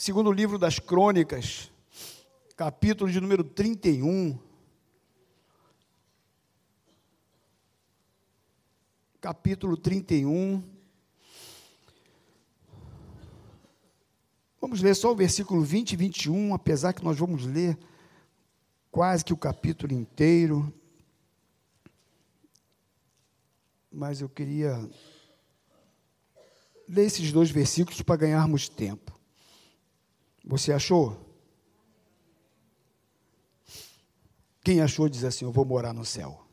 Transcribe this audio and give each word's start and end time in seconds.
Segundo 0.00 0.32
livro 0.32 0.58
das 0.58 0.78
Crônicas, 0.78 1.70
capítulo 2.56 3.12
de 3.12 3.20
número 3.20 3.44
31. 3.44 4.40
Capítulo 9.20 9.76
31. 9.76 10.64
Vamos 14.58 14.80
ler 14.80 14.94
só 14.94 15.12
o 15.12 15.14
versículo 15.14 15.60
20 15.60 15.92
e 15.92 15.96
21, 15.96 16.54
apesar 16.54 16.94
que 16.94 17.04
nós 17.04 17.18
vamos 17.18 17.44
ler 17.44 17.78
quase 18.90 19.22
que 19.22 19.34
o 19.34 19.36
capítulo 19.36 19.92
inteiro. 19.92 20.72
Mas 23.92 24.22
eu 24.22 24.30
queria 24.30 24.78
ler 26.88 27.04
esses 27.04 27.30
dois 27.30 27.50
versículos 27.50 28.00
para 28.00 28.16
ganharmos 28.16 28.66
tempo. 28.66 29.19
Você 30.50 30.72
achou? 30.72 31.16
Quem 34.64 34.80
achou 34.80 35.08
diz 35.08 35.22
assim: 35.22 35.44
Eu 35.44 35.52
vou 35.52 35.64
morar 35.64 35.92
no 35.92 36.04
céu. 36.04 36.44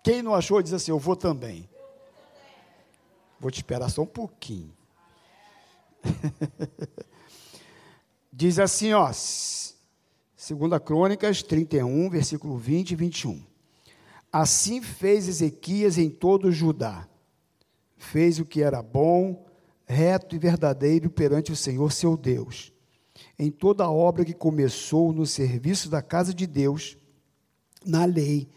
Quem 0.00 0.22
não 0.22 0.32
achou 0.32 0.62
diz 0.62 0.72
assim: 0.72 0.92
Eu 0.92 1.00
vou 1.00 1.16
também. 1.16 1.68
Vou 3.40 3.50
te 3.50 3.56
esperar 3.56 3.90
só 3.90 4.02
um 4.02 4.06
pouquinho. 4.06 4.72
diz 8.32 8.60
assim, 8.60 8.92
ó, 8.92 9.06
2 9.06 9.74
Crônicas 10.84 11.42
31, 11.42 12.08
versículo 12.08 12.56
20 12.56 12.92
e 12.92 12.94
21. 12.94 13.44
Assim 14.32 14.80
fez 14.80 15.26
Ezequias 15.26 15.98
em 15.98 16.08
todo 16.08 16.52
Judá. 16.52 17.08
Fez 17.96 18.38
o 18.38 18.44
que 18.44 18.62
era 18.62 18.80
bom, 18.80 19.49
reto 19.90 20.36
e 20.36 20.38
verdadeiro 20.38 21.10
perante 21.10 21.50
o 21.50 21.56
Senhor 21.56 21.90
seu 21.90 22.16
Deus. 22.16 22.72
Em 23.36 23.50
toda 23.50 23.84
a 23.84 23.90
obra 23.90 24.24
que 24.24 24.32
começou 24.32 25.12
no 25.12 25.26
serviço 25.26 25.90
da 25.90 26.00
casa 26.00 26.32
de 26.32 26.46
Deus, 26.46 26.96
na 27.84 28.04
lei 28.04 28.48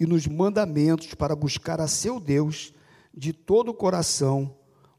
e 0.00 0.06
nos 0.06 0.26
mandamentos 0.26 1.12
para 1.14 1.36
buscar 1.36 1.80
a 1.80 1.86
seu 1.86 2.18
Deus 2.18 2.72
de 3.14 3.32
todo 3.32 3.70
o 3.70 3.74
coração, 3.74 4.56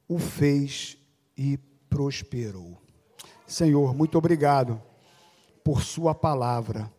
o 0.08 0.20
fez 0.20 0.98
e 1.36 1.58
prosperou. 1.90 2.78
Senhor, 3.48 3.96
muito 3.96 4.18
obrigado 4.18 4.80
por 5.64 5.82
Sua 5.82 6.14
palavra. 6.14 6.92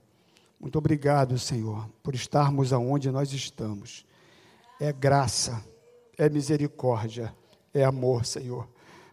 Muito 0.59 0.77
obrigado, 0.77 1.39
Senhor, 1.39 1.89
por 2.03 2.15
estarmos 2.15 2.73
aonde 2.73 3.11
nós 3.11 3.33
estamos. 3.33 4.05
É 4.81 4.93
graça, 4.93 5.65
é 6.19 6.29
misericórdia, 6.29 7.35
é 7.73 7.85
amor, 7.85 8.27
Senhor 8.27 8.69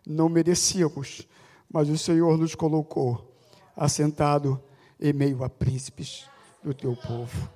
não 0.08 0.30
merecíamos, 0.30 1.28
mas 1.72 1.90
o 1.90 1.98
Senhor 1.98 2.38
nos 2.38 2.56
colocou 2.56 3.36
assentado 3.76 4.62
em 5.00 5.12
meio 5.12 5.44
a 5.44 5.50
príncipes 5.50 6.26
do 6.64 6.74
teu 6.74 6.96
povo. 6.96 7.50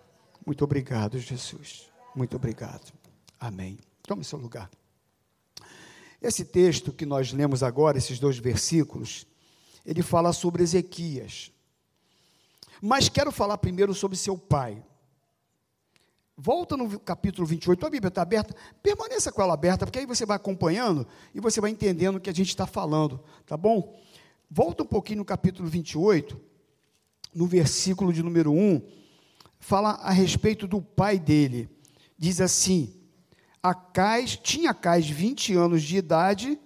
Muito 0.46 0.64
obrigado, 0.64 1.18
Jesus. 1.18 1.90
Muito 2.16 2.36
obrigado. 2.36 2.92
Amém. 3.40 3.80
Tome 4.04 4.24
seu 4.24 4.38
lugar. 4.38 4.70
Esse 6.22 6.44
texto 6.44 6.92
que 6.92 7.06
nós 7.06 7.32
lemos 7.32 7.64
agora, 7.64 7.98
esses 7.98 8.20
dois 8.20 8.38
versículos, 8.38 9.26
ele 9.86 10.04
fala 10.04 10.34
sobre 10.34 10.62
Ezequias. 10.62 11.52
Mas 12.82 13.10
quero 13.10 13.32
falar 13.32 13.58
primeiro 13.58 13.94
sobre 13.94 14.18
seu 14.18 14.38
pai. 14.38 14.84
Volta 16.44 16.76
no 16.76 17.00
capítulo 17.00 17.46
28, 17.46 17.86
a 17.86 17.90
Bíblia 17.92 18.08
está 18.08 18.24
aberta, 18.24 18.56
permaneça 18.82 19.32
com 19.32 19.44
ela 19.44 19.54
aberta, 19.54 19.86
porque 19.86 20.00
aí 20.00 20.08
você 20.08 20.26
vai 20.26 20.38
acompanhando 20.38 21.06
e 21.36 21.40
você 21.40 21.62
vai 21.62 21.70
entendendo 21.70 22.16
o 22.16 22.20
que 22.20 22.32
a 22.32 22.34
gente 22.34 22.48
está 22.48 22.66
falando, 22.66 23.24
tá 23.46 23.56
bom? 23.56 24.02
Volta 24.50 24.82
um 24.82 24.88
pouquinho 24.88 25.20
no 25.20 25.26
capítulo 25.26 25.70
28, 25.70 26.42
no 27.32 27.46
versículo 27.46 28.12
de 28.12 28.24
número 28.24 28.52
1, 28.52 28.82
fala 29.60 29.92
a 30.02 30.10
respeito 30.10 30.66
do 30.66 30.82
pai 30.82 31.20
dele. 31.20 31.70
Diz 32.18 32.42
assim: 32.42 32.92
Acais, 33.62 34.36
tinha 34.36 34.72
Acais 34.72 35.08
20 35.08 35.54
anos 35.54 35.84
de 35.84 35.96
idade 35.96 36.60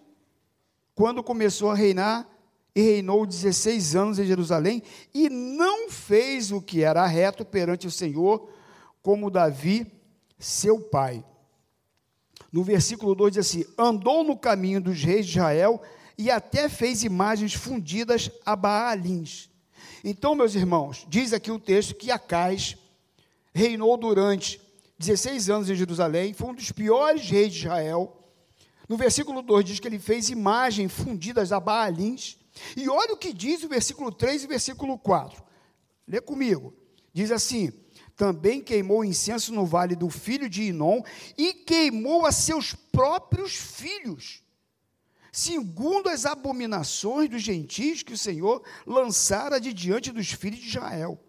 quando 0.96 1.22
começou 1.22 1.70
a 1.70 1.76
reinar 1.76 2.26
e 2.74 2.82
reinou 2.82 3.26
16 3.26 3.94
anos 3.94 4.20
em 4.20 4.26
Jerusalém 4.26 4.82
e 5.14 5.30
não 5.30 5.90
fez 5.90 6.50
o 6.50 6.62
que 6.62 6.82
era 6.82 7.06
reto 7.06 7.44
perante 7.44 7.86
o 7.86 7.92
Senhor 7.92 8.55
como 9.06 9.30
Davi, 9.30 9.86
seu 10.40 10.80
pai. 10.80 11.24
No 12.52 12.64
versículo 12.64 13.14
2 13.14 13.34
diz 13.34 13.46
assim: 13.46 13.64
andou 13.78 14.24
no 14.24 14.36
caminho 14.36 14.82
dos 14.82 15.04
reis 15.04 15.28
de 15.28 15.34
Israel 15.34 15.80
e 16.18 16.32
até 16.32 16.68
fez 16.68 17.04
imagens 17.04 17.54
fundidas 17.54 18.32
a 18.44 18.56
Baalins. 18.56 19.48
Então, 20.04 20.34
meus 20.34 20.56
irmãos, 20.56 21.06
diz 21.08 21.34
aqui 21.34 21.52
o 21.52 21.60
texto 21.60 21.94
que 21.94 22.10
Acais 22.10 22.78
reinou 23.54 23.96
durante 23.96 24.60
16 24.98 25.52
anos 25.52 25.70
em 25.70 25.76
Jerusalém, 25.76 26.34
foi 26.34 26.50
um 26.50 26.56
dos 26.56 26.72
piores 26.72 27.30
reis 27.30 27.54
de 27.54 27.60
Israel. 27.60 28.12
No 28.90 28.98
versículo 28.98 29.44
2 29.44 29.66
diz 29.66 29.80
que 29.80 29.88
ele 29.88 30.00
fez 30.00 30.32
imagens 30.32 30.92
fundidas 30.92 31.52
a 31.52 31.60
Baalins. 31.60 32.40
E 32.76 32.90
olha 32.90 33.14
o 33.14 33.18
que 33.18 33.32
diz 33.32 33.64
o 33.64 33.70
versículo 33.70 34.12
3 34.12 34.42
e 34.42 34.46
o 34.46 34.50
versículo 34.50 34.98
4. 34.98 35.44
Lê 36.08 36.20
comigo. 36.20 36.74
Diz 37.14 37.32
assim: 37.32 37.72
também 38.16 38.62
queimou 38.62 39.04
incenso 39.04 39.54
no 39.54 39.66
vale 39.66 39.96
do 39.96 40.10
filho 40.10 40.50
de 40.50 40.64
Inom 40.64 41.04
e 41.38 41.54
queimou 41.54 42.26
a 42.26 42.32
seus 42.32 42.74
próprios 42.74 43.54
filhos, 43.54 44.42
segundo 45.32 46.08
as 46.08 46.26
abominações 46.26 47.30
dos 47.30 47.42
gentios 47.42 48.04
que 48.04 48.14
o 48.14 48.18
Senhor 48.18 48.64
lançara 48.86 49.60
de 49.60 49.74
diante 49.74 50.12
dos 50.12 50.32
filhos 50.32 50.60
de 50.60 50.68
Israel. 50.68 51.20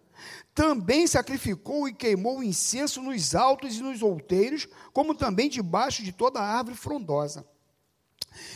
Também 0.55 1.05
sacrificou 1.05 1.87
e 1.87 1.93
queimou 1.93 2.41
incenso 2.41 3.01
nos 3.01 3.35
altos 3.35 3.75
e 3.75 3.81
nos 3.81 4.01
outeiros, 4.01 4.67
como 4.91 5.13
também 5.13 5.49
debaixo 5.49 6.01
de 6.01 6.11
toda 6.11 6.39
árvore 6.39 6.75
frondosa. 6.75 7.45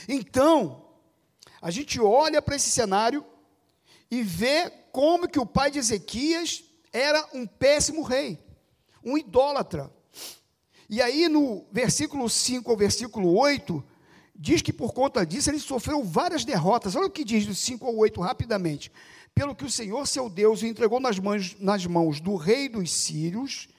Então, 0.07 0.85
a 1.61 1.69
gente 1.69 1.99
olha 1.99 2.41
para 2.41 2.55
esse 2.55 2.69
cenário 2.71 3.23
e 4.09 4.23
vê 4.23 4.69
como 4.91 5.27
que 5.27 5.39
o 5.39 5.45
pai 5.45 5.69
de 5.69 5.79
Ezequias 5.79 6.63
era 6.91 7.25
um 7.33 7.45
péssimo 7.47 8.01
rei, 8.01 8.37
um 9.03 9.17
idólatra. 9.17 9.91
E 10.89 11.01
aí, 11.01 11.29
no 11.29 11.65
versículo 11.71 12.29
5 12.29 12.69
ao 12.69 12.75
versículo 12.75 13.33
8, 13.37 13.81
diz 14.35 14.61
que 14.61 14.73
por 14.73 14.93
conta 14.93 15.25
disso 15.25 15.49
ele 15.49 15.59
sofreu 15.59 16.03
várias 16.03 16.43
derrotas. 16.43 16.95
Olha 16.95 17.05
o 17.05 17.11
que 17.11 17.23
diz 17.23 17.45
do 17.45 17.55
5 17.55 17.85
ao 17.85 17.95
8 17.95 18.19
rapidamente. 18.19 18.91
Pelo 19.33 19.55
que 19.55 19.63
o 19.63 19.71
Senhor, 19.71 20.05
seu 20.05 20.29
Deus, 20.29 20.61
o 20.61 20.65
entregou 20.65 20.99
nas 20.99 21.17
mãos, 21.17 21.55
nas 21.59 21.85
mãos 21.85 22.19
do 22.19 22.35
rei 22.35 22.67
dos 22.67 22.91
sírios, 22.91 23.69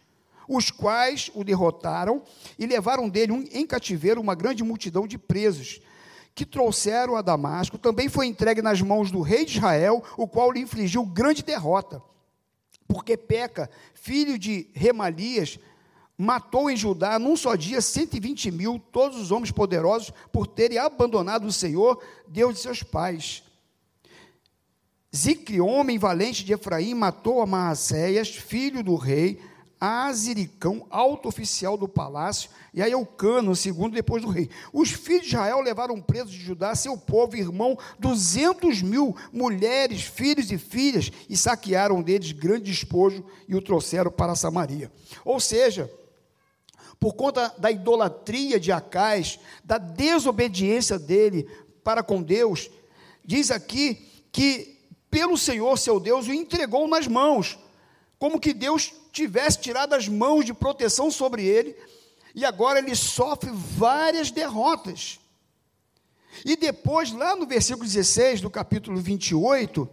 os 0.49 0.71
quais 0.71 1.31
o 1.35 1.45
derrotaram 1.45 2.23
e 2.59 2.67
levaram 2.67 3.09
dele 3.09 3.33
um, 3.33 3.45
em 3.53 3.67
cativeiro 3.67 4.21
uma 4.21 4.35
grande 4.35 4.65
multidão 4.65 5.07
de 5.07 5.19
presos, 5.19 5.83
que 6.35 6.47
trouxeram 6.47 7.15
a 7.15 7.21
Damasco. 7.21 7.77
Também 7.77 8.09
foi 8.09 8.27
entregue 8.27 8.63
nas 8.63 8.81
mãos 8.81 9.11
do 9.11 9.21
rei 9.21 9.45
de 9.45 9.59
Israel, 9.59 10.03
o 10.17 10.27
qual 10.27 10.51
lhe 10.51 10.61
infligiu 10.61 11.05
grande 11.05 11.43
derrota 11.43 12.03
porque 12.93 13.17
Peca, 13.17 13.71
filho 13.95 14.39
de 14.39 14.69
Remalias, 14.75 15.59
matou 16.19 16.71
em 16.71 16.77
Judá 16.77 17.19
num 17.19 17.35
só 17.35 17.57
dia 17.57 17.81
120 17.81 18.51
mil, 18.51 18.79
todos 18.93 19.19
os 19.19 19.31
homens 19.31 19.51
poderosos, 19.51 20.13
por 20.31 20.47
terem 20.47 20.77
abandonado 20.77 21.47
o 21.47 21.53
Senhor, 21.53 22.03
Deus 22.29 22.57
de 22.57 22.61
seus 22.61 22.83
pais. 22.83 23.45
Zicre, 25.15 25.59
homem 25.59 25.99
valente 25.99 26.45
de 26.45 26.53
Efraim, 26.53 26.93
matou 26.93 27.41
a 27.41 27.47
Maacéias, 27.47 28.29
filho 28.29 28.83
do 28.83 28.95
rei, 28.95 29.41
Aziricão, 29.85 30.87
alto 30.89 31.29
oficial 31.29 31.77
do 31.77 31.89
palácio, 31.89 32.49
e 32.73 32.81
aí 32.81 32.93
Eucano, 32.93 33.57
segundo 33.57 33.95
depois 33.95 34.23
do 34.23 34.29
rei. 34.29 34.49
Os 34.73 34.91
filhos 34.93 35.23
de 35.23 35.31
Israel 35.31 35.61
levaram 35.61 36.01
presos 36.01 36.31
de 36.31 36.39
Judá, 36.39 36.73
seu 36.77 36.97
povo, 36.97 37.37
irmão, 37.37 37.77
duzentos 37.99 38.81
mil 38.81 39.17
mulheres, 39.33 40.03
filhos 40.03 40.53
e 40.53 40.57
filhas, 40.57 41.11
e 41.29 41.37
saquearam 41.37 42.01
deles 42.01 42.31
grande 42.31 42.71
despojo 42.71 43.25
e 43.49 43.57
o 43.57 43.61
trouxeram 43.61 44.13
para 44.13 44.37
Samaria. 44.37 44.89
Ou 45.25 45.41
seja, 45.41 45.93
por 47.01 47.15
conta 47.15 47.53
da 47.59 47.69
idolatria 47.69 48.61
de 48.61 48.71
Acais, 48.71 49.41
da 49.65 49.79
desobediência 49.79 50.97
dele 50.97 51.51
para 51.83 52.05
com 52.05 52.23
Deus, 52.23 52.71
diz 53.25 53.51
aqui 53.51 53.97
que 54.31 54.79
pelo 55.11 55.37
Senhor 55.37 55.77
seu 55.77 55.99
Deus 55.99 56.29
o 56.29 56.33
entregou 56.33 56.87
nas 56.87 57.09
mãos, 57.09 57.59
como 58.17 58.39
que 58.39 58.55
Deus 58.55 59.02
tivesse 59.13 59.61
tirado 59.61 59.95
as 59.95 60.09
mãos 60.09 60.45
de 60.45 60.55
proteção 60.55 61.11
sobre 61.11 61.45
ele, 61.45 61.77
e 62.35 62.45
agora 62.45 62.79
ele 62.79 62.97
sofre 62.97 63.51
várias 63.53 64.31
derrotas. 64.31 65.21
E 66.45 66.57
depois, 66.57 67.13
lá 67.13 67.37
no 67.37 67.47
versículo 67.47 67.85
16 67.85 68.41
do 68.41 68.49
capítulo 68.49 68.99
28, 68.99 69.89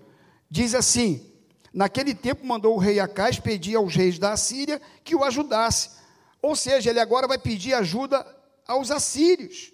diz 0.49 0.73
assim: 0.73 1.29
Naquele 1.73 2.15
tempo 2.15 2.45
mandou 2.45 2.75
o 2.75 2.79
rei 2.79 2.99
Acais 2.99 3.39
pedir 3.39 3.75
aos 3.75 3.93
reis 3.93 4.17
da 4.17 4.31
Assíria 4.31 4.81
que 5.03 5.15
o 5.15 5.23
ajudasse. 5.23 5.99
Ou 6.41 6.55
seja, 6.55 6.89
ele 6.89 6.99
agora 7.01 7.27
vai 7.27 7.37
pedir 7.37 7.73
ajuda 7.73 8.25
aos 8.65 8.89
assírios. 8.89 9.73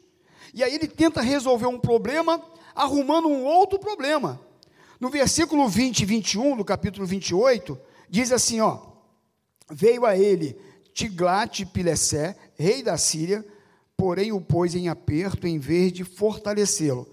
E 0.54 0.64
aí 0.64 0.74
ele 0.74 0.88
tenta 0.88 1.22
resolver 1.22 1.68
um 1.68 1.80
problema 1.80 2.44
arrumando 2.74 3.28
um 3.28 3.46
outro 3.46 3.78
problema. 3.78 4.42
No 5.00 5.10
versículo 5.10 5.68
20 5.68 6.00
e 6.00 6.06
21 6.06 6.58
do 6.58 6.66
capítulo 6.66 7.06
28, 7.06 7.80
diz 8.10 8.32
assim, 8.32 8.60
ó: 8.60 8.95
Veio 9.70 10.06
a 10.06 10.18
ele 10.18 10.58
Tiglat-Pilessé, 10.94 12.38
rei 12.56 12.82
da 12.82 12.98
Síria, 12.98 13.46
porém 13.98 14.32
o 14.32 14.40
pôs 14.40 14.76
em 14.76 14.88
aperto 14.88 15.46
em 15.46 15.60
vez 15.60 15.92
de 15.92 16.04
fortalecê-lo, 16.04 17.10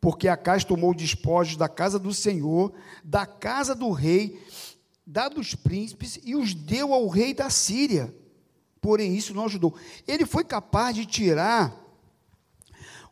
porque 0.00 0.28
Acais 0.28 0.64
tomou 0.64 0.94
despojos 0.94 1.56
da 1.56 1.68
casa 1.68 1.98
do 1.98 2.14
Senhor, 2.14 2.72
da 3.04 3.26
casa 3.26 3.74
do 3.74 3.90
rei, 3.90 4.40
da 5.06 5.28
dos 5.28 5.54
príncipes 5.54 6.18
e 6.22 6.36
os 6.36 6.54
deu 6.54 6.92
ao 6.92 7.06
rei 7.08 7.34
da 7.34 7.50
Síria. 7.50 8.14
Porém 8.80 9.14
isso 9.14 9.34
não 9.34 9.46
ajudou. 9.46 9.74
Ele 10.06 10.24
foi 10.24 10.44
capaz 10.44 10.94
de 10.94 11.04
tirar 11.04 11.74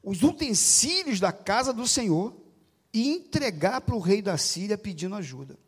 os 0.03 0.23
utensílios 0.23 1.19
da 1.19 1.33
casa 1.33 1.73
do 1.73 1.87
Senhor 1.87 2.37
e 2.93 3.09
entregar 3.09 3.81
para 3.81 3.97
o 3.97 4.01
rei 4.01 4.23
da 4.23 4.39
Síria 4.39 4.79
pedindo 4.79 5.15
ajuda. 5.17 5.59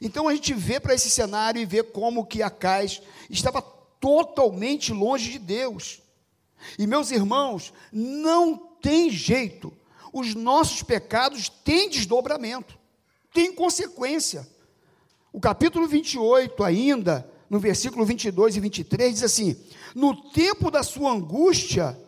Então 0.00 0.28
a 0.28 0.34
gente 0.34 0.52
vê 0.52 0.80
para 0.80 0.94
esse 0.94 1.08
cenário 1.08 1.60
e 1.60 1.64
vê 1.64 1.82
como 1.82 2.26
que 2.26 2.42
Acais 2.42 3.00
estava 3.30 3.62
totalmente 4.00 4.92
longe 4.92 5.32
de 5.32 5.38
Deus. 5.38 6.00
E 6.78 6.86
meus 6.86 7.10
irmãos, 7.10 7.72
não 7.92 8.56
tem 8.80 9.10
jeito. 9.10 9.72
Os 10.12 10.34
nossos 10.34 10.82
pecados 10.82 11.48
têm 11.48 11.88
desdobramento, 11.88 12.78
têm 13.32 13.52
consequência. 13.52 14.46
O 15.32 15.40
capítulo 15.40 15.86
28 15.86 16.64
ainda, 16.64 17.30
no 17.48 17.58
versículo 17.58 18.04
22 18.04 18.56
e 18.56 18.60
23 18.60 19.14
diz 19.14 19.22
assim: 19.22 19.56
"No 19.94 20.30
tempo 20.30 20.70
da 20.70 20.82
sua 20.82 21.12
angústia, 21.12 21.98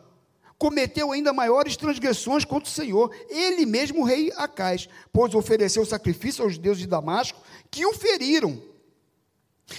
cometeu 0.59 1.13
ainda 1.13 1.33
maiores 1.33 1.77
transgressões 1.77 2.45
contra 2.45 2.69
o 2.69 2.73
Senhor, 2.73 3.15
ele 3.31 3.65
mesmo, 3.65 4.01
o 4.01 4.05
rei 4.05 4.33
Acais, 4.37 4.89
pois 5.13 5.35
ofereceu 5.35 5.87
sacrifício 5.87 6.43
aos 6.45 6.59
deuses 6.59 6.83
de 6.83 6.89
Damasco, 6.89 7.41
que 7.71 7.87
o 7.87 7.95
feriram. 7.95 8.61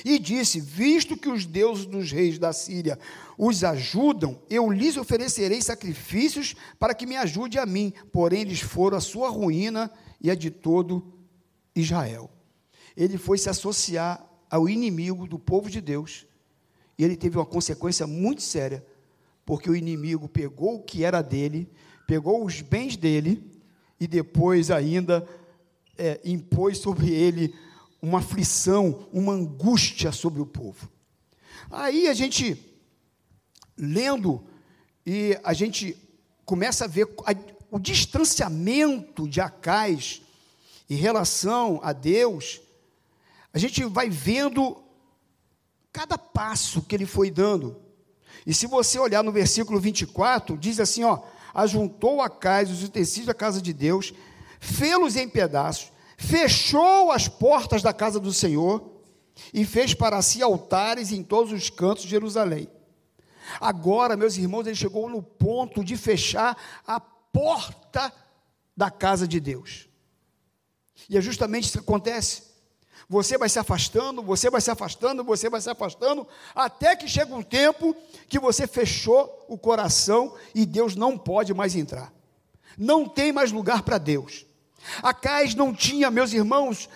E 0.05 0.17
disse: 0.17 0.59
Visto 0.59 1.17
que 1.17 1.29
os 1.29 1.45
deuses 1.45 1.85
dos 1.85 2.11
reis 2.11 2.39
da 2.39 2.53
Síria 2.53 2.97
os 3.37 3.63
ajudam, 3.63 4.39
eu 4.49 4.69
lhes 4.69 4.95
oferecerei 4.95 5.61
sacrifícios 5.61 6.55
para 6.77 6.93
que 6.93 7.07
me 7.07 7.17
ajude 7.17 7.57
a 7.57 7.65
mim. 7.65 7.91
Porém, 8.11 8.41
eles 8.41 8.61
foram 8.61 8.97
a 8.97 9.01
sua 9.01 9.29
ruína 9.29 9.91
e 10.21 10.29
a 10.29 10.35
de 10.35 10.51
todo 10.51 11.11
Israel. 11.75 12.29
Ele 12.95 13.17
foi 13.17 13.37
se 13.37 13.49
associar 13.49 14.23
ao 14.49 14.69
inimigo 14.69 15.27
do 15.27 15.39
povo 15.39 15.69
de 15.69 15.81
Deus. 15.81 16.25
E 16.97 17.03
ele 17.03 17.15
teve 17.15 17.37
uma 17.37 17.45
consequência 17.45 18.05
muito 18.05 18.41
séria 18.41 18.85
porque 19.49 19.67
o 19.67 19.75
inimigo 19.75 20.29
pegou 20.29 20.75
o 20.75 20.83
que 20.83 21.03
era 21.03 21.23
dele, 21.23 21.67
pegou 22.05 22.45
os 22.45 22.61
bens 22.61 22.95
dele 22.95 23.43
e 23.99 24.05
depois 24.05 24.69
ainda 24.69 25.27
é, 25.97 26.21
impôs 26.23 26.77
sobre 26.77 27.11
ele 27.11 27.55
uma 27.99 28.19
aflição, 28.19 29.07
uma 29.11 29.33
angústia 29.33 30.11
sobre 30.11 30.39
o 30.39 30.45
povo. 30.45 30.87
Aí 31.71 32.07
a 32.07 32.13
gente, 32.13 32.63
lendo, 33.75 34.43
e 35.03 35.35
a 35.43 35.53
gente 35.53 35.97
começa 36.45 36.85
a 36.85 36.87
ver 36.87 37.11
a, 37.25 37.33
o 37.71 37.79
distanciamento 37.79 39.27
de 39.27 39.41
Acais 39.41 40.21
em 40.87 40.95
relação 40.95 41.79
a 41.81 41.91
Deus, 41.91 42.61
a 43.51 43.57
gente 43.57 43.83
vai 43.85 44.11
vendo 44.11 44.77
cada 45.91 46.19
passo 46.19 46.83
que 46.83 46.95
ele 46.95 47.07
foi 47.07 47.31
dando. 47.31 47.88
E 48.49 48.53
se 48.55 48.65
você 48.65 48.97
olhar 48.97 49.23
no 49.23 49.31
versículo 49.31 49.79
24, 49.79 50.57
diz 50.57 50.79
assim: 50.79 51.03
ó, 51.03 51.19
ajuntou 51.53 52.19
a 52.19 52.27
casa, 52.27 52.71
os 52.71 52.83
utensílios 52.83 53.27
da 53.27 53.33
casa 53.35 53.61
de 53.61 53.71
Deus, 53.71 54.11
fê-los 54.59 55.15
em 55.15 55.29
pedaços, 55.29 55.91
fechou 56.17 57.11
as 57.11 57.27
portas 57.27 57.83
da 57.83 57.93
casa 57.93 58.19
do 58.19 58.33
Senhor 58.33 59.03
e 59.53 59.63
fez 59.63 59.93
para 59.93 60.19
si 60.23 60.41
altares 60.41 61.11
em 61.11 61.21
todos 61.21 61.53
os 61.53 61.69
cantos 61.69 62.05
de 62.05 62.09
Jerusalém. 62.09 62.67
Agora, 63.61 64.17
meus 64.17 64.35
irmãos, 64.35 64.65
ele 64.65 64.75
chegou 64.75 65.07
no 65.07 65.21
ponto 65.21 65.83
de 65.83 65.95
fechar 65.95 66.57
a 66.87 66.99
porta 66.99 68.11
da 68.75 68.89
casa 68.89 69.27
de 69.27 69.39
Deus. 69.39 69.87
E 71.07 71.19
é 71.19 71.21
justamente 71.21 71.65
isso 71.65 71.73
que 71.73 71.83
acontece. 71.83 72.48
Você 73.07 73.37
vai 73.37 73.49
se 73.49 73.59
afastando, 73.59 74.21
você 74.21 74.49
vai 74.49 74.61
se 74.61 74.69
afastando, 74.69 75.23
você 75.23 75.49
vai 75.49 75.61
se 75.61 75.69
afastando, 75.69 76.27
até 76.53 76.95
que 76.95 77.07
chega 77.07 77.33
um 77.33 77.41
tempo 77.41 77.95
que 78.27 78.39
você 78.39 78.67
fechou 78.67 79.45
o 79.47 79.57
coração 79.57 80.35
e 80.53 80.65
Deus 80.65 80.95
não 80.95 81.17
pode 81.17 81.53
mais 81.53 81.75
entrar. 81.75 82.13
Não 82.77 83.07
tem 83.07 83.31
mais 83.31 83.51
lugar 83.51 83.83
para 83.83 83.97
Deus. 83.97 84.45
Acais 85.01 85.55
não 85.55 85.73
tinha, 85.73 86.09
meus 86.09 86.33
irmãos, 86.33 86.89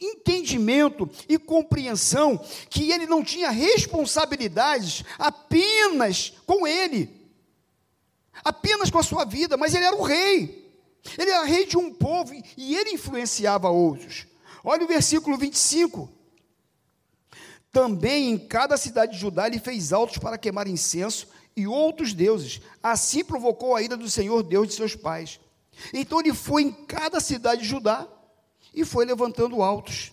entendimento 0.00 1.08
e 1.28 1.38
compreensão 1.38 2.38
que 2.68 2.90
ele 2.90 3.06
não 3.06 3.24
tinha 3.24 3.50
responsabilidades 3.50 5.04
apenas 5.18 6.34
com 6.46 6.66
ele, 6.66 7.10
apenas 8.44 8.90
com 8.90 8.98
a 8.98 9.02
sua 9.02 9.24
vida, 9.24 9.56
mas 9.56 9.74
ele 9.74 9.84
era 9.84 9.96
o 9.96 10.02
rei. 10.02 10.66
Ele 11.16 11.30
era 11.30 11.44
rei 11.44 11.66
de 11.66 11.78
um 11.78 11.92
povo 11.92 12.34
e 12.56 12.74
ele 12.74 12.90
influenciava 12.90 13.70
outros. 13.70 14.26
Olha 14.68 14.84
o 14.84 14.88
versículo 14.88 15.38
25. 15.38 16.10
Também 17.70 18.32
em 18.32 18.36
cada 18.36 18.76
cidade 18.76 19.12
de 19.12 19.18
Judá 19.18 19.46
ele 19.46 19.60
fez 19.60 19.92
altos 19.92 20.18
para 20.18 20.36
queimar 20.36 20.66
incenso 20.66 21.28
e 21.56 21.68
outros 21.68 22.12
deuses. 22.12 22.60
Assim 22.82 23.24
provocou 23.24 23.76
a 23.76 23.82
ira 23.82 23.96
do 23.96 24.10
Senhor 24.10 24.42
Deus 24.42 24.66
de 24.66 24.74
seus 24.74 24.96
pais. 24.96 25.38
Então 25.94 26.18
ele 26.18 26.34
foi 26.34 26.62
em 26.64 26.72
cada 26.72 27.20
cidade 27.20 27.62
de 27.62 27.68
Judá 27.68 28.08
e 28.74 28.84
foi 28.84 29.04
levantando 29.04 29.62
altos, 29.62 30.12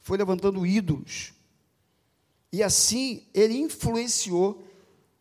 foi 0.00 0.16
levantando 0.16 0.64
ídolos. 0.64 1.34
E 2.50 2.62
assim 2.62 3.26
ele 3.34 3.58
influenciou 3.58 4.64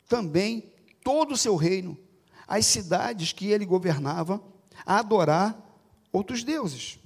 também 0.08 0.72
todo 1.04 1.34
o 1.34 1.38
seu 1.38 1.58
reino, 1.58 1.98
as 2.48 2.66
cidades 2.66 3.34
que 3.34 3.48
ele 3.48 3.66
governava, 3.66 4.42
a 4.86 5.00
adorar 5.00 5.62
outros 6.14 6.46
deuses. 6.46 7.03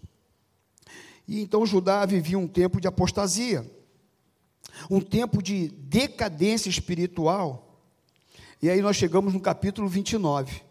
E 1.27 1.41
então 1.41 1.65
Judá 1.65 2.05
vivia 2.05 2.39
um 2.39 2.47
tempo 2.47 2.79
de 2.79 2.87
apostasia, 2.87 3.69
um 4.89 5.01
tempo 5.01 5.41
de 5.41 5.67
decadência 5.67 6.69
espiritual. 6.69 7.81
E 8.61 8.69
aí 8.69 8.81
nós 8.81 8.95
chegamos 8.95 9.33
no 9.33 9.39
capítulo 9.39 9.87
29. 9.87 10.61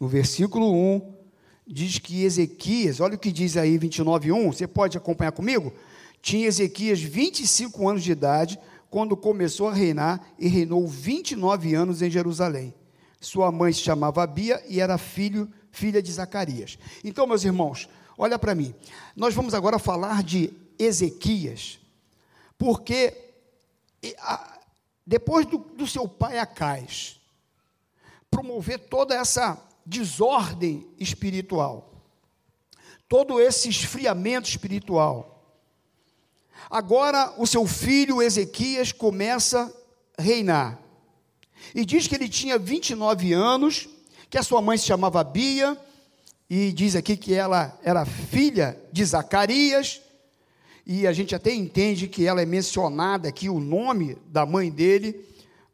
No 0.00 0.08
versículo 0.08 0.72
1, 0.72 1.14
diz 1.66 1.98
que 1.98 2.22
Ezequias, 2.22 3.00
olha 3.00 3.16
o 3.16 3.18
que 3.18 3.32
diz 3.32 3.56
aí 3.56 3.76
29, 3.76 4.32
1, 4.32 4.52
você 4.52 4.66
pode 4.66 4.96
acompanhar 4.96 5.32
comigo? 5.32 5.72
Tinha 6.22 6.46
Ezequias 6.46 7.00
25 7.00 7.88
anos 7.88 8.02
de 8.02 8.12
idade 8.12 8.58
quando 8.90 9.16
começou 9.16 9.68
a 9.68 9.74
reinar 9.74 10.26
e 10.38 10.48
reinou 10.48 10.86
29 10.86 11.74
anos 11.74 12.02
em 12.02 12.10
Jerusalém. 12.10 12.74
Sua 13.20 13.50
mãe 13.50 13.72
se 13.72 13.80
chamava 13.80 14.22
Abia 14.22 14.62
e 14.68 14.80
era 14.80 14.98
filho, 14.98 15.50
filha 15.70 16.02
de 16.02 16.12
Zacarias. 16.12 16.78
Então, 17.02 17.26
meus 17.26 17.44
irmãos, 17.44 17.88
Olha 18.18 18.38
para 18.38 18.54
mim. 18.54 18.74
Nós 19.14 19.34
vamos 19.34 19.54
agora 19.54 19.78
falar 19.78 20.22
de 20.22 20.52
Ezequias, 20.78 21.78
porque 22.56 23.34
depois 25.06 25.46
do, 25.46 25.58
do 25.58 25.86
seu 25.86 26.08
pai 26.08 26.38
Acais 26.38 27.20
promover 28.30 28.78
toda 28.78 29.14
essa 29.14 29.62
desordem 29.84 30.86
espiritual, 30.98 32.02
todo 33.08 33.40
esse 33.40 33.68
esfriamento 33.68 34.48
espiritual, 34.48 35.56
agora 36.68 37.34
o 37.38 37.46
seu 37.46 37.66
filho 37.66 38.20
Ezequias 38.20 38.92
começa 38.92 39.72
a 40.18 40.22
reinar. 40.22 40.78
E 41.74 41.84
diz 41.84 42.06
que 42.06 42.14
ele 42.14 42.28
tinha 42.28 42.58
29 42.58 43.32
anos, 43.32 43.88
que 44.28 44.38
a 44.38 44.42
sua 44.42 44.60
mãe 44.60 44.76
se 44.76 44.86
chamava 44.86 45.22
Bia, 45.22 45.80
e 46.48 46.72
diz 46.72 46.94
aqui 46.94 47.16
que 47.16 47.34
ela 47.34 47.78
era 47.82 48.04
filha 48.04 48.80
de 48.92 49.04
Zacarias, 49.04 50.00
e 50.86 51.06
a 51.06 51.12
gente 51.12 51.34
até 51.34 51.52
entende 51.52 52.06
que 52.06 52.24
ela 52.24 52.40
é 52.40 52.46
mencionada 52.46 53.28
aqui, 53.28 53.48
o 53.48 53.58
nome 53.58 54.16
da 54.28 54.46
mãe 54.46 54.70
dele, 54.70 55.20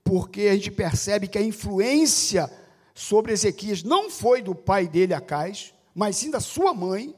porque 0.02 0.42
a 0.42 0.54
gente 0.54 0.70
percebe 0.70 1.28
que 1.28 1.36
a 1.36 1.42
influência 1.42 2.50
sobre 2.94 3.32
Ezequias 3.32 3.82
não 3.82 4.10
foi 4.10 4.40
do 4.40 4.54
pai 4.54 4.88
dele, 4.88 5.12
Acais, 5.12 5.74
mas 5.94 6.16
sim 6.16 6.30
da 6.30 6.40
sua 6.40 6.72
mãe, 6.72 7.14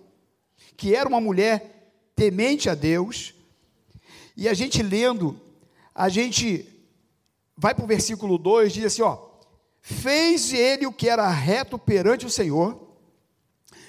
que 0.77 0.95
era 0.95 1.09
uma 1.09 1.21
mulher 1.21 1.93
temente 2.17 2.69
a 2.69 2.75
Deus. 2.75 3.35
E 4.37 4.49
a 4.49 4.55
gente 4.55 4.83
lendo, 4.83 5.41
a 5.95 6.09
gente 6.09 6.69
vai 7.57 7.75
para 7.75 7.85
o 7.85 7.89
versículo 7.89 8.37
2, 8.37 8.73
diz 8.73 8.85
assim: 8.87 9.03
ó, 9.03 9.19
fez 9.81 10.53
ele 10.53 10.87
o 10.87 10.93
que 10.93 11.09
era 11.09 11.29
reto 11.29 11.79
perante 11.79 12.27
o 12.27 12.31
Senhor, 12.31 12.94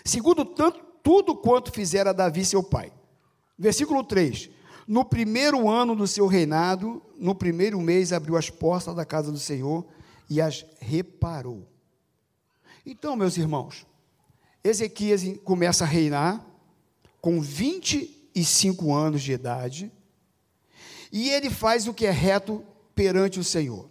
segundo 0.05 0.45
tanto, 0.45 0.79
tudo 1.03 1.35
quanto 1.35 1.71
fizera 1.71 2.13
Davi 2.13 2.45
seu 2.45 2.63
pai. 2.63 2.93
Versículo 3.57 4.03
3: 4.03 4.50
No 4.88 5.03
primeiro 5.03 5.69
ano 5.69 5.95
do 5.95 6.07
seu 6.07 6.27
reinado, 6.27 7.01
no 7.17 7.35
primeiro 7.35 7.79
mês, 7.81 8.13
abriu 8.13 8.38
as 8.38 8.50
portas 8.50 8.95
da 8.95 9.05
casa 9.05 9.31
do 9.31 9.39
Senhor 9.39 9.85
e 10.29 10.39
as 10.39 10.65
reparou. 10.79 11.67
Então, 12.85 13.15
meus 13.15 13.38
irmãos, 13.38 13.85
Ezequias 14.63 15.24
começa 15.43 15.83
a 15.83 15.88
reinar 15.88 16.45
com 17.21 17.41
25 17.41 18.93
anos 18.93 19.24
de 19.24 19.31
idade, 19.31 19.91
e 21.12 21.29
ele 21.29 21.50
faz 21.50 21.88
o 21.88 21.93
que 21.93 22.05
é 22.05 22.12
reto 22.12 22.63
perante 22.93 23.39
o 23.39 23.43
Senhor. 23.43 23.89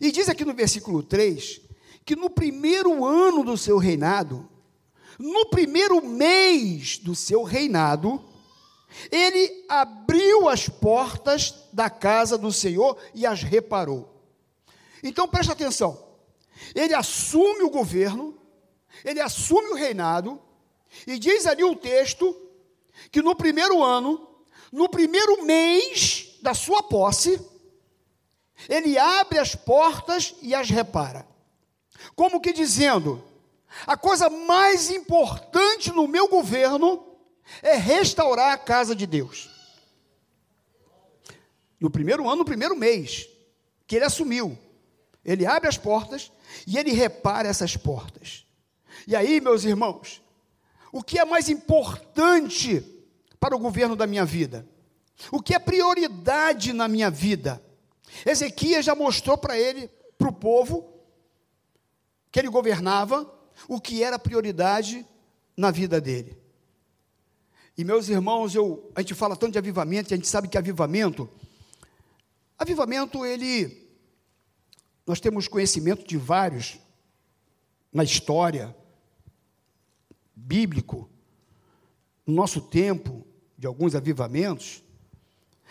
E 0.00 0.12
diz 0.12 0.28
aqui 0.28 0.44
no 0.44 0.54
versículo 0.54 1.02
3 1.02 1.62
que 2.04 2.16
no 2.16 2.30
primeiro 2.30 3.04
ano 3.04 3.44
do 3.44 3.56
seu 3.56 3.76
reinado, 3.76 4.48
no 5.18 5.46
primeiro 5.46 6.00
mês 6.04 6.98
do 6.98 7.14
seu 7.14 7.42
reinado, 7.42 8.22
ele 9.10 9.64
abriu 9.68 10.48
as 10.48 10.68
portas 10.68 11.54
da 11.72 11.90
casa 11.90 12.38
do 12.38 12.52
Senhor 12.52 12.96
e 13.14 13.26
as 13.26 13.42
reparou. 13.42 14.22
Então 15.02 15.28
preste 15.28 15.50
atenção. 15.50 16.06
Ele 16.74 16.94
assume 16.94 17.62
o 17.62 17.70
governo, 17.70 18.36
ele 19.04 19.20
assume 19.20 19.68
o 19.68 19.74
reinado, 19.74 20.40
e 21.06 21.18
diz 21.18 21.46
ali 21.46 21.62
o 21.62 21.76
texto 21.76 22.34
que 23.10 23.22
no 23.22 23.36
primeiro 23.36 23.82
ano, 23.82 24.28
no 24.72 24.88
primeiro 24.88 25.44
mês 25.44 26.38
da 26.42 26.54
sua 26.54 26.82
posse, 26.82 27.40
ele 28.68 28.98
abre 28.98 29.38
as 29.38 29.54
portas 29.54 30.34
e 30.42 30.54
as 30.54 30.68
repara. 30.68 31.26
Como 32.14 32.40
que 32.40 32.52
dizendo: 32.52 33.22
a 33.86 33.96
coisa 33.96 34.30
mais 34.30 34.90
importante 34.90 35.92
no 35.92 36.08
meu 36.08 36.28
governo 36.28 37.04
é 37.62 37.74
restaurar 37.74 38.52
a 38.52 38.58
casa 38.58 38.94
de 38.94 39.06
Deus. 39.06 39.50
No 41.80 41.90
primeiro 41.90 42.26
ano, 42.26 42.38
no 42.38 42.44
primeiro 42.44 42.76
mês, 42.76 43.28
que 43.86 43.96
ele 43.96 44.04
assumiu, 44.04 44.58
ele 45.24 45.46
abre 45.46 45.68
as 45.68 45.78
portas 45.78 46.32
e 46.66 46.76
ele 46.76 46.92
repara 46.92 47.48
essas 47.48 47.76
portas. 47.76 48.46
E 49.06 49.14
aí, 49.14 49.40
meus 49.40 49.64
irmãos, 49.64 50.22
o 50.90 51.02
que 51.02 51.18
é 51.18 51.24
mais 51.24 51.48
importante 51.48 52.80
para 53.38 53.54
o 53.54 53.58
governo 53.58 53.94
da 53.94 54.06
minha 54.06 54.24
vida? 54.24 54.66
O 55.30 55.42
que 55.42 55.54
é 55.54 55.58
prioridade 55.58 56.72
na 56.72 56.88
minha 56.88 57.10
vida? 57.10 57.62
Ezequias 58.24 58.84
já 58.84 58.94
mostrou 58.94 59.36
para 59.36 59.58
ele, 59.58 59.88
para 60.16 60.28
o 60.28 60.32
povo, 60.32 60.92
que 62.30 62.38
ele 62.38 62.48
governava, 62.48 63.30
o 63.66 63.80
que 63.80 64.02
era 64.02 64.18
prioridade 64.18 65.06
na 65.56 65.70
vida 65.70 66.00
dele. 66.00 66.36
E 67.76 67.84
meus 67.84 68.08
irmãos, 68.08 68.54
eu, 68.54 68.90
a 68.94 69.00
gente 69.00 69.14
fala 69.14 69.36
tanto 69.36 69.52
de 69.52 69.58
avivamento, 69.58 70.12
e 70.12 70.14
a 70.14 70.16
gente 70.16 70.28
sabe 70.28 70.48
que 70.48 70.58
avivamento, 70.58 71.28
avivamento, 72.58 73.24
ele, 73.24 73.88
nós 75.06 75.20
temos 75.20 75.48
conhecimento 75.48 76.06
de 76.06 76.16
vários 76.16 76.78
na 77.92 78.04
história, 78.04 78.76
bíblico, 80.34 81.08
no 82.26 82.34
nosso 82.34 82.60
tempo, 82.60 83.26
de 83.56 83.66
alguns 83.66 83.94
avivamentos. 83.94 84.82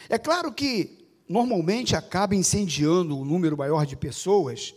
É 0.10 0.18
claro 0.18 0.54
que 0.54 1.08
normalmente 1.28 1.96
acaba 1.96 2.36
incendiando 2.36 3.18
um 3.18 3.26
número 3.26 3.58
maior 3.58 3.86
de 3.86 3.96
pessoas 3.96 4.74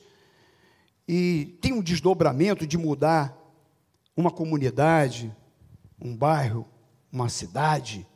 e 1.12 1.58
tem 1.60 1.72
um 1.72 1.82
desdobramento 1.82 2.64
de 2.64 2.78
mudar 2.78 3.36
uma 4.16 4.30
comunidade, 4.30 5.34
um 6.00 6.16
bairro, 6.16 6.64
uma 7.10 7.28
cidade. 7.28 8.06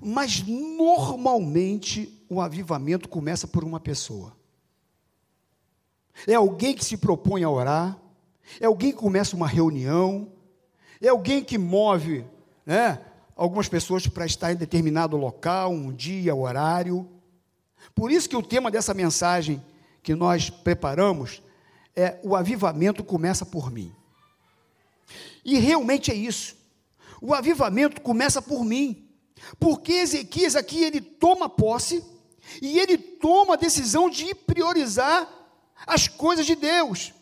Mas 0.00 0.42
normalmente 0.42 2.24
o 2.30 2.40
avivamento 2.40 3.10
começa 3.10 3.46
por 3.46 3.62
uma 3.62 3.78
pessoa. 3.78 4.34
É 6.26 6.32
alguém 6.32 6.74
que 6.74 6.82
se 6.82 6.96
propõe 6.96 7.44
a 7.44 7.50
orar, 7.50 8.00
é 8.58 8.64
alguém 8.64 8.90
que 8.90 8.96
começa 8.96 9.36
uma 9.36 9.46
reunião, 9.46 10.32
é 10.98 11.08
alguém 11.08 11.44
que 11.44 11.58
move 11.58 12.24
né, 12.64 13.04
algumas 13.36 13.68
pessoas 13.68 14.06
para 14.06 14.24
estar 14.24 14.50
em 14.50 14.56
determinado 14.56 15.14
local, 15.14 15.70
um 15.70 15.92
dia, 15.92 16.34
horário. 16.34 17.06
Por 17.94 18.10
isso 18.10 18.30
que 18.30 18.36
o 18.36 18.42
tema 18.42 18.70
dessa 18.70 18.94
mensagem 18.94 19.62
que 20.02 20.14
nós 20.14 20.48
preparamos 20.48 21.42
é 21.94 22.18
o 22.22 22.34
avivamento 22.34 23.04
começa 23.04 23.44
por 23.44 23.70
mim. 23.70 23.94
E 25.44 25.58
realmente 25.58 26.10
é 26.10 26.14
isso. 26.14 26.56
O 27.20 27.34
avivamento 27.34 28.00
começa 28.00 28.40
por 28.40 28.64
mim. 28.64 29.08
Porque 29.58 29.92
Ezequias 29.92 30.56
aqui 30.56 30.82
ele 30.82 31.00
toma 31.00 31.48
posse 31.48 32.04
e 32.60 32.78
ele 32.78 32.96
toma 32.96 33.54
a 33.54 33.56
decisão 33.56 34.08
de 34.08 34.34
priorizar 34.34 35.28
as 35.86 36.08
coisas 36.08 36.46
de 36.46 36.54
Deus. 36.54 37.12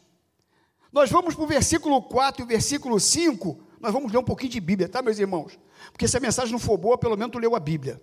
Nós 0.93 1.11
vamos 1.11 1.35
para 1.35 1.45
o 1.45 1.47
versículo 1.47 2.03
4 2.03 2.43
e 2.43 2.45
o 2.45 2.47
versículo 2.47 2.99
5, 2.99 3.61
nós 3.81 3.93
vamos 3.93 4.13
ler 4.13 4.19
um 4.19 4.25
pouquinho 4.25 4.51
de 4.51 4.61
Bíblia, 4.61 4.89
tá, 4.89 5.01
meus 5.01 5.19
irmãos? 5.19 5.59
Porque 5.93 6.07
se 6.09 6.17
a 6.17 6.21
mensagem 6.21 6.53
não 6.53 6.59
for 6.59 6.77
boa, 6.77 6.99
pelo 6.99 7.17
menos 7.17 7.33
tu 7.33 7.39
leu 7.39 7.55
a 7.55 7.61
Bíblia. 7.61 8.01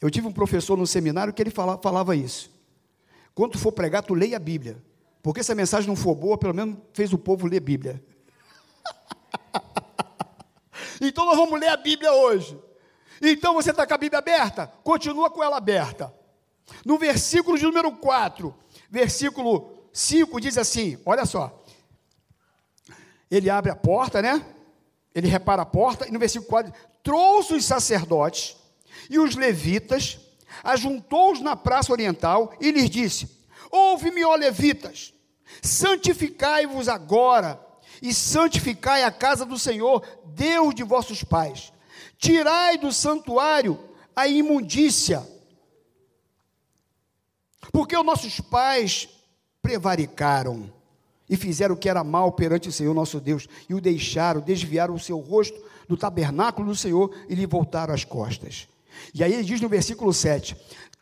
Eu 0.00 0.10
tive 0.10 0.26
um 0.26 0.32
professor 0.32 0.76
no 0.76 0.86
seminário 0.86 1.32
que 1.32 1.42
ele 1.42 1.50
falava, 1.50 1.80
falava 1.80 2.16
isso. 2.16 2.49
Quando 3.40 3.52
tu 3.52 3.58
for 3.58 3.72
pregar, 3.72 4.02
tu 4.02 4.12
leia 4.12 4.36
a 4.36 4.38
Bíblia. 4.38 4.76
Porque 5.22 5.42
se 5.42 5.50
a 5.50 5.54
mensagem 5.54 5.88
não 5.88 5.96
for 5.96 6.14
boa, 6.14 6.36
pelo 6.36 6.52
menos 6.52 6.76
fez 6.92 7.10
o 7.10 7.16
povo 7.16 7.46
ler 7.46 7.60
Bíblia. 7.60 8.04
então 11.00 11.24
nós 11.24 11.38
vamos 11.38 11.58
ler 11.58 11.68
a 11.68 11.76
Bíblia 11.78 12.12
hoje. 12.12 12.60
Então 13.18 13.54
você 13.54 13.70
está 13.70 13.86
com 13.86 13.94
a 13.94 13.96
Bíblia 13.96 14.18
aberta? 14.18 14.66
Continua 14.84 15.30
com 15.30 15.42
ela 15.42 15.56
aberta. 15.56 16.14
No 16.84 16.98
versículo 16.98 17.56
de 17.56 17.64
número 17.64 17.90
4, 17.92 18.54
versículo 18.90 19.88
5 19.90 20.38
diz 20.38 20.58
assim: 20.58 20.98
olha 21.06 21.24
só. 21.24 21.64
Ele 23.30 23.48
abre 23.48 23.70
a 23.70 23.74
porta, 23.76 24.20
né? 24.20 24.44
Ele 25.14 25.28
repara 25.28 25.62
a 25.62 25.66
porta, 25.66 26.06
e 26.06 26.10
no 26.10 26.18
versículo 26.18 26.50
4, 26.50 26.74
trouxe 27.02 27.54
os 27.54 27.64
sacerdotes 27.64 28.54
e 29.08 29.18
os 29.18 29.34
levitas, 29.34 30.20
ajuntou-os 30.62 31.40
na 31.40 31.56
praça 31.56 31.92
oriental 31.92 32.52
e 32.60 32.70
lhes 32.70 32.90
disse: 32.90 33.28
Ouve-me, 33.70 34.24
ó 34.24 34.34
levitas, 34.34 35.14
santificai-vos 35.62 36.88
agora 36.88 37.60
e 38.02 38.14
santificai 38.14 39.04
a 39.04 39.10
casa 39.10 39.44
do 39.44 39.58
Senhor, 39.58 40.04
Deus 40.26 40.74
de 40.74 40.82
vossos 40.82 41.22
pais. 41.22 41.72
Tirai 42.18 42.78
do 42.78 42.92
santuário 42.92 43.78
a 44.14 44.26
imundícia, 44.26 45.26
porque 47.72 47.96
os 47.96 48.04
nossos 48.04 48.40
pais 48.40 49.08
prevaricaram 49.62 50.72
e 51.28 51.36
fizeram 51.36 51.74
o 51.74 51.78
que 51.78 51.88
era 51.88 52.02
mal 52.02 52.32
perante 52.32 52.68
o 52.68 52.72
Senhor 52.72 52.92
nosso 52.92 53.20
Deus, 53.20 53.46
e 53.68 53.74
o 53.74 53.80
deixaram, 53.80 54.40
desviaram 54.40 54.94
o 54.94 54.98
seu 54.98 55.18
rosto 55.18 55.62
do 55.88 55.96
tabernáculo 55.96 56.68
do 56.68 56.76
Senhor 56.76 57.14
e 57.28 57.34
lhe 57.34 57.46
voltaram 57.46 57.94
as 57.94 58.04
costas. 58.04 58.68
E 59.14 59.22
aí 59.22 59.32
ele 59.32 59.44
diz 59.44 59.60
no 59.60 59.68
versículo 59.68 60.12
7: 60.12 60.56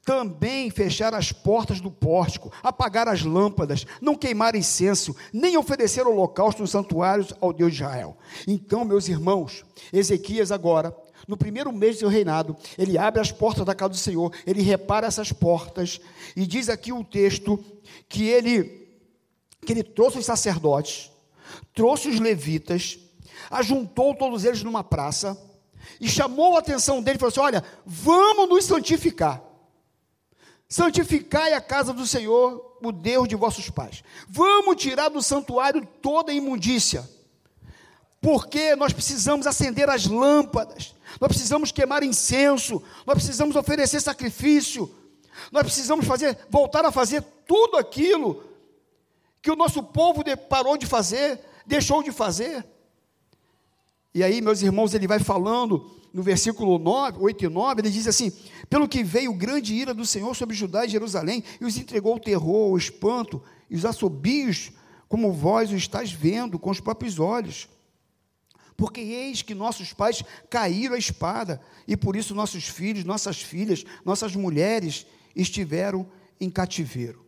também 0.09 0.71
fechar 0.71 1.13
as 1.15 1.33
portas 1.33 1.83
do 1.83 1.91
pórtico, 1.91 2.51
apagar 2.63 3.07
as 3.07 3.23
lâmpadas, 3.23 3.85
não 4.01 4.15
queimar 4.15 4.55
incenso, 4.55 5.15
nem 5.31 5.59
oferecer 5.59 6.07
holocausto 6.07 6.63
nos 6.63 6.71
santuários 6.71 7.35
ao 7.43 7.53
Deus 7.53 7.75
de 7.75 7.83
Israel. 7.83 8.17
Então, 8.47 8.87
meus 8.87 9.07
irmãos, 9.07 9.67
Ezequias 9.93 10.51
agora, 10.51 10.97
no 11.27 11.37
primeiro 11.37 11.71
mês 11.71 11.97
do 11.97 11.99
seu 11.99 12.09
reinado, 12.09 12.57
ele 12.79 12.97
abre 12.97 13.21
as 13.21 13.31
portas 13.31 13.67
da 13.67 13.75
casa 13.75 13.91
do 13.91 13.97
Senhor, 13.99 14.33
ele 14.47 14.63
repara 14.63 15.07
essas 15.07 15.31
portas, 15.31 16.01
e 16.35 16.47
diz 16.47 16.71
aqui 16.71 16.91
o 16.91 17.05
texto 17.05 17.63
que 18.09 18.27
ele 18.29 18.89
que 19.67 19.73
ele 19.75 19.83
trouxe 19.83 20.17
os 20.17 20.25
sacerdotes, 20.25 21.11
trouxe 21.75 22.09
os 22.09 22.19
levitas, 22.19 22.99
ajuntou 23.51 24.15
todos 24.15 24.47
eles 24.47 24.63
numa 24.63 24.83
praça 24.83 25.37
e 26.01 26.09
chamou 26.09 26.57
a 26.57 26.61
atenção 26.61 27.03
dele 27.03 27.17
e 27.17 27.19
falou 27.19 27.31
assim: 27.31 27.41
Olha, 27.41 27.65
vamos 27.85 28.49
nos 28.49 28.65
santificar. 28.65 29.43
Santificai 30.69 31.55
a 31.55 31.61
casa 31.61 31.93
do 31.93 32.07
Senhor, 32.07 32.77
o 32.83 32.93
Deus 32.93 33.27
de 33.27 33.35
vossos 33.35 33.71
pais. 33.71 34.03
Vamos 34.29 34.77
tirar 34.77 35.09
do 35.09 35.23
santuário 35.23 35.87
toda 36.03 36.31
a 36.31 36.35
imundícia. 36.35 37.09
Porque 38.21 38.75
nós 38.77 38.93
precisamos 38.93 39.47
acender 39.47 39.89
as 39.89 40.07
lâmpadas, 40.07 40.95
nós 41.21 41.29
precisamos 41.29 41.71
queimar 41.71 42.03
incenso, 42.03 42.83
nós 43.07 43.15
precisamos 43.15 43.55
oferecer 43.55 44.01
sacrifício, 44.01 44.93
nós 45.53 45.63
precisamos 45.63 46.05
fazer, 46.05 46.37
voltar 46.51 46.85
a 46.85 46.91
fazer 46.91 47.23
tudo 47.47 47.77
aquilo 47.77 48.45
que 49.41 49.51
o 49.51 49.57
nosso 49.57 49.83
povo 49.83 50.23
parou 50.49 50.77
de 50.77 50.85
fazer, 50.85 51.41
deixou 51.65 52.03
de 52.03 52.11
fazer. 52.11 52.67
E 54.15 54.23
aí, 54.23 54.41
meus 54.41 54.63
irmãos, 54.63 54.95
ele 54.95 55.07
vai 55.07 55.19
falando 55.19 55.91
no 56.13 56.23
versículo 56.23 56.79
9, 56.79 57.19
8 57.21 57.45
e 57.45 57.49
9, 57.49 57.81
ele 57.83 57.91
diz 57.91 58.07
assim: 58.07 58.33
Pelo 58.69 58.89
que 58.89 59.05
veio 59.05 59.33
grande 59.35 59.75
ira 59.75 59.93
do 59.93 60.07
Senhor 60.07 60.35
sobre 60.35 60.57
Judá 60.57 60.85
e 60.85 60.89
Jerusalém, 60.89 61.45
e 61.61 61.65
os 61.65 61.77
entregou 61.77 62.17
o 62.17 62.21
terror, 62.21 62.71
o 62.71 62.79
espanto 62.79 63.43
e 63.69 63.77
os 63.77 63.85
assobios, 63.85 64.73
como 65.09 65.33
vós 65.33 65.71
o 65.71 65.77
estáis 65.77 66.11
vendo 66.11 66.59
com 66.59 66.71
os 66.71 66.81
próprios 66.81 67.19
olhos. 67.19 67.69
Porque 68.77 69.01
eis 69.01 69.43
que 69.43 69.55
nossos 69.55 69.93
pais 69.93 70.23
caíram 70.49 70.95
à 70.95 70.99
espada, 70.99 71.61
e 71.87 71.97
por 71.97 72.17
isso 72.17 72.35
nossos 72.35 72.65
filhos, 72.65 73.05
nossas 73.05 73.43
filhas, 73.43 73.85
nossas 74.05 74.35
mulheres 74.37 75.07
estiveram 75.35 76.07
em 76.41 76.49
cativeiro. 76.49 77.27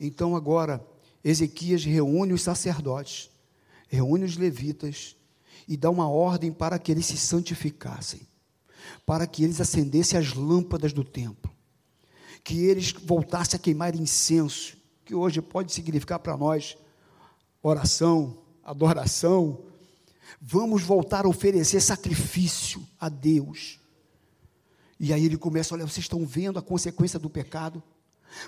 Então 0.00 0.34
agora, 0.34 0.84
Ezequias 1.22 1.84
reúne 1.84 2.32
os 2.32 2.42
sacerdotes, 2.42 3.30
reúne 3.88 4.24
os 4.24 4.36
levitas 4.36 5.17
e 5.68 5.76
dá 5.76 5.90
uma 5.90 6.08
ordem 6.08 6.50
para 6.50 6.78
que 6.78 6.90
eles 6.90 7.04
se 7.04 7.18
santificassem, 7.18 8.22
para 9.04 9.26
que 9.26 9.44
eles 9.44 9.60
acendessem 9.60 10.18
as 10.18 10.32
lâmpadas 10.32 10.94
do 10.94 11.04
templo, 11.04 11.52
que 12.42 12.64
eles 12.64 12.90
voltassem 12.90 13.56
a 13.56 13.60
queimar 13.60 13.94
incenso, 13.94 14.78
que 15.04 15.14
hoje 15.14 15.42
pode 15.42 15.70
significar 15.72 16.18
para 16.20 16.38
nós 16.38 16.78
oração, 17.62 18.38
adoração. 18.64 19.60
Vamos 20.40 20.82
voltar 20.82 21.26
a 21.26 21.28
oferecer 21.28 21.80
sacrifício 21.80 22.82
a 22.98 23.10
Deus. 23.10 23.78
E 24.98 25.12
aí 25.12 25.26
ele 25.26 25.36
começa, 25.36 25.74
olha, 25.74 25.86
vocês 25.86 26.04
estão 26.04 26.24
vendo 26.24 26.58
a 26.58 26.62
consequência 26.62 27.18
do 27.18 27.28
pecado? 27.28 27.82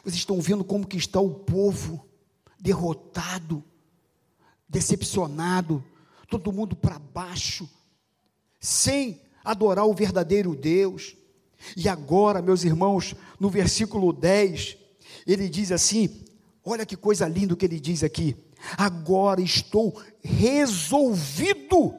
Vocês 0.03 0.17
estão 0.17 0.41
vendo 0.41 0.65
como 0.65 0.87
que 0.87 0.97
está 0.97 1.21
o 1.21 1.31
povo 1.31 2.07
derrotado, 2.59 3.62
decepcionado, 4.69 5.85
todo 6.31 6.53
mundo 6.53 6.77
para 6.77 6.99
baixo, 6.99 7.69
sem 8.61 9.21
adorar 9.45 9.87
o 9.87 9.93
verdadeiro 9.93 10.55
Deus. 10.55 11.17
E 11.77 11.89
agora, 11.89 12.41
meus 12.41 12.65
irmãos, 12.65 13.15
no 13.39 13.51
versículo 13.51 14.13
10, 14.13 14.79
ele 15.27 15.49
diz 15.49 15.73
assim: 15.73 16.25
olha 16.65 16.87
que 16.87 16.97
coisa 16.97 17.27
linda 17.27 17.57
que 17.57 17.67
ele 17.67 17.81
diz 17.81 18.03
aqui. 18.05 18.37
Agora 18.79 19.41
estou 19.41 20.01
resolvido 20.23 21.95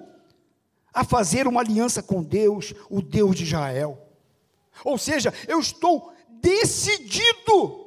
a 0.93 1.03
fazer 1.03 1.47
uma 1.47 1.61
aliança 1.61 2.01
com 2.01 2.23
Deus, 2.23 2.73
o 2.89 3.01
Deus 3.01 3.35
de 3.35 3.43
Israel. 3.43 4.07
Ou 4.83 4.97
seja, 4.97 5.33
eu 5.47 5.59
estou 5.59 6.13
decidido 6.41 7.81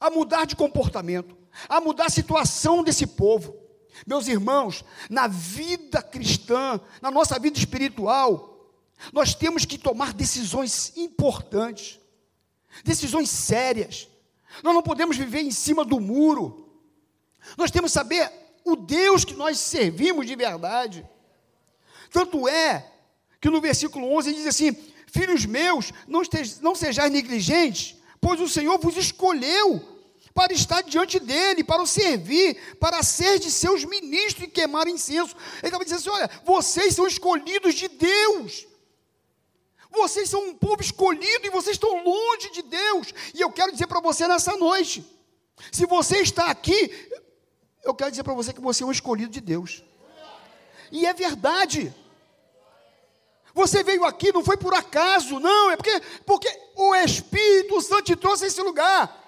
a 0.00 0.10
mudar 0.10 0.44
de 0.44 0.56
comportamento, 0.56 1.36
a 1.68 1.80
mudar 1.80 2.06
a 2.06 2.10
situação 2.10 2.82
desse 2.82 3.06
povo. 3.06 3.61
Meus 4.06 4.26
irmãos, 4.26 4.84
na 5.08 5.26
vida 5.26 6.02
cristã, 6.02 6.80
na 7.00 7.10
nossa 7.10 7.38
vida 7.38 7.58
espiritual, 7.58 8.70
nós 9.12 9.34
temos 9.34 9.64
que 9.64 9.78
tomar 9.78 10.12
decisões 10.12 10.92
importantes, 10.96 11.98
decisões 12.84 13.30
sérias. 13.30 14.08
Nós 14.62 14.74
não 14.74 14.82
podemos 14.82 15.16
viver 15.16 15.40
em 15.40 15.50
cima 15.50 15.84
do 15.84 15.98
muro. 15.98 16.68
Nós 17.56 17.70
temos 17.70 17.90
que 17.90 17.94
saber 17.94 18.30
o 18.64 18.76
Deus 18.76 19.24
que 19.24 19.34
nós 19.34 19.58
servimos 19.58 20.26
de 20.26 20.36
verdade. 20.36 21.06
Tanto 22.10 22.46
é 22.48 22.90
que 23.40 23.50
no 23.50 23.60
versículo 23.60 24.12
11 24.16 24.34
diz 24.34 24.46
assim: 24.46 24.72
Filhos 25.06 25.44
meus, 25.44 25.92
não, 26.06 26.22
não 26.60 26.74
sejais 26.74 27.10
negligentes, 27.10 27.96
pois 28.20 28.40
o 28.40 28.48
Senhor 28.48 28.78
vos 28.78 28.96
escolheu 28.96 29.91
para 30.34 30.52
estar 30.52 30.82
diante 30.82 31.18
dele, 31.18 31.62
para 31.62 31.82
o 31.82 31.86
servir, 31.86 32.76
para 32.78 33.02
ser 33.02 33.38
de 33.38 33.50
seus 33.50 33.84
ministros 33.84 34.44
e 34.44 34.50
queimar 34.50 34.88
incenso. 34.88 35.36
Ele 35.58 35.68
acaba 35.68 35.84
dizendo 35.84 36.00
assim: 36.00 36.10
olha, 36.10 36.30
vocês 36.44 36.94
são 36.94 37.06
escolhidos 37.06 37.74
de 37.74 37.88
Deus. 37.88 38.66
Vocês 39.90 40.30
são 40.30 40.48
um 40.48 40.54
povo 40.54 40.80
escolhido 40.80 41.46
e 41.46 41.50
vocês 41.50 41.76
estão 41.76 42.02
longe 42.02 42.50
de 42.50 42.62
Deus. 42.62 43.12
E 43.34 43.40
eu 43.40 43.52
quero 43.52 43.72
dizer 43.72 43.86
para 43.86 44.00
você 44.00 44.26
nessa 44.26 44.56
noite: 44.56 45.04
se 45.70 45.84
você 45.86 46.18
está 46.20 46.48
aqui, 46.50 47.10
eu 47.84 47.94
quero 47.94 48.10
dizer 48.10 48.22
para 48.22 48.34
você 48.34 48.52
que 48.52 48.60
você 48.60 48.82
é 48.82 48.86
um 48.86 48.92
escolhido 48.92 49.30
de 49.30 49.40
Deus. 49.40 49.82
E 50.90 51.06
é 51.06 51.12
verdade. 51.12 51.94
Você 53.54 53.82
veio 53.82 54.06
aqui, 54.06 54.32
não 54.32 54.42
foi 54.42 54.56
por 54.56 54.72
acaso, 54.72 55.38
não, 55.38 55.70
é 55.70 55.76
porque, 55.76 56.00
porque 56.24 56.48
o 56.74 56.94
Espírito 56.94 57.82
Santo 57.82 58.04
te 58.04 58.16
trouxe 58.16 58.44
a 58.44 58.46
esse 58.46 58.62
lugar 58.62 59.21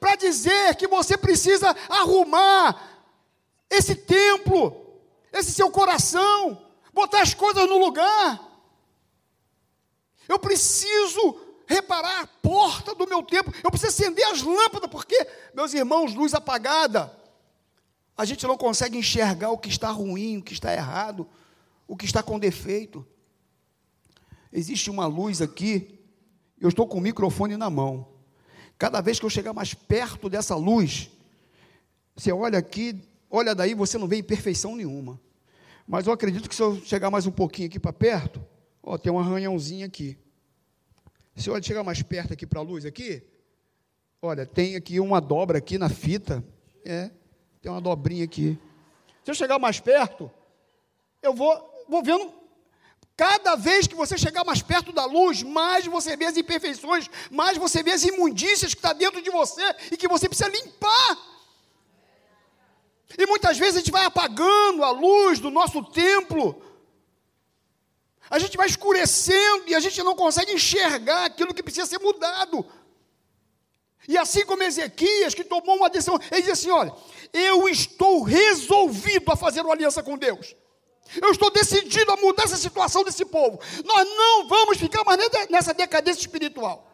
para 0.00 0.16
dizer 0.16 0.74
que 0.76 0.88
você 0.88 1.16
precisa 1.16 1.76
arrumar 1.88 2.90
esse 3.68 3.94
templo, 3.94 4.98
esse 5.30 5.52
seu 5.52 5.70
coração, 5.70 6.66
botar 6.92 7.20
as 7.20 7.34
coisas 7.34 7.68
no 7.68 7.78
lugar. 7.78 8.48
Eu 10.26 10.38
preciso 10.38 11.38
reparar 11.66 12.22
a 12.22 12.26
porta 12.26 12.94
do 12.94 13.06
meu 13.06 13.22
templo, 13.22 13.54
eu 13.62 13.70
preciso 13.70 13.92
acender 13.92 14.24
as 14.26 14.42
lâmpadas, 14.42 14.90
porque, 14.90 15.24
meus 15.54 15.74
irmãos, 15.74 16.14
luz 16.14 16.34
apagada, 16.34 17.16
a 18.16 18.24
gente 18.24 18.46
não 18.46 18.56
consegue 18.56 18.98
enxergar 18.98 19.50
o 19.50 19.58
que 19.58 19.68
está 19.68 19.90
ruim, 19.90 20.38
o 20.38 20.42
que 20.42 20.52
está 20.52 20.72
errado, 20.72 21.28
o 21.86 21.96
que 21.96 22.06
está 22.06 22.22
com 22.22 22.38
defeito. 22.38 23.06
Existe 24.52 24.90
uma 24.90 25.06
luz 25.06 25.40
aqui, 25.40 26.00
eu 26.60 26.68
estou 26.68 26.88
com 26.88 26.98
o 26.98 27.00
microfone 27.00 27.56
na 27.56 27.70
mão. 27.70 28.09
Cada 28.80 29.02
vez 29.02 29.20
que 29.20 29.26
eu 29.26 29.28
chegar 29.28 29.52
mais 29.52 29.74
perto 29.74 30.30
dessa 30.30 30.56
luz, 30.56 31.10
você 32.16 32.32
olha 32.32 32.58
aqui, 32.58 32.98
olha 33.30 33.54
daí, 33.54 33.74
você 33.74 33.98
não 33.98 34.08
vê 34.08 34.16
imperfeição 34.16 34.74
nenhuma. 34.74 35.20
Mas 35.86 36.06
eu 36.06 36.14
acredito 36.14 36.48
que 36.48 36.54
se 36.54 36.62
eu 36.62 36.80
chegar 36.80 37.10
mais 37.10 37.26
um 37.26 37.30
pouquinho 37.30 37.68
aqui 37.68 37.78
para 37.78 37.92
perto, 37.92 38.42
ó, 38.82 38.96
tem 38.96 39.12
um 39.12 39.18
arranhãozinho 39.18 39.84
aqui. 39.84 40.16
Se 41.36 41.50
eu 41.50 41.62
chegar 41.62 41.84
mais 41.84 42.00
perto 42.00 42.32
aqui 42.32 42.46
para 42.46 42.60
a 42.60 42.62
luz 42.62 42.86
aqui, 42.86 43.22
olha, 44.22 44.46
tem 44.46 44.76
aqui 44.76 44.98
uma 44.98 45.20
dobra 45.20 45.58
aqui 45.58 45.76
na 45.76 45.90
fita, 45.90 46.42
é, 46.82 47.10
tem 47.60 47.70
uma 47.70 47.82
dobrinha 47.82 48.24
aqui. 48.24 48.58
Se 49.22 49.30
eu 49.30 49.34
chegar 49.34 49.58
mais 49.58 49.78
perto, 49.78 50.30
eu 51.20 51.34
vou, 51.34 51.84
vou 51.86 52.02
vendo 52.02 52.32
Cada 53.20 53.54
vez 53.54 53.86
que 53.86 53.94
você 53.94 54.16
chegar 54.16 54.46
mais 54.46 54.62
perto 54.62 54.92
da 54.92 55.04
luz, 55.04 55.42
mais 55.42 55.84
você 55.84 56.16
vê 56.16 56.24
as 56.24 56.38
imperfeições, 56.38 57.06
mais 57.30 57.58
você 57.58 57.82
vê 57.82 57.90
as 57.90 58.02
imundícias 58.02 58.72
que 58.72 58.78
está 58.78 58.94
dentro 58.94 59.20
de 59.20 59.28
você 59.28 59.62
e 59.92 59.96
que 59.98 60.08
você 60.08 60.26
precisa 60.26 60.48
limpar. 60.48 61.18
E 63.18 63.26
muitas 63.26 63.58
vezes 63.58 63.76
a 63.76 63.78
gente 63.80 63.90
vai 63.90 64.06
apagando 64.06 64.82
a 64.82 64.90
luz 64.90 65.38
do 65.38 65.50
nosso 65.50 65.84
templo, 65.84 66.62
a 68.30 68.38
gente 68.38 68.56
vai 68.56 68.66
escurecendo 68.66 69.64
e 69.66 69.74
a 69.74 69.80
gente 69.80 70.02
não 70.02 70.16
consegue 70.16 70.54
enxergar 70.54 71.26
aquilo 71.26 71.52
que 71.52 71.62
precisa 71.62 71.84
ser 71.84 71.98
mudado. 71.98 72.64
E 74.08 74.16
assim 74.16 74.46
como 74.46 74.62
Ezequias, 74.62 75.34
que 75.34 75.44
tomou 75.44 75.76
uma 75.76 75.90
decisão, 75.90 76.18
ele 76.30 76.40
diz 76.40 76.52
assim: 76.52 76.70
Olha, 76.70 76.94
eu 77.34 77.68
estou 77.68 78.22
resolvido 78.22 79.30
a 79.30 79.36
fazer 79.36 79.60
uma 79.60 79.74
aliança 79.74 80.02
com 80.02 80.16
Deus. 80.16 80.56
Eu 81.20 81.30
estou 81.30 81.50
decidido 81.50 82.12
a 82.12 82.16
mudar 82.16 82.44
essa 82.44 82.56
situação 82.56 83.02
desse 83.02 83.24
povo. 83.24 83.58
Nós 83.84 84.08
não 84.08 84.46
vamos 84.46 84.78
ficar 84.78 85.02
mais 85.04 85.18
nessa 85.48 85.72
decadência 85.72 86.20
espiritual. 86.20 86.86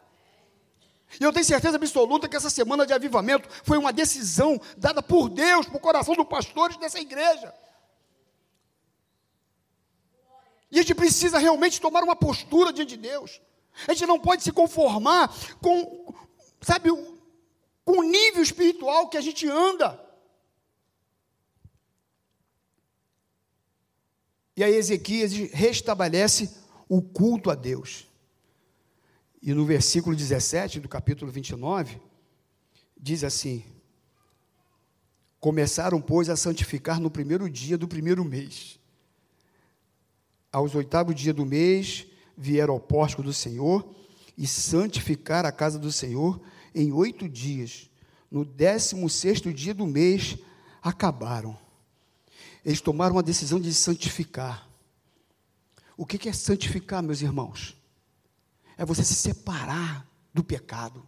E 1.21 1.25
eu 1.25 1.33
tenho 1.33 1.45
certeza 1.45 1.77
absoluta 1.77 2.29
que 2.29 2.37
essa 2.37 2.51
semana 2.51 2.87
de 2.87 2.93
avivamento 2.93 3.49
foi 3.63 3.79
uma 3.79 3.93
decisão 3.93 4.61
dada 4.77 5.03
por 5.03 5.29
Deus, 5.29 5.67
para 5.67 5.77
o 5.77 5.81
coração 5.81 6.15
dos 6.15 6.27
pastores 6.27 6.77
dessa 6.77 6.99
igreja. 6.99 7.55
E 10.71 10.79
a 10.79 10.83
gente 10.83 10.95
precisa 10.95 11.39
realmente 11.39 11.81
tomar 11.81 12.03
uma 12.03 12.17
postura 12.17 12.73
diante 12.73 12.97
de 12.97 13.09
Deus. 13.09 13.41
A 13.87 13.93
gente 13.93 14.07
não 14.07 14.19
pode 14.19 14.43
se 14.43 14.53
conformar 14.53 15.33
com, 15.61 16.15
sabe, 16.61 16.91
com 17.85 18.01
o 18.01 18.03
nível 18.03 18.43
espiritual 18.43 19.09
que 19.09 19.17
a 19.17 19.21
gente 19.21 19.49
anda. 19.49 20.06
E 24.57 24.65
aí 24.65 24.75
Ezequias 24.75 25.33
restabelece 25.53 26.51
o 26.89 27.03
culto 27.03 27.51
a 27.51 27.55
Deus. 27.55 28.07
E 29.43 29.53
no 29.53 29.67
versículo 29.67 30.17
17 30.17 30.81
do 30.81 30.89
capítulo 30.89 31.31
29, 31.31 32.01
diz 32.99 33.23
assim: 33.23 33.63
Começaram, 35.39 36.01
pois, 36.01 36.31
a 36.31 36.37
santificar 36.37 36.99
no 36.99 37.11
primeiro 37.11 37.51
dia 37.51 37.77
do 37.77 37.87
primeiro 37.87 38.25
mês. 38.25 38.81
Aos 40.51 40.75
oitavo 40.75 41.13
dia 41.15 41.35
do 41.35 41.45
mês, 41.45 42.07
vieram 42.37 42.75
ao 42.75 42.81
pórtico 42.81 43.23
do 43.23 43.33
Senhor 43.33 43.95
e 44.39 44.47
santificar 44.47 45.45
a 45.45 45.53
casa 45.53 45.79
do 45.79 45.93
Senhor 45.93 46.41
em 46.75 46.93
oito 46.93 47.29
dias. 47.29 47.91
No 48.31 48.43
décimo 48.45 49.09
sexto 49.11 49.53
dia 49.53 49.75
do 49.75 49.87
mês, 49.87 50.39
acabaram. 50.83 51.66
Eles 52.67 52.81
tomaram 52.81 53.15
uma 53.15 53.23
decisão 53.23 53.61
de 53.61 53.73
santificar. 53.73 54.69
O 55.97 56.05
que 56.05 56.29
é 56.29 56.33
santificar, 56.33 57.01
meus 57.01 57.23
irmãos? 57.23 57.77
É 58.77 58.85
você 58.85 59.05
se 59.05 59.15
separar 59.15 60.05
do 60.35 60.43
pecado. 60.43 61.07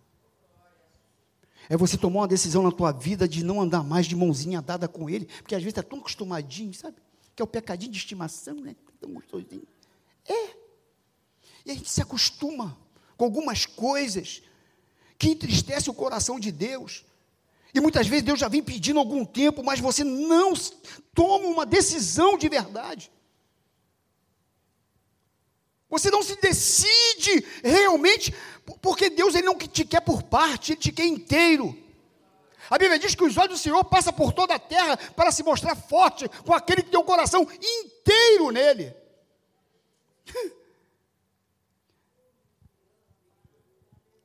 É 1.69 1.77
você 1.77 1.99
tomar 1.99 2.21
uma 2.21 2.29
decisão 2.29 2.63
na 2.63 2.71
tua 2.71 2.93
vida 2.93 3.27
de 3.27 3.43
não 3.43 3.61
andar 3.61 3.83
mais 3.83 4.07
de 4.07 4.15
mãozinha 4.15 4.63
dada 4.63 4.87
com 4.87 5.11
ele, 5.11 5.25
porque 5.43 5.57
às 5.57 5.61
vezes 5.61 5.77
está 5.77 5.83
tão 5.83 5.99
acostumadinho, 5.99 6.73
sabe? 6.73 6.97
Que 7.35 7.43
é 7.43 7.45
o 7.45 7.49
pecadinho 7.49 7.91
de 7.91 7.99
estimação, 7.99 8.55
né? 8.55 8.77
Tão 9.01 9.13
gostosinho. 9.13 9.67
É. 10.27 10.51
E 11.67 11.73
a 11.73 11.75
gente 11.75 11.91
se 11.91 12.01
acostuma 12.01 12.79
com 13.17 13.25
algumas 13.25 13.67
coisas 13.67 14.45
que 15.19 15.31
entristecem 15.31 15.91
o 15.91 15.97
coração 15.97 16.39
de 16.39 16.53
Deus. 16.53 17.05
E 17.75 17.81
muitas 17.81 18.07
vezes 18.07 18.25
Deus 18.25 18.39
já 18.39 18.49
vem 18.49 18.63
pedindo 18.63 18.99
algum 18.99 19.25
tempo, 19.25 19.63
mas 19.63 19.81
você 19.81 20.03
não 20.03 20.55
toma 21.15 21.47
uma 21.47 21.67
decisão 21.67 22.39
de 22.39 22.49
verdade. 22.49 23.11
Você 25.89 26.11
não 26.11 26.23
se 26.23 26.37
decide 26.37 27.45
realmente, 27.63 28.35
porque 28.83 29.09
Deus 29.09 29.35
ele 29.35 29.47
não 29.47 29.57
te 29.57 29.85
quer 29.85 30.01
por 30.01 30.23
parte, 30.23 30.73
Ele 30.73 30.81
te 30.81 30.93
quer 30.93 31.07
inteiro. 31.07 31.77
A 32.71 32.77
Bíblia 32.77 32.99
diz 32.99 33.15
que 33.15 33.25
os 33.25 33.37
olhos 33.39 33.59
do 33.59 33.63
Senhor 33.63 33.83
passam 33.85 34.13
por 34.13 34.33
toda 34.33 34.55
a 34.55 34.59
terra 34.59 34.99
para 35.17 35.33
se 35.33 35.43
mostrar 35.43 35.75
forte 35.75 36.29
com 36.45 36.53
aquele 36.53 36.83
que 36.83 36.91
tem 36.91 37.01
o 37.01 37.05
coração 37.05 37.49
inteiro 37.51 38.51
nele. 38.51 38.95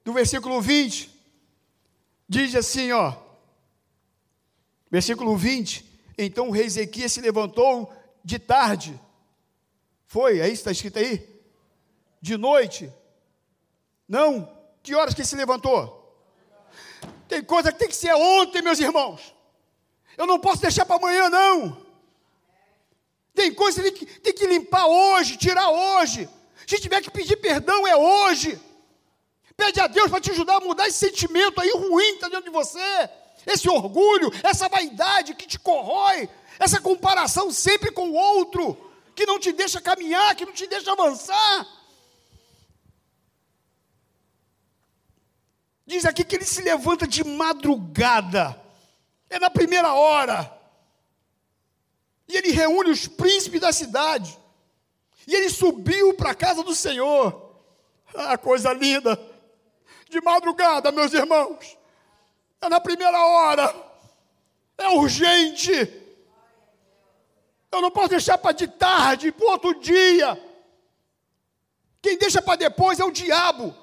Do 0.03 0.11
versículo 0.11 0.59
20, 0.59 1.09
diz 2.27 2.53
assim, 2.55 2.91
ó. 2.91 3.22
Versículo 4.93 5.35
20: 5.35 5.83
Então 6.15 6.49
o 6.49 6.51
rei 6.51 6.65
Ezequias 6.65 7.11
se 7.11 7.19
levantou 7.19 7.91
de 8.23 8.37
tarde. 8.37 9.01
Foi, 10.05 10.39
é 10.39 10.45
isso 10.45 10.57
está 10.57 10.71
escrito 10.71 10.99
aí? 10.99 11.27
De 12.21 12.37
noite. 12.37 12.93
Não. 14.07 14.55
Que 14.83 14.93
horas 14.93 15.15
que 15.15 15.21
ele 15.21 15.27
se 15.27 15.35
levantou? 15.35 15.99
Tem 17.27 17.43
coisa 17.43 17.71
que 17.71 17.79
tem 17.79 17.87
que 17.87 17.95
ser 17.95 18.13
ontem, 18.13 18.61
meus 18.61 18.79
irmãos. 18.79 19.33
Eu 20.15 20.27
não 20.27 20.39
posso 20.39 20.61
deixar 20.61 20.85
para 20.85 20.97
amanhã, 20.97 21.27
não. 21.27 21.83
Tem 23.33 23.51
coisa 23.51 23.81
que 23.91 24.05
tem 24.05 24.31
que 24.31 24.45
limpar 24.45 24.85
hoje, 24.85 25.37
tirar 25.37 25.71
hoje. 25.71 26.29
Se 26.67 26.79
tiver 26.79 27.01
que 27.01 27.09
pedir 27.09 27.37
perdão, 27.37 27.87
é 27.87 27.95
hoje. 27.95 28.61
Pede 29.57 29.79
a 29.79 29.87
Deus 29.87 30.11
para 30.11 30.21
te 30.21 30.29
ajudar 30.29 30.57
a 30.57 30.59
mudar 30.59 30.87
esse 30.87 30.99
sentimento 30.99 31.59
aí 31.59 31.71
ruim 31.71 32.09
que 32.09 32.15
está 32.17 32.29
dentro 32.29 32.45
de 32.45 32.51
você. 32.51 33.09
Esse 33.45 33.69
orgulho, 33.69 34.31
essa 34.43 34.69
vaidade 34.69 35.33
que 35.33 35.47
te 35.47 35.59
corrói, 35.59 36.29
essa 36.59 36.79
comparação 36.79 37.51
sempre 37.51 37.91
com 37.91 38.09
o 38.09 38.13
outro, 38.13 38.91
que 39.15 39.25
não 39.25 39.39
te 39.39 39.51
deixa 39.51 39.81
caminhar, 39.81 40.35
que 40.35 40.45
não 40.45 40.53
te 40.53 40.67
deixa 40.67 40.91
avançar. 40.91 41.67
Diz 45.85 46.05
aqui 46.05 46.23
que 46.23 46.35
ele 46.35 46.45
se 46.45 46.61
levanta 46.61 47.05
de 47.05 47.23
madrugada, 47.23 48.59
é 49.29 49.37
na 49.37 49.49
primeira 49.49 49.93
hora, 49.93 50.51
e 52.27 52.37
ele 52.37 52.51
reúne 52.51 52.89
os 52.89 53.07
príncipes 53.07 53.59
da 53.59 53.73
cidade, 53.73 54.37
e 55.27 55.35
ele 55.35 55.49
subiu 55.49 56.13
para 56.13 56.31
a 56.31 56.35
casa 56.35 56.63
do 56.63 56.73
Senhor. 56.73 57.53
Ah, 58.15 58.37
coisa 58.37 58.71
linda! 58.73 59.19
De 60.09 60.21
madrugada, 60.21 60.91
meus 60.91 61.13
irmãos, 61.13 61.77
é 62.65 62.69
na 62.69 62.79
primeira 62.79 63.19
hora, 63.25 63.75
é 64.77 64.89
urgente. 64.89 65.71
Eu 67.71 67.81
não 67.81 67.91
posso 67.91 68.09
deixar 68.09 68.37
para 68.37 68.51
de 68.51 68.67
tarde, 68.67 69.31
para 69.31 69.51
outro 69.51 69.79
dia. 69.79 70.41
Quem 72.01 72.17
deixa 72.17 72.41
para 72.41 72.57
depois 72.57 72.99
é 72.99 73.03
o 73.03 73.11
diabo. 73.11 73.75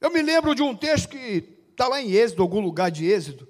Eu 0.00 0.10
me 0.10 0.22
lembro 0.22 0.54
de 0.54 0.62
um 0.62 0.74
texto 0.74 1.08
que 1.08 1.58
está 1.70 1.86
lá 1.86 2.00
em 2.00 2.10
Êxodo, 2.12 2.42
algum 2.42 2.60
lugar 2.60 2.90
de 2.90 3.04
Êxodo. 3.04 3.48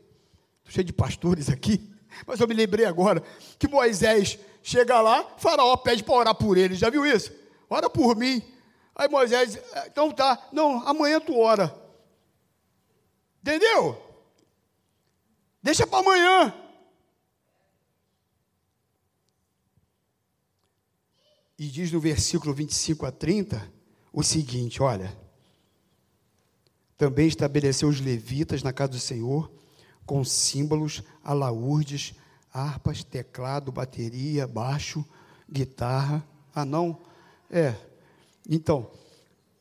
Cheio 0.66 0.84
de 0.84 0.92
pastores 0.92 1.48
aqui, 1.48 1.92
mas 2.26 2.40
eu 2.40 2.46
me 2.46 2.54
lembrei 2.54 2.86
agora 2.86 3.22
que 3.58 3.68
Moisés 3.68 4.38
chega 4.62 5.00
lá, 5.00 5.24
Faraó 5.36 5.76
pede 5.76 6.02
para 6.02 6.14
orar 6.14 6.34
por 6.34 6.56
ele. 6.56 6.74
Já 6.74 6.90
viu 6.90 7.04
isso? 7.04 7.32
Ora 7.68 7.88
por 7.88 8.16
mim. 8.16 8.42
Aí 9.00 9.08
Moisés, 9.08 9.56
é, 9.56 9.86
então 9.86 10.12
tá, 10.12 10.46
não, 10.52 10.86
amanhã 10.86 11.18
tu 11.18 11.34
ora. 11.38 11.74
Entendeu? 13.40 13.98
Deixa 15.62 15.86
para 15.86 16.00
amanhã. 16.00 16.54
E 21.58 21.66
diz 21.68 21.90
no 21.90 21.98
versículo 21.98 22.52
25 22.52 23.06
a 23.06 23.10
30 23.10 23.72
o 24.12 24.22
seguinte: 24.22 24.82
olha. 24.82 25.16
Também 26.98 27.26
estabeleceu 27.26 27.88
os 27.88 28.02
levitas 28.02 28.62
na 28.62 28.70
casa 28.70 28.92
do 28.92 29.00
Senhor, 29.00 29.50
com 30.04 30.22
símbolos, 30.22 31.02
alaúrdes, 31.24 32.12
harpas, 32.52 33.02
teclado, 33.02 33.72
bateria, 33.72 34.46
baixo, 34.46 35.02
guitarra. 35.50 36.22
Ah, 36.54 36.66
não? 36.66 37.00
É. 37.50 37.88
Então, 38.48 38.90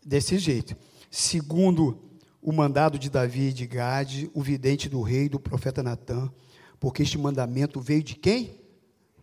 desse 0.06 0.38
jeito. 0.38 0.76
Segundo 1.12 2.00
o 2.42 2.52
mandado 2.52 2.98
de 2.98 3.10
Davi 3.10 3.50
e 3.50 3.54
de 3.54 3.68
Gade, 3.68 4.30
o 4.34 4.42
vidente 4.42 4.88
do 4.88 5.02
rei, 5.02 5.28
do 5.28 5.40
profeta 5.40 5.84
Natã, 5.84 6.32
porque 6.80 7.04
este 7.04 7.18
mandamento 7.18 7.82
veio 7.82 8.02
de 8.02 8.16
quem? 8.16 8.60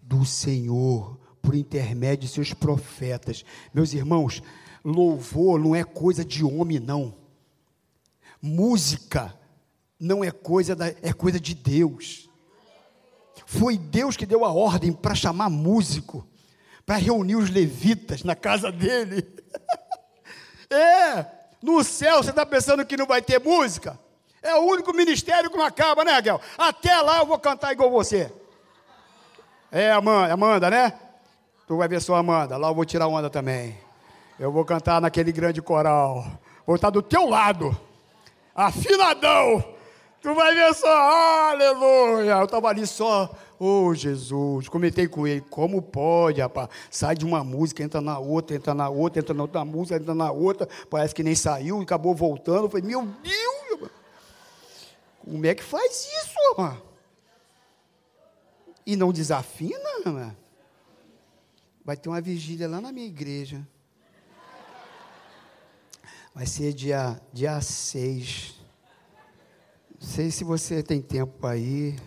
Do 0.03 0.25
Senhor, 0.25 1.19
por 1.41 1.55
intermédio 1.55 2.29
de 2.29 2.35
seus 2.35 2.53
profetas. 2.53 3.45
Meus 3.73 3.95
irmãos, 3.95 4.43
louvor 4.85 5.59
não 5.59 5.75
é 5.75 5.83
coisa 5.83 6.25
de 6.25 6.45
homem, 6.45 6.79
não. 6.79 7.15
Música 8.41 9.35
não 9.99 10.23
é 10.23 10.31
coisa 10.31 10.77
da, 10.77 10.89
é 10.89 11.13
coisa 11.13 11.41
de 11.41 11.55
Deus. 11.55 12.29
Foi 13.47 13.79
Deus 13.79 14.17
que 14.17 14.27
deu 14.27 14.45
a 14.45 14.53
ordem 14.53 14.93
para 14.93 15.15
chamar 15.15 15.49
músico, 15.49 16.27
para 16.85 16.97
reunir 16.97 17.37
os 17.37 17.51
levitas 17.51 18.23
na 18.23 18.35
casa 18.35 18.71
dele. 18.71 19.27
é, 20.71 21.27
no 21.63 21.83
céu 21.85 22.23
você 22.23 22.31
está 22.31 22.45
pensando 22.45 22.85
que 22.85 22.97
não 22.97 23.07
vai 23.07 23.23
ter 23.23 23.41
música? 23.41 23.99
É 24.43 24.55
o 24.55 24.63
único 24.63 24.93
ministério 24.93 25.51
que 25.51 25.57
não 25.57 25.65
acaba, 25.65 26.05
né, 26.05 26.13
Raquel? 26.13 26.41
Até 26.57 27.01
lá 27.01 27.19
eu 27.19 27.27
vou 27.27 27.39
cantar 27.39 27.73
igual 27.73 27.91
você. 27.91 28.33
É, 29.73 29.91
Amanda, 29.91 30.33
Amanda, 30.33 30.71
né? 30.71 30.93
Tu 31.67 31.77
vai 31.77 31.89
ver 31.89 32.01
só 32.01 32.15
Amanda, 32.15 32.57
lá 32.57 32.69
eu 32.69 32.75
vou 32.75 32.85
tirar 32.85 33.09
onda 33.09 33.29
também. 33.29 33.77
Eu 34.39 34.53
vou 34.53 34.65
cantar 34.65 35.01
naquele 35.01 35.33
grande 35.33 35.61
coral. 35.61 36.25
Vou 36.65 36.77
estar 36.77 36.91
do 36.91 37.03
teu 37.03 37.29
lado 37.29 37.77
afinadão. 38.57 39.76
Tu 40.27 40.35
vai 40.35 40.57
ver 40.57 40.75
só, 40.75 41.53
aleluia. 41.53 42.33
Eu 42.33 42.47
estava 42.47 42.67
ali 42.67 42.85
só, 42.85 43.33
oh 43.61 43.95
Jesus. 43.95 44.69
Comentei 44.69 45.07
com 45.07 45.25
ele, 45.25 45.41
como 45.41 45.81
pode, 45.81 46.41
rapaz? 46.41 46.69
Sai 46.91 47.15
de 47.15 47.25
uma 47.25 47.45
música, 47.45 47.81
entra 47.85 48.01
na 48.01 48.19
outra, 48.19 48.57
entra 48.57 48.75
na 48.75 48.89
outra, 48.89 49.21
entra 49.21 49.33
na 49.33 49.43
outra 49.45 49.65
música, 49.65 49.95
entra 49.95 50.17
na 50.17 50.33
outra. 50.33 50.69
Parece 50.91 51.15
que 51.15 51.23
nem 51.23 51.37
saiu 51.37 51.81
acabou 51.81 52.13
voltando. 52.13 52.65
Eu 52.65 52.69
falei, 52.69 52.85
meu 52.85 53.07
Deus, 53.07 53.89
como 55.25 55.47
é 55.47 55.55
que 55.55 55.63
faz 55.63 56.09
isso, 56.09 56.55
mano? 56.59 56.83
E 58.85 58.97
não 58.97 59.13
desafina, 59.13 59.79
mano? 60.05 60.37
Vai 61.85 61.97
ter 61.97 62.09
uma 62.09 62.21
vigília 62.21 62.69
lá 62.69 62.81
na 62.81 62.91
minha 62.91 63.07
igreja. 63.07 63.65
Vai 66.35 66.47
ser 66.47 66.73
dia, 66.73 67.17
dia 67.33 67.61
6. 67.61 68.56
Sei 70.07 70.31
se 70.31 70.45
você 70.45 70.85
tem 70.85 71.03
tempo 71.03 71.53
ir. 71.53 72.01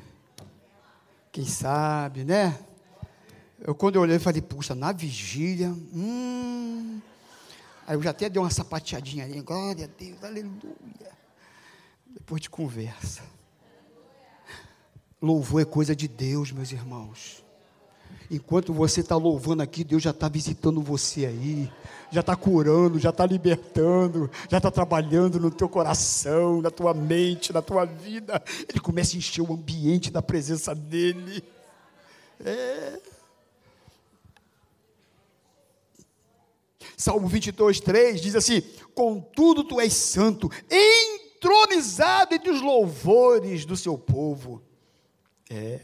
Quem 1.33 1.45
sabe, 1.45 2.23
né? 2.23 2.57
Eu, 3.59 3.75
quando 3.75 3.97
eu 3.97 4.01
olhei, 4.01 4.17
falei, 4.17 4.41
puxa, 4.41 4.73
na 4.73 4.93
vigília, 4.93 5.69
hum. 5.69 7.01
Aí 7.85 7.95
eu 7.95 8.01
já 8.01 8.11
até 8.11 8.29
dei 8.29 8.41
uma 8.41 8.49
sapateadinha 8.49 9.25
ali, 9.25 9.41
glória 9.41 9.83
a 9.83 9.87
Deus, 9.99 10.23
aleluia. 10.23 11.11
Depois 12.07 12.41
de 12.41 12.49
conversa. 12.49 13.21
Louvor 15.21 15.61
é 15.61 15.65
coisa 15.65 15.93
de 15.93 16.07
Deus, 16.07 16.53
meus 16.53 16.71
irmãos. 16.71 17.43
Enquanto 18.31 18.73
você 18.73 19.01
está 19.01 19.17
louvando 19.17 19.61
aqui, 19.61 19.83
Deus 19.83 20.01
já 20.01 20.11
está 20.11 20.29
visitando 20.29 20.81
você 20.81 21.25
aí, 21.25 21.71
já 22.11 22.21
está 22.21 22.35
curando, 22.35 22.99
já 22.99 23.09
está 23.09 23.25
libertando, 23.25 24.29
já 24.49 24.57
está 24.57 24.71
trabalhando 24.71 25.39
no 25.39 25.51
teu 25.51 25.69
coração, 25.69 26.61
na 26.61 26.71
tua 26.71 26.93
mente, 26.93 27.53
na 27.53 27.61
tua 27.61 27.85
vida. 27.85 28.41
Ele 28.67 28.79
começa 28.79 29.15
a 29.15 29.17
encher 29.17 29.41
o 29.41 29.53
ambiente 29.53 30.11
da 30.11 30.21
presença 30.21 30.73
dEle. 30.73 31.43
É. 32.43 32.99
Salmo 36.97 37.27
22, 37.27 37.79
3 37.79 38.19
diz 38.19 38.35
assim: 38.35 38.61
Contudo, 38.93 39.63
tu 39.63 39.79
és 39.79 39.93
santo, 39.93 40.51
entronizado 40.69 42.33
entre 42.33 42.49
os 42.49 42.61
louvores 42.61 43.65
do 43.65 43.77
seu 43.77 43.97
povo. 43.97 44.61
É. 45.49 45.79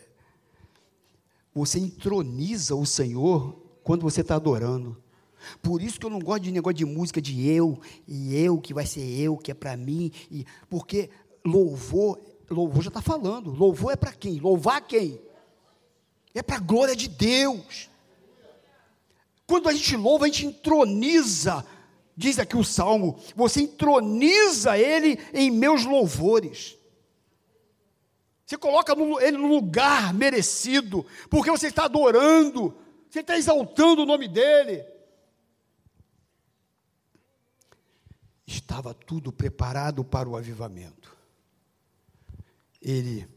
Você 1.53 1.79
entroniza 1.79 2.75
o 2.75 2.85
Senhor 2.85 3.55
quando 3.81 4.01
você 4.01 4.21
está 4.21 4.35
adorando. 4.35 5.01
Por 5.61 5.81
isso 5.81 5.99
que 5.99 6.05
eu 6.05 6.09
não 6.09 6.19
gosto 6.19 6.43
de 6.43 6.51
negócio 6.51 6.75
de 6.75 6.85
música 6.85 7.21
de 7.21 7.47
eu, 7.49 7.79
e 8.07 8.35
eu, 8.35 8.59
que 8.59 8.73
vai 8.73 8.85
ser 8.85 9.01
eu, 9.01 9.37
que 9.37 9.51
é 9.51 9.53
para 9.53 9.75
mim. 9.75 10.11
E, 10.31 10.45
porque 10.69 11.09
louvor, 11.45 12.19
louvor 12.49 12.83
já 12.83 12.89
está 12.89 13.01
falando. 13.01 13.51
Louvor 13.51 13.93
é 13.93 13.95
para 13.95 14.11
quem? 14.11 14.39
Louvar 14.39 14.81
quem? 14.81 15.19
É 16.33 16.41
para 16.41 16.57
a 16.57 16.59
glória 16.59 16.95
de 16.95 17.07
Deus. 17.07 17.89
Quando 19.47 19.69
a 19.69 19.73
gente 19.73 19.95
louva, 19.95 20.25
a 20.25 20.27
gente 20.27 20.47
entroniza, 20.47 21.65
diz 22.17 22.39
aqui 22.39 22.57
o 22.57 22.63
salmo, 22.63 23.19
você 23.35 23.61
entroniza 23.61 24.77
ele 24.77 25.19
em 25.33 25.51
meus 25.51 25.85
louvores. 25.85 26.77
Você 28.45 28.57
coloca 28.57 28.95
ele 29.21 29.37
no 29.37 29.47
lugar 29.47 30.13
merecido, 30.13 31.05
porque 31.29 31.49
você 31.49 31.67
está 31.67 31.85
adorando, 31.85 32.75
você 33.09 33.21
está 33.21 33.37
exaltando 33.37 34.03
o 34.03 34.05
nome 34.05 34.27
dele. 34.27 34.85
Estava 38.45 38.93
tudo 38.93 39.31
preparado 39.31 40.03
para 40.03 40.29
o 40.29 40.35
avivamento. 40.35 41.15
Ele 42.81 43.27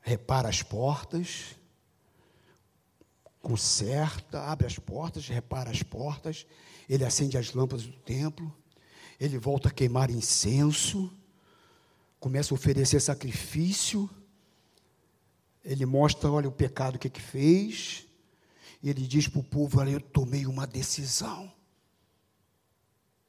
repara 0.00 0.48
as 0.48 0.62
portas, 0.62 1.56
conserta, 3.42 4.42
abre 4.42 4.66
as 4.66 4.78
portas, 4.78 5.28
repara 5.28 5.70
as 5.70 5.82
portas, 5.82 6.46
ele 6.88 7.04
acende 7.04 7.36
as 7.36 7.52
lâmpadas 7.52 7.86
do 7.86 7.96
templo, 7.98 8.54
ele 9.20 9.38
volta 9.38 9.68
a 9.68 9.72
queimar 9.72 10.10
incenso, 10.10 11.12
começa 12.18 12.52
a 12.52 12.56
oferecer 12.56 13.00
sacrifício, 13.00 14.08
ele 15.64 15.84
mostra, 15.84 16.30
olha, 16.30 16.48
o 16.48 16.52
pecado 16.52 16.98
que, 16.98 17.10
que 17.10 17.20
fez, 17.20 18.06
e 18.82 18.88
ele 18.88 19.06
diz 19.06 19.26
para 19.26 19.40
o 19.40 19.44
povo: 19.44 19.80
olha, 19.80 19.90
eu 19.90 20.00
tomei 20.00 20.46
uma 20.46 20.66
decisão. 20.66 21.52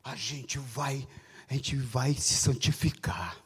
A 0.08 0.15
gente 0.15 0.58
vai, 0.58 1.06
a 1.50 1.54
gente 1.54 1.76
vai 1.76 2.13
se 2.13 2.34
santificar. 2.34 3.43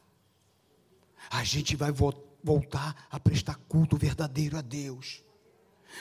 A 1.31 1.43
gente 1.43 1.75
vai 1.75 1.91
vo 1.91 2.13
voltar 2.43 3.07
a 3.09 3.19
prestar 3.19 3.55
culto 3.67 3.97
verdadeiro 3.97 4.55
a 4.55 4.61
Deus. 4.61 5.23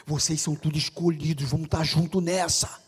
Vocês 0.07 0.39
são 0.39 0.55
tudo 0.55 0.77
escolhidos, 0.77 1.49
vamos 1.49 1.65
estar 1.65 1.83
junto 1.83 2.21
nessa. 2.21 2.79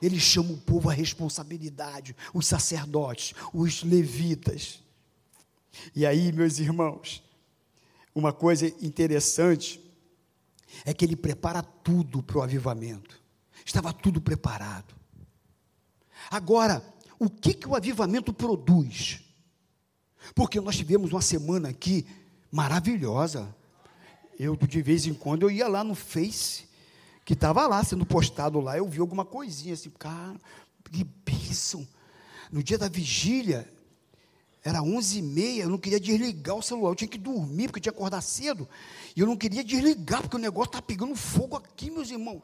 Ele 0.00 0.18
chama 0.18 0.52
o 0.52 0.60
povo 0.62 0.88
à 0.88 0.94
responsabilidade, 0.94 2.16
os 2.32 2.46
sacerdotes, 2.46 3.34
os 3.52 3.82
levitas. 3.82 4.82
E 5.94 6.06
aí, 6.06 6.32
meus 6.32 6.58
irmãos, 6.58 7.22
uma 8.14 8.32
coisa 8.32 8.66
interessante 8.82 9.78
é 10.86 10.94
que 10.94 11.04
ele 11.04 11.16
prepara 11.16 11.62
tudo 11.62 12.22
para 12.22 12.38
o 12.38 12.42
avivamento. 12.42 13.20
Estava 13.62 13.92
tudo 13.92 14.22
preparado. 14.22 15.01
Agora, 16.30 16.82
o 17.18 17.28
que, 17.28 17.54
que 17.54 17.68
o 17.68 17.74
avivamento 17.74 18.32
produz? 18.32 19.20
Porque 20.34 20.60
nós 20.60 20.76
tivemos 20.76 21.12
uma 21.12 21.22
semana 21.22 21.68
aqui 21.68 22.06
maravilhosa. 22.50 23.54
Eu, 24.38 24.56
de 24.56 24.82
vez 24.82 25.06
em 25.06 25.14
quando, 25.14 25.42
eu 25.42 25.50
ia 25.50 25.68
lá 25.68 25.84
no 25.84 25.94
Face, 25.94 26.68
que 27.24 27.34
estava 27.34 27.66
lá 27.66 27.82
sendo 27.84 28.04
postado 28.04 28.60
lá, 28.60 28.76
eu 28.76 28.88
vi 28.88 29.00
alguma 29.00 29.24
coisinha 29.24 29.74
assim, 29.74 29.90
cara, 29.90 30.36
que 30.90 31.04
bênção. 31.04 31.86
No 32.50 32.62
dia 32.62 32.76
da 32.76 32.88
vigília, 32.88 33.72
era 34.64 34.82
onze 34.82 35.18
e 35.18 35.22
meia, 35.22 35.62
eu 35.62 35.70
não 35.70 35.78
queria 35.78 35.98
desligar 35.98 36.56
o 36.56 36.62
celular, 36.62 36.90
eu 36.90 36.94
tinha 36.94 37.08
que 37.08 37.18
dormir, 37.18 37.68
porque 37.68 37.78
eu 37.78 37.82
tinha 37.82 37.92
que 37.92 37.98
acordar 37.98 38.20
cedo, 38.20 38.68
e 39.16 39.20
eu 39.20 39.26
não 39.26 39.36
queria 39.36 39.64
desligar, 39.64 40.22
porque 40.22 40.36
o 40.36 40.40
negócio 40.40 40.68
estava 40.68 40.82
pegando 40.84 41.16
fogo 41.16 41.56
aqui, 41.56 41.90
meus 41.90 42.10
irmãos. 42.10 42.42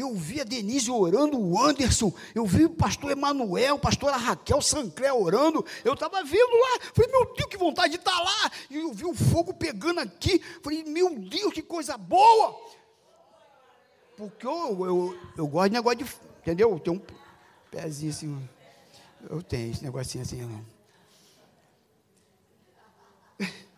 Eu 0.00 0.14
vi 0.14 0.40
a 0.40 0.44
Denise 0.44 0.90
orando, 0.90 1.38
o 1.38 1.60
Anderson, 1.60 2.12
eu 2.34 2.46
vi 2.46 2.64
o 2.64 2.70
pastor 2.70 3.10
Emanuel, 3.10 3.78
pastora 3.78 4.16
Raquel 4.16 4.62
Sancré 4.62 5.12
orando, 5.12 5.64
eu 5.84 5.94
estava 5.94 6.22
vendo 6.24 6.52
lá, 6.52 6.80
falei, 6.94 7.10
meu 7.10 7.34
Deus, 7.34 7.48
que 7.48 7.56
vontade 7.56 7.90
de 7.90 7.98
estar 7.98 8.12
tá 8.12 8.20
lá, 8.20 8.50
e 8.70 8.76
eu 8.76 8.92
vi 8.92 9.04
o 9.04 9.14
fogo 9.14 9.52
pegando 9.52 10.00
aqui, 10.00 10.40
falei, 10.62 10.84
meu 10.84 11.18
Deus, 11.18 11.52
que 11.52 11.62
coisa 11.62 11.96
boa, 11.96 12.58
porque 14.16 14.46
eu, 14.46 14.86
eu, 14.86 15.18
eu 15.36 15.46
gosto 15.46 15.70
de 15.70 15.74
negócio 15.76 15.98
de, 15.98 16.12
entendeu? 16.40 16.78
Tem 16.78 16.92
um 16.92 17.00
pezinho 17.70 18.10
assim, 18.10 18.48
eu 19.28 19.42
tenho 19.42 19.70
esse 19.70 19.82
negocinho 19.82 20.22
assim, 20.22 20.42
não. 20.42 20.64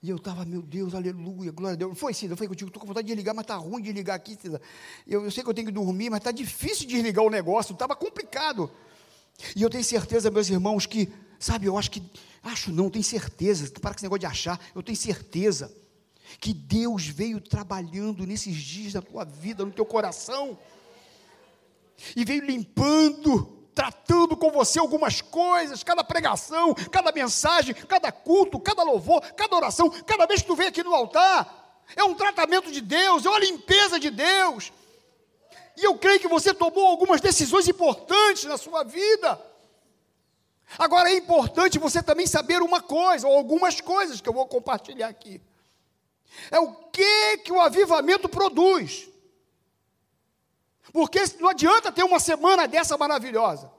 E 0.00 0.10
eu 0.10 0.16
estava, 0.16 0.44
meu 0.44 0.62
Deus, 0.62 0.94
aleluia, 0.94 1.50
glória 1.50 1.74
a 1.74 1.76
Deus. 1.76 1.98
Foi, 1.98 2.14
Cida, 2.14 2.36
foi 2.36 2.46
contigo, 2.46 2.68
estou 2.68 2.80
com 2.80 2.86
vontade 2.86 3.06
de 3.06 3.12
desligar, 3.12 3.34
mas 3.34 3.42
está 3.42 3.56
ruim 3.56 3.82
de 3.82 3.92
ligar 3.92 4.14
aqui, 4.14 4.38
Cida. 4.40 4.60
Eu, 5.06 5.24
eu 5.24 5.30
sei 5.30 5.42
que 5.42 5.50
eu 5.50 5.54
tenho 5.54 5.66
que 5.66 5.72
dormir, 5.72 6.08
mas 6.08 6.18
está 6.18 6.30
difícil 6.30 6.86
de 6.86 6.94
desligar 6.94 7.24
o 7.24 7.30
negócio, 7.30 7.72
estava 7.72 7.96
complicado. 7.96 8.70
E 9.56 9.62
eu 9.62 9.68
tenho 9.68 9.82
certeza, 9.82 10.30
meus 10.30 10.48
irmãos, 10.48 10.86
que, 10.86 11.12
sabe, 11.38 11.66
eu 11.66 11.76
acho 11.76 11.90
que, 11.90 12.02
acho 12.44 12.70
não, 12.70 12.88
tenho 12.88 13.04
certeza, 13.04 13.68
para 13.80 13.90
com 13.90 13.96
esse 13.96 14.04
negócio 14.04 14.20
de 14.20 14.26
achar, 14.26 14.60
eu 14.72 14.82
tenho 14.84 14.96
certeza 14.96 15.74
que 16.40 16.52
Deus 16.52 17.06
veio 17.06 17.40
trabalhando 17.40 18.24
nesses 18.24 18.54
dias 18.54 18.92
da 18.92 19.02
tua 19.02 19.24
vida, 19.24 19.64
no 19.64 19.72
teu 19.72 19.84
coração, 19.84 20.56
e 22.14 22.24
veio 22.24 22.44
limpando, 22.44 23.57
tratando 23.78 24.36
com 24.36 24.50
você 24.50 24.80
algumas 24.80 25.20
coisas, 25.20 25.84
cada 25.84 26.02
pregação, 26.02 26.74
cada 26.90 27.12
mensagem, 27.12 27.72
cada 27.72 28.10
culto, 28.10 28.58
cada 28.58 28.82
louvor, 28.82 29.20
cada 29.34 29.54
oração, 29.54 29.88
cada 30.04 30.26
vez 30.26 30.42
que 30.42 30.48
tu 30.48 30.56
vem 30.56 30.66
aqui 30.66 30.82
no 30.82 30.92
altar, 30.92 31.84
é 31.94 32.02
um 32.02 32.12
tratamento 32.12 32.72
de 32.72 32.80
Deus, 32.80 33.24
é 33.24 33.28
uma 33.28 33.38
limpeza 33.38 34.00
de 34.00 34.10
Deus. 34.10 34.72
E 35.76 35.84
eu 35.84 35.96
creio 35.96 36.18
que 36.18 36.26
você 36.26 36.52
tomou 36.52 36.86
algumas 36.86 37.20
decisões 37.20 37.68
importantes 37.68 38.46
na 38.46 38.58
sua 38.58 38.82
vida. 38.82 39.40
Agora 40.76 41.12
é 41.12 41.16
importante 41.16 41.78
você 41.78 42.02
também 42.02 42.26
saber 42.26 42.60
uma 42.60 42.80
coisa, 42.80 43.28
ou 43.28 43.36
algumas 43.36 43.80
coisas 43.80 44.20
que 44.20 44.28
eu 44.28 44.32
vou 44.32 44.48
compartilhar 44.48 45.06
aqui. 45.06 45.40
É 46.50 46.58
o 46.58 46.72
que 46.72 47.38
que 47.44 47.52
o 47.52 47.60
avivamento 47.60 48.28
produz. 48.28 49.08
Porque 50.92 51.20
não 51.40 51.48
adianta 51.48 51.92
ter 51.92 52.02
uma 52.02 52.20
semana 52.20 52.66
dessa 52.66 52.96
maravilhosa, 52.96 53.70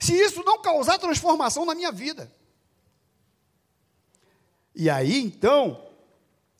se 0.00 0.14
isso 0.14 0.42
não 0.44 0.60
causar 0.60 0.98
transformação 0.98 1.64
na 1.64 1.74
minha 1.74 1.92
vida. 1.92 2.32
E 4.74 4.90
aí 4.90 5.22
então, 5.22 5.86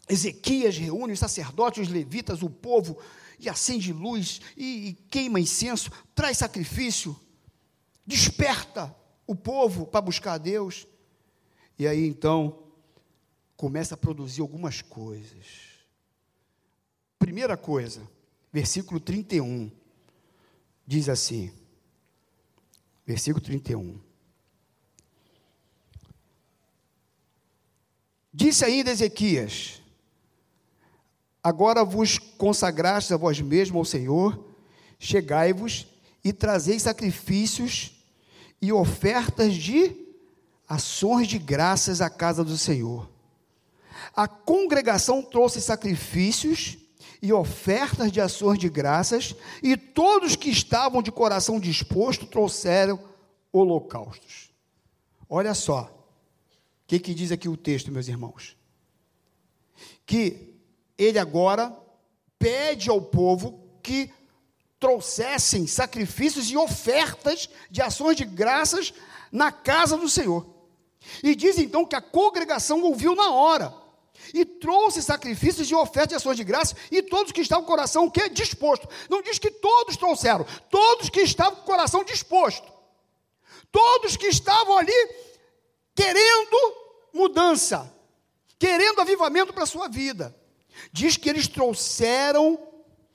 Ezequias 0.09 0.77
reúne 0.77 1.13
os 1.13 1.19
sacerdotes, 1.19 1.89
os 1.89 1.93
levitas, 1.93 2.43
o 2.43 2.51
povo, 2.51 2.99
e 3.39 3.49
acende 3.49 3.93
luz, 3.93 4.41
e, 4.57 4.89
e 4.89 4.93
queima 5.11 5.41
incenso, 5.41 5.91
traz 6.15 6.39
sacrifício, 6.39 7.19
desperta 8.07 8.95
o 9.27 9.35
povo 9.35 9.87
para 9.87 10.01
buscar 10.01 10.35
a 10.35 10.39
Deus. 10.39 10.87
E 11.79 11.89
aí 11.89 12.07
então, 12.07 12.63
começa 13.57 13.95
a 13.95 13.99
produzir 13.99 14.43
algumas 14.43 14.83
coisas. 14.83 15.47
Primeira 17.19 17.57
coisa, 17.57 18.09
versículo 18.55 19.01
31, 19.01 19.69
diz 20.87 21.09
assim, 21.09 21.51
versículo 23.05 23.45
31. 23.45 23.99
Disse 28.33 28.65
ainda 28.65 28.93
Ezequias: 28.93 29.83
Agora 31.43 31.85
vos 31.85 32.17
consagrastes 32.17 33.11
a 33.11 33.17
vós 33.17 33.41
mesmos 33.41 33.77
ao 33.77 33.85
Senhor, 33.85 34.55
chegai-vos 35.01 35.89
e 36.23 36.33
trazei 36.33 36.79
sacrifícios 36.79 38.05
e 38.63 38.73
ofertas 38.73 39.55
de 39.57 39.97
ações 40.69 41.27
de 41.27 41.41
graças 41.41 42.01
à 42.01 42.09
casa 42.09 42.45
do 42.45 42.57
Senhor. 42.57 43.11
A 44.15 44.29
congregação 44.29 45.21
trouxe 45.23 45.61
sacrifícios 45.61 46.79
e 47.25 47.33
ofertas 47.33 48.13
de 48.13 48.21
ações 48.21 48.59
de 48.59 48.69
graças, 48.69 49.35
e 49.63 49.79
todos 49.79 50.37
que 50.37 50.51
estavam 50.51 51.01
de 51.01 51.11
coração 51.11 51.59
disposto 51.59 52.27
trouxeram 52.27 53.03
holocaustos. 53.51 54.51
Olha 55.27 55.55
só, 55.55 55.85
o 55.85 56.87
que, 56.87 56.99
que 56.99 57.15
diz 57.15 57.33
aqui 57.33 57.49
o 57.49 57.57
texto, 57.57 57.91
meus 57.91 58.09
irmãos? 58.09 58.59
Que 60.05 60.55
ele 60.99 61.19
agora 61.19 61.75
pede 62.39 62.91
ao 62.91 63.01
povo 63.01 63.59
que 63.83 64.13
trouxessem 64.79 65.67
sacrifícios 65.67 66.51
e 66.51 66.59
ofertas 66.59 67.49
de 67.71 67.81
ações 67.81 68.19
de 68.19 68.27
graças 68.27 68.93
na 69.33 69.51
casa 69.51 69.97
do 69.97 70.11
Senhor. 70.11 70.47
E 71.23 71.35
diz 71.35 71.57
então 71.57 71.87
que 71.87 71.97
a 71.97 72.03
congregação 72.03 72.83
ouviu 72.83 73.17
na 73.17 73.31
hora 73.31 73.84
e 74.33 74.45
trouxe 74.45 75.03
sacrifícios 75.03 75.71
e 75.71 75.75
ofertas 75.75 76.09
de 76.09 76.15
ações 76.15 76.37
de 76.37 76.45
graça, 76.45 76.77
e 76.91 77.03
todos 77.03 77.33
que 77.33 77.41
estavam 77.41 77.65
com 77.65 77.73
o 77.73 77.77
coração 77.77 78.11
que 78.11 78.29
disposto. 78.29 78.89
Não 79.09 79.23
diz 79.23 79.39
que 79.39 79.51
todos 79.51 79.97
trouxeram, 79.97 80.47
todos 80.71 81.09
que 81.09 81.21
estavam 81.21 81.57
com 81.57 81.63
o 81.63 81.67
coração 81.67 82.05
disposto. 82.05 82.73
Todos 83.71 84.17
que 84.17 84.27
estavam 84.27 84.79
ali 84.79 84.93
querendo 85.95 86.57
mudança, 87.13 87.93
querendo 88.59 89.01
avivamento 89.01 89.53
para 89.53 89.65
a 89.65 89.67
sua 89.67 89.89
vida. 89.89 90.35
Diz 90.93 91.17
que 91.17 91.29
eles 91.29 91.49
trouxeram 91.49 92.59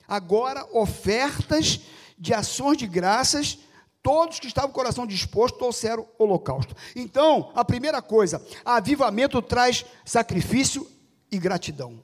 agora 0.06 0.66
ofertas 0.72 1.80
de 2.18 2.34
ações 2.34 2.76
de 2.76 2.86
graças 2.86 3.58
Todos 4.02 4.40
que 4.40 4.46
estavam 4.46 4.70
com 4.70 4.74
o 4.74 4.82
coração 4.82 5.06
disposto 5.06 5.58
trouxeram 5.58 6.08
holocausto. 6.18 6.74
Então, 6.96 7.52
a 7.54 7.64
primeira 7.64 8.00
coisa, 8.00 8.44
avivamento 8.64 9.42
traz 9.42 9.84
sacrifício 10.04 10.90
e 11.30 11.38
gratidão. 11.38 12.02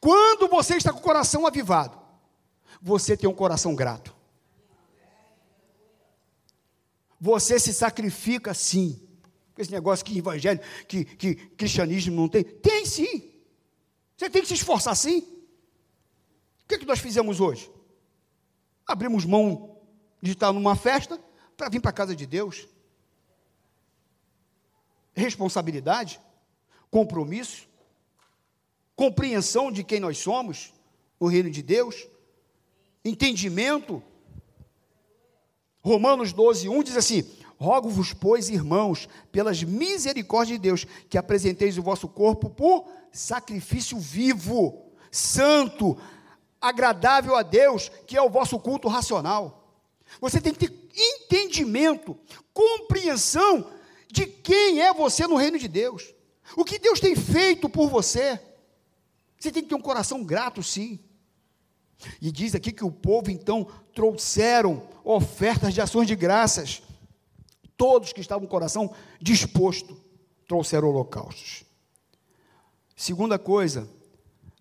Quando 0.00 0.48
você 0.48 0.76
está 0.76 0.92
com 0.92 0.98
o 0.98 1.02
coração 1.02 1.46
avivado, 1.46 1.96
você 2.82 3.16
tem 3.16 3.28
um 3.28 3.34
coração 3.34 3.74
grato. 3.74 4.14
Você 7.20 7.58
se 7.60 7.72
sacrifica 7.72 8.52
sim. 8.52 9.00
Esse 9.56 9.70
negócio 9.70 10.04
que 10.04 10.18
evangelho, 10.18 10.60
que, 10.86 11.04
que 11.04 11.34
cristianismo 11.34 12.16
não 12.16 12.28
tem. 12.28 12.42
Tem 12.42 12.84
sim. 12.84 13.32
Você 14.16 14.28
tem 14.28 14.42
que 14.42 14.48
se 14.48 14.54
esforçar 14.54 14.94
sim. 14.96 15.20
O 15.20 16.68
que, 16.68 16.74
é 16.74 16.78
que 16.78 16.84
nós 16.84 16.98
fizemos 16.98 17.40
hoje? 17.40 17.70
Abrimos 18.86 19.24
mão 19.24 19.76
de 20.22 20.32
estar 20.32 20.52
numa 20.52 20.76
festa 20.76 21.20
para 21.56 21.68
vir 21.68 21.80
para 21.80 21.90
a 21.90 21.94
casa 21.94 22.14
de 22.14 22.26
Deus. 22.26 22.68
Responsabilidade, 25.14 26.20
compromisso, 26.90 27.66
compreensão 28.94 29.72
de 29.72 29.82
quem 29.82 29.98
nós 29.98 30.18
somos, 30.18 30.72
o 31.18 31.26
reino 31.26 31.50
de 31.50 31.62
Deus, 31.62 32.06
entendimento. 33.04 34.02
Romanos 35.82 36.32
12, 36.32 36.68
1 36.68 36.82
diz 36.82 36.96
assim: 36.96 37.24
Rogo-vos, 37.58 38.12
pois, 38.12 38.50
irmãos, 38.50 39.08
pelas 39.32 39.62
misericórdias 39.62 40.58
de 40.58 40.62
Deus, 40.62 40.86
que 41.08 41.16
apresenteis 41.16 41.78
o 41.78 41.82
vosso 41.82 42.06
corpo 42.06 42.50
por 42.50 42.86
sacrifício 43.10 43.98
vivo, 43.98 44.82
santo, 45.10 45.96
agradável 46.68 47.36
a 47.36 47.42
Deus, 47.42 47.90
que 48.06 48.16
é 48.16 48.22
o 48.22 48.30
vosso 48.30 48.58
culto 48.58 48.88
racional. 48.88 49.66
Você 50.20 50.40
tem 50.40 50.52
que 50.54 50.68
ter 50.68 50.88
entendimento, 50.94 52.18
compreensão 52.52 53.70
de 54.10 54.26
quem 54.26 54.80
é 54.80 54.92
você 54.94 55.26
no 55.26 55.36
reino 55.36 55.58
de 55.58 55.68
Deus. 55.68 56.14
O 56.56 56.64
que 56.64 56.78
Deus 56.78 57.00
tem 57.00 57.14
feito 57.16 57.68
por 57.68 57.88
você. 57.88 58.40
Você 59.38 59.50
tem 59.50 59.62
que 59.62 59.68
ter 59.68 59.74
um 59.74 59.80
coração 59.80 60.24
grato, 60.24 60.62
sim. 60.62 60.98
E 62.20 62.30
diz 62.30 62.54
aqui 62.54 62.72
que 62.72 62.84
o 62.84 62.90
povo 62.90 63.30
então 63.30 63.66
trouxeram 63.94 64.88
ofertas 65.04 65.74
de 65.74 65.80
ações 65.80 66.06
de 66.06 66.14
graças. 66.14 66.82
Todos 67.76 68.12
que 68.12 68.20
estavam 68.20 68.42
com 68.42 68.46
o 68.46 68.50
coração 68.50 68.94
disposto 69.20 70.00
trouxeram 70.46 70.88
holocaustos. 70.88 71.64
Segunda 72.94 73.38
coisa, 73.38 73.88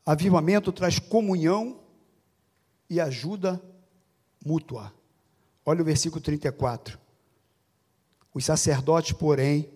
avivamento 0.05 0.71
traz 0.71 0.99
comunhão 0.99 1.79
e 2.89 2.99
ajuda 2.99 3.61
mútua. 4.45 4.93
Olha 5.65 5.81
o 5.81 5.85
versículo 5.85 6.21
34. 6.21 6.99
Os 8.33 8.45
sacerdotes, 8.45 9.13
porém, 9.13 9.69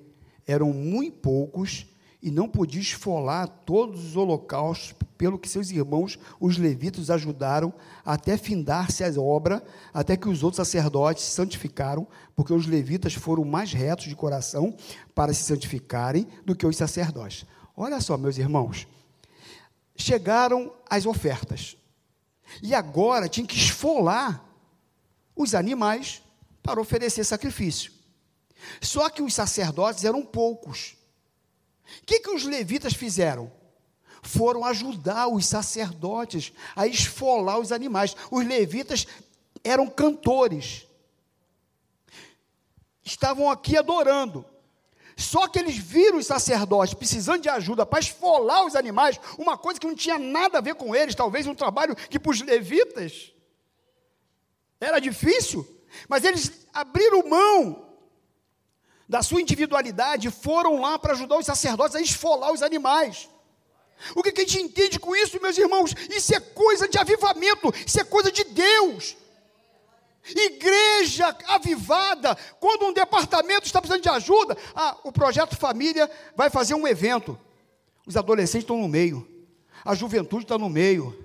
eram 0.45 0.74
muito 0.74 1.17
poucos 1.17 1.88
e 2.22 2.30
não 2.30 2.50
podia 2.50 2.82
esfolar 2.82 3.48
todos 3.48 4.04
os 4.04 4.15
holocaustos, 4.15 4.93
pelo 5.17 5.39
que 5.39 5.50
seus 5.50 5.69
irmãos, 5.69 6.19
os 6.39 6.58
levitas, 6.58 7.10
ajudaram 7.10 7.74
até 8.06 8.38
findar-se 8.38 9.04
a 9.04 9.22
obra, 9.22 9.63
até 9.93 10.15
que 10.17 10.30
os 10.30 10.43
outros 10.43 10.58
sacerdotes 10.58 11.24
se 11.24 11.32
santificaram, 11.32 12.08
porque 12.36 12.54
os 12.54 12.67
levitas 12.67 13.13
foram 13.13 13.43
mais 13.45 13.74
retos 13.74 14.06
de 14.06 14.15
coração 14.15 14.76
para 15.15 15.34
se 15.34 15.43
santificarem 15.43 16.28
do 16.45 16.56
que 16.56 16.65
os 16.65 16.76
sacerdotes. 16.76 17.45
Olha 17.76 18.02
só, 18.02 18.17
meus 18.17 18.38
irmãos, 18.38 18.88
chegaram 19.95 20.72
as 20.89 21.06
ofertas, 21.06 21.78
e 22.62 22.73
agora 22.73 23.29
tinha 23.29 23.45
que 23.45 23.57
esfolar 23.57 24.43
os 25.35 25.55
animais 25.55 26.21
para 26.62 26.81
oferecer 26.81 27.23
sacrifício. 27.23 27.91
Só 28.81 29.09
que 29.09 29.21
os 29.21 29.33
sacerdotes 29.33 30.03
eram 30.03 30.25
poucos. 30.25 30.97
O 32.01 32.05
que, 32.05 32.19
que 32.19 32.29
os 32.29 32.43
levitas 32.43 32.93
fizeram? 32.93 33.51
Foram 34.21 34.65
ajudar 34.65 35.27
os 35.27 35.45
sacerdotes 35.45 36.51
a 36.75 36.85
esfolar 36.85 37.59
os 37.59 37.71
animais. 37.71 38.15
Os 38.29 38.45
levitas 38.45 39.07
eram 39.63 39.88
cantores. 39.88 40.85
Estavam 43.03 43.49
aqui 43.49 43.77
adorando. 43.77 44.45
Só 45.19 45.49
que 45.49 45.60
eles 45.60 45.75
viram 45.75 46.17
os 46.17 46.27
sacerdotes 46.27 46.93
precisando 46.93 47.41
de 47.41 47.49
ajuda 47.49 47.86
para 47.86 47.99
esfolar 47.99 48.65
os 48.65 48.73
animais, 48.73 49.19
uma 49.38 49.58
coisa 49.58 49.77
que 49.77 49.86
não 49.86 49.93
tinha 49.93 50.17
nada 50.17 50.60
a 50.60 50.62
ver 50.62 50.75
com 50.75 50.95
eles, 50.95 51.13
talvez 51.13 51.45
um 51.45 51.53
trabalho 51.53 51.93
que 51.93 52.17
para 52.17 52.32
os 52.32 52.41
levitas 52.41 53.34
era 54.79 54.97
difícil, 54.99 55.67
mas 56.08 56.23
eles 56.23 56.65
abriram 56.73 57.27
mão 57.27 57.86
da 59.10 59.21
sua 59.21 59.41
individualidade, 59.41 60.32
foram 60.32 60.79
lá 60.79 60.97
para 60.97 61.12
ajudar 61.12 61.38
os 61.38 61.45
sacerdotes 61.45 61.97
a 61.97 62.01
esfolar 62.01 62.53
os 62.53 62.63
animais. 62.63 63.27
O 64.15 64.23
que, 64.23 64.32
que 64.32 64.39
a 64.39 64.45
gente 64.45 64.62
entende 64.62 64.97
com 64.97 65.13
isso, 65.13 65.41
meus 65.41 65.58
irmãos? 65.58 65.93
Isso 66.10 66.34
é 66.34 66.39
coisa 66.39 66.88
de 66.88 66.97
avivamento, 66.97 67.73
isso 67.86 67.99
é 67.99 68.05
coisa 68.05 68.32
de 68.32 68.45
Deus. 68.45 69.17
Igreja 70.35 71.35
avivada, 71.47 72.35
quando 72.59 72.85
um 72.85 72.93
departamento 72.93 73.65
está 73.65 73.81
precisando 73.81 74.03
de 74.03 74.09
ajuda, 74.09 74.57
ah, 74.75 74.97
o 75.03 75.11
projeto 75.11 75.57
família 75.57 76.09
vai 76.35 76.49
fazer 76.49 76.73
um 76.73 76.87
evento. 76.87 77.39
Os 78.05 78.17
adolescentes 78.17 78.63
estão 78.63 78.77
no 78.77 78.87
meio, 78.87 79.27
a 79.85 79.93
juventude 79.93 80.43
está 80.43 80.57
no 80.57 80.69
meio, 80.69 81.17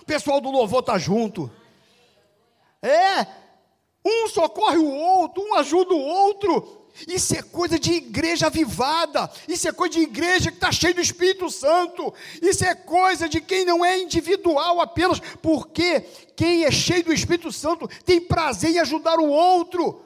o 0.00 0.04
pessoal 0.04 0.40
do 0.40 0.50
louvor 0.50 0.80
está 0.80 0.98
junto. 0.98 1.50
É, 2.82 3.26
um 4.04 4.28
socorre 4.28 4.78
o 4.78 4.90
outro, 4.92 5.42
um 5.42 5.54
ajuda 5.54 5.94
o 5.94 6.00
outro. 6.00 6.81
Isso 7.08 7.34
é 7.34 7.42
coisa 7.42 7.78
de 7.78 7.92
igreja 7.92 8.46
avivada, 8.46 9.30
isso 9.48 9.66
é 9.66 9.72
coisa 9.72 9.94
de 9.94 10.02
igreja 10.02 10.50
que 10.50 10.56
está 10.56 10.70
cheia 10.70 10.94
do 10.94 11.00
Espírito 11.00 11.50
Santo, 11.50 12.12
isso 12.40 12.64
é 12.64 12.74
coisa 12.74 13.28
de 13.28 13.40
quem 13.40 13.64
não 13.64 13.84
é 13.84 13.98
individual 13.98 14.80
apenas, 14.80 15.18
porque 15.40 16.00
quem 16.36 16.64
é 16.64 16.70
cheio 16.70 17.04
do 17.04 17.12
Espírito 17.12 17.50
Santo 17.50 17.88
tem 18.04 18.20
prazer 18.20 18.70
em 18.70 18.78
ajudar 18.78 19.18
o 19.18 19.28
outro, 19.28 20.04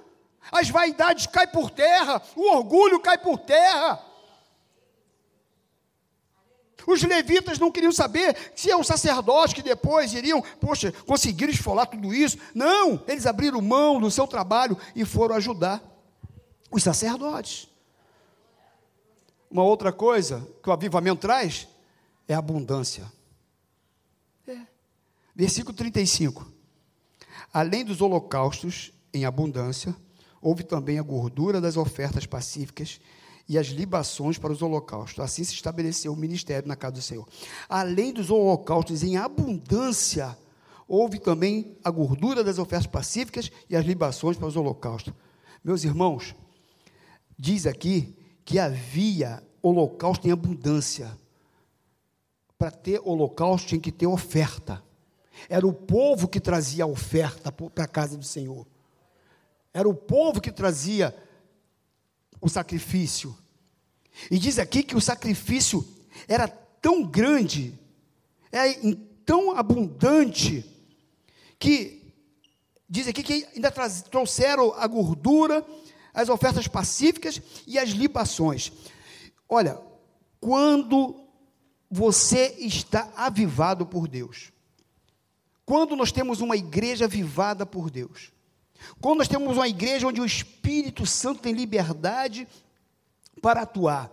as 0.51 0.71
vaidades 0.71 1.27
caem 1.27 1.49
por 1.49 1.71
terra, 1.71 2.23
o 2.37 2.53
orgulho 2.53 3.01
cai 3.01 3.19
por 3.19 3.39
terra. 3.39 4.03
Os 6.87 7.03
levitas 7.03 7.59
não 7.59 7.73
queriam 7.73 7.91
saber 7.91 8.53
se 8.55 8.71
é 8.71 8.77
um 8.77 8.85
sacerdote 8.85 9.57
que 9.57 9.63
depois 9.63 10.15
iriam, 10.15 10.41
poxa, 10.61 10.93
conseguiram 11.05 11.53
esfolar 11.53 11.89
tudo 11.89 12.15
isso. 12.15 12.39
Não, 12.55 13.03
eles 13.09 13.27
abriram 13.27 13.61
mão 13.61 14.01
do 14.01 14.09
seu 14.09 14.25
trabalho 14.25 14.79
e 14.95 15.05
foram 15.05 15.35
ajudar 15.35 15.96
os 16.77 16.83
sacerdotes. 16.83 17.69
Uma 19.51 19.63
outra 19.63 19.91
coisa 19.93 20.47
que 20.63 20.69
o 20.69 20.73
avivamento 20.73 21.23
traz 21.23 21.67
é 22.29 22.35
a 22.35 22.39
abundância. 22.39 23.11
É. 24.47 24.59
Versículo 25.35 25.75
35. 25.75 26.47
Além 27.53 27.83
dos 27.83 28.03
holocaustos 28.03 28.93
em 29.15 29.25
abundância, 29.25 29.97
houve 30.41 30.63
também 30.63 30.99
a 30.99 31.03
gordura 31.03 31.61
das 31.61 31.79
ofertas 31.79 32.27
pacíficas 32.27 33.01
e 33.49 33.57
as 33.57 33.69
libações 33.69 34.37
para 34.37 34.53
os 34.53 34.61
holocaustos. 34.61 35.25
Assim 35.25 35.45
se 35.45 35.55
estabeleceu 35.55 36.13
o 36.13 36.17
ministério 36.17 36.69
na 36.69 36.77
casa 36.77 36.93
do 36.93 37.03
Senhor. 37.03 37.27
Além 37.69 38.13
dos 38.13 38.29
holocaustos 38.29 39.03
em 39.03 39.17
abundância, 39.17 40.37
houve 40.87 41.19
também 41.19 41.79
a 41.83 41.91
gordura 41.91 42.45
das 42.45 42.59
ofertas 42.59 42.87
pacíficas 42.87 43.51
e 43.71 43.75
as 43.77 43.87
libações 43.87 44.37
para 44.37 44.49
os 44.49 44.57
holocaustos. 44.57 45.15
Meus 45.65 45.83
irmãos, 45.83 46.35
diz 47.39 47.67
aqui 47.67 48.17
que 48.45 48.59
havia 48.59 49.43
holocausto 49.63 50.27
em 50.27 50.31
abundância. 50.31 51.17
Para 52.59 52.71
ter 52.71 53.01
holocausto 53.05 53.69
tinha 53.69 53.81
que 53.81 53.93
ter 53.93 54.07
oferta. 54.07 54.83
Era 55.49 55.67
o 55.67 55.73
povo 55.73 56.29
que 56.29 56.41
trazia 56.41 56.85
a 56.85 56.87
oferta 56.87 57.53
para 57.53 57.85
a 57.85 57.89
casa 57.89 58.17
do 58.17 58.25
Senhor. 58.25 58.67
Era 59.73 59.89
o 59.89 59.95
povo 59.95 60.41
que 60.41 60.51
trazia 60.51 61.15
o 62.41 62.49
sacrifício. 62.49 63.37
E 64.31 64.39
diz 64.39 64.59
aqui 64.59 64.83
que 64.83 64.97
o 64.97 65.01
sacrifício 65.01 65.87
era 66.27 66.49
tão 66.49 67.05
grande, 67.05 67.79
é 68.51 68.73
tão 69.25 69.57
abundante, 69.57 70.65
que 71.59 72.13
diz 72.89 73.09
aqui 73.09 73.23
que 73.23 73.47
ainda 73.55 73.71
trouxeram 74.09 74.73
a 74.73 74.87
gordura 74.87 75.67
as 76.17 76.31
ofertas 76.31 76.67
pacíficas 76.67 77.43
e 77.67 77.79
as 77.79 77.91
libações. 77.91 78.73
Olha, 79.47 79.79
quando 80.41 81.15
você 81.91 82.57
está 82.59 83.13
avivado 83.15 83.85
por 83.85 84.09
Deus, 84.09 84.51
quando 85.67 85.95
nós 85.95 86.11
temos 86.11 86.41
uma 86.41 86.57
igreja 86.57 87.05
avivada 87.05 87.67
por 87.67 87.91
Deus, 87.91 88.33
quando 88.99 89.19
nós 89.19 89.29
temos 89.29 89.59
uma 89.59 89.69
igreja 89.69 90.07
onde 90.07 90.21
o 90.21 90.25
Espírito 90.25 91.05
Santo 91.05 91.43
tem 91.43 91.53
liberdade 91.53 92.49
para 93.43 93.63
atuar, 93.63 94.11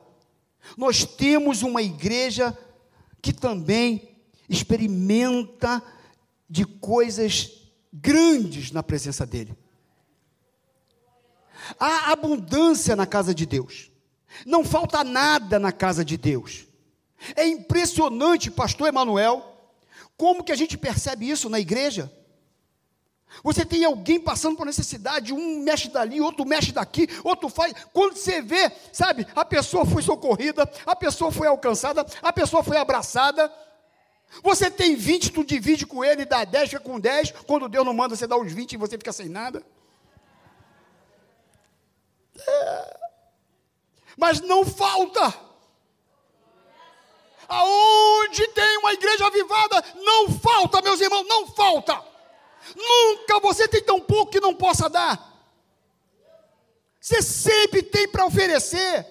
nós 0.78 1.06
temos 1.06 1.62
uma 1.62 1.82
igreja 1.82 2.58
que 3.22 3.32
também 3.32 4.10
experimenta 4.50 5.82
de 6.50 6.66
coisas 6.66 7.50
grandes 7.94 8.72
na 8.72 8.84
presença 8.84 9.26
dEle. 9.26 9.63
Há 11.80 12.12
abundância 12.12 12.96
na 12.96 13.06
casa 13.06 13.34
de 13.34 13.46
Deus. 13.46 13.92
Não 14.46 14.64
falta 14.64 15.04
nada 15.04 15.60
na 15.60 15.72
casa 15.72 16.04
de 16.04 16.18
Deus. 16.18 16.66
É 17.36 17.48
impressionante, 17.48 18.52
pastor 18.52 18.88
Emanuel, 18.88 19.54
como 20.18 20.44
que 20.44 20.52
a 20.52 20.56
gente 20.56 20.78
percebe 20.78 21.30
isso 21.30 21.50
na 21.50 21.60
igreja? 21.60 22.12
Você 23.44 23.66
tem 23.66 23.84
alguém 23.84 24.20
passando 24.20 24.58
por 24.58 24.66
necessidade, 24.66 25.34
um 25.34 25.60
mexe 25.64 25.90
dali, 25.90 26.22
outro 26.22 26.46
mexe 26.46 26.72
daqui, 26.72 27.08
outro 27.24 27.50
faz. 27.50 27.74
Quando 27.92 28.16
você 28.16 28.42
vê, 28.42 28.72
sabe, 28.92 29.26
a 29.36 29.44
pessoa 29.44 29.86
foi 29.86 30.04
socorrida, 30.04 30.70
a 30.86 30.96
pessoa 30.96 31.32
foi 31.32 31.48
alcançada, 31.48 32.06
a 32.22 32.32
pessoa 32.32 32.64
foi 32.64 32.78
abraçada. 32.78 33.52
Você 34.44 34.70
tem 34.70 34.96
20, 34.96 35.32
tu 35.32 35.44
divide 35.44 35.86
com 35.86 36.04
ele, 36.04 36.26
dá 36.26 36.44
10, 36.44 36.70
fica 36.70 36.82
com 36.82 37.00
10. 37.00 37.32
Quando 37.48 37.70
Deus 37.70 37.86
não 37.86 37.94
manda, 37.94 38.16
você 38.16 38.28
dá 38.28 38.38
os 38.38 38.52
20 38.52 38.74
e 38.74 38.78
você 38.78 38.98
fica 38.98 39.12
sem 39.12 39.30
nada. 39.30 39.64
É. 42.48 43.00
Mas 44.18 44.42
não 44.42 44.66
falta. 44.66 45.34
Aonde 47.48 48.48
tem 48.50 48.78
uma 48.78 48.94
igreja 48.94 49.28
avivada, 49.28 49.84
não 49.96 50.30
falta, 50.40 50.82
meus 50.82 51.00
irmãos, 51.02 51.28
não 51.28 51.48
falta. 51.48 52.02
Nunca 52.76 53.40
você 53.40 53.68
tem 53.68 53.84
tão 53.84 54.00
pouco 54.00 54.32
que 54.32 54.40
não 54.40 54.56
possa 54.56 54.90
dar. 54.90 55.32
Você 57.00 57.22
sempre 57.22 57.84
tem 57.84 58.08
para 58.08 58.26
oferecer. 58.26 59.06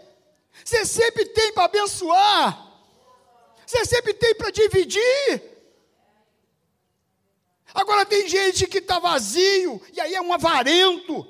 Você 0.64 0.84
sempre 0.84 1.26
tem 1.26 1.52
para 1.52 1.64
abençoar. 1.64 2.72
Você 3.66 3.84
sempre 3.84 4.14
tem 4.14 4.34
para 4.34 4.50
dividir. 4.50 5.52
Agora 7.74 8.04
tem 8.04 8.28
gente 8.28 8.66
que 8.66 8.78
está 8.78 8.98
vazio, 8.98 9.80
e 9.94 10.00
aí 10.00 10.14
é 10.14 10.20
um 10.20 10.32
avarento, 10.32 11.26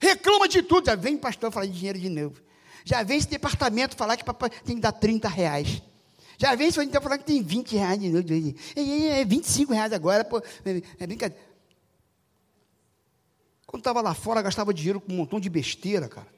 reclama 0.00 0.48
de 0.48 0.62
tudo. 0.62 0.86
Já 0.86 0.94
vem 0.94 1.16
pastor 1.16 1.50
falar 1.50 1.66
de 1.66 1.72
dinheiro 1.72 1.98
de 1.98 2.08
novo. 2.08 2.40
Já 2.84 3.02
vem 3.02 3.18
esse 3.18 3.28
departamento 3.28 3.96
falar 3.96 4.16
que 4.16 4.24
papai 4.24 4.50
tem 4.50 4.76
que 4.76 4.82
dar 4.82 4.92
30 4.92 5.28
reais. 5.28 5.82
Já 6.38 6.54
vem 6.54 6.68
esse 6.68 6.82
então 6.82 7.02
falar 7.02 7.18
que 7.18 7.24
tem 7.24 7.42
20 7.42 7.76
reais 7.76 8.00
de 8.00 8.08
novo. 8.08 8.26
É, 8.76 9.20
é 9.20 9.24
25 9.24 9.72
reais 9.72 9.92
agora, 9.92 10.24
pô, 10.24 10.42
é 10.98 11.06
brincadeira. 11.06 11.48
Quando 13.66 13.80
estava 13.80 14.00
lá 14.00 14.14
fora, 14.14 14.40
gastava 14.40 14.72
dinheiro 14.72 15.00
com 15.00 15.12
um 15.12 15.16
montão 15.16 15.38
de 15.38 15.50
besteira, 15.50 16.08
cara. 16.08 16.28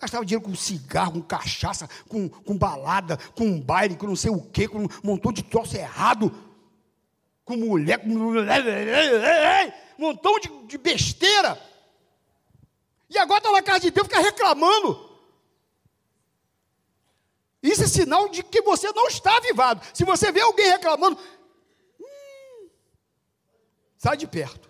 Gastava 0.00 0.24
dinheiro 0.24 0.44
com 0.44 0.54
cigarro, 0.54 1.12
com 1.12 1.22
cachaça, 1.22 1.88
com, 2.08 2.28
com 2.28 2.56
balada, 2.56 3.16
com 3.34 3.60
baile, 3.60 3.96
com 3.96 4.06
não 4.06 4.16
sei 4.16 4.30
o 4.30 4.40
quê, 4.40 4.66
com 4.66 4.84
um 4.84 4.88
montão 5.02 5.32
de 5.32 5.42
troço 5.42 5.76
errado 5.76 6.32
com 7.46 7.56
mulher, 7.56 7.98
com 7.98 8.08
montão 9.96 10.38
de, 10.40 10.50
de 10.66 10.76
besteira. 10.76 11.56
E 13.08 13.18
agora 13.18 13.38
está 13.38 13.52
na 13.52 13.62
casa 13.62 13.80
de 13.80 13.90
Deus, 13.90 14.06
fica 14.06 14.20
reclamando. 14.20 15.06
Isso 17.62 17.82
é 17.82 17.86
sinal 17.86 18.28
de 18.28 18.42
que 18.42 18.62
você 18.62 18.92
não 18.92 19.08
está 19.08 19.36
avivado. 19.38 19.84
Se 19.92 20.04
você 20.04 20.30
vê 20.30 20.40
alguém 20.40 20.68
reclamando, 20.68 21.18
hum, 22.00 22.68
sai 23.98 24.16
de 24.16 24.26
perto. 24.26 24.68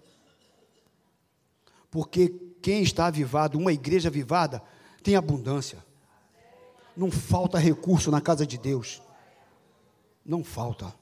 Porque 1.91 2.29
quem 2.63 2.83
está 2.83 3.07
avivado, 3.07 3.59
uma 3.59 3.73
igreja 3.73 4.09
avivada, 4.09 4.63
tem 5.03 5.15
abundância. 5.15 5.85
Não 6.97 7.11
falta 7.11 7.59
recurso 7.59 8.11
na 8.11 8.21
casa 8.21 8.47
de 8.47 8.57
Deus. 8.57 9.03
Não 10.25 10.43
falta. 10.43 10.95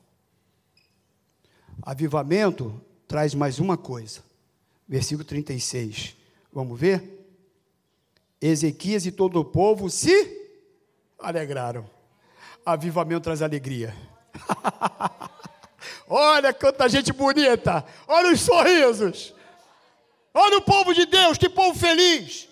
Avivamento 1.82 2.80
traz 3.06 3.34
mais 3.34 3.58
uma 3.58 3.76
coisa. 3.76 4.24
Versículo 4.86 5.24
36. 5.24 6.16
Vamos 6.52 6.78
ver? 6.78 7.23
Ezequias 8.40 9.06
e 9.06 9.12
todo 9.12 9.40
o 9.40 9.44
povo 9.44 9.88
se 9.88 10.44
alegraram. 11.18 11.88
Avivamento 12.64 13.24
traz 13.24 13.42
alegria. 13.42 13.94
Olha 16.08 16.52
quanta 16.52 16.88
gente 16.88 17.12
bonita. 17.12 17.84
Olha 18.06 18.32
os 18.32 18.40
sorrisos. 18.40 19.34
Olha 20.32 20.58
o 20.58 20.62
povo 20.62 20.92
de 20.92 21.06
Deus, 21.06 21.38
que 21.38 21.48
povo 21.48 21.78
feliz. 21.78 22.48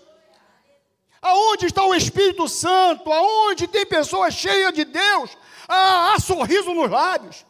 Aonde 1.21 1.67
está 1.67 1.85
o 1.85 1.95
Espírito 1.95 2.49
Santo? 2.49 3.13
Aonde 3.13 3.67
tem 3.69 3.87
pessoas 3.87 4.35
cheias 4.35 4.73
de 4.73 4.85
Deus? 4.85 5.37
Ah, 5.69 6.15
há 6.15 6.21
sorriso 6.21 6.75
nos 6.75 6.91
lábios. 6.91 7.45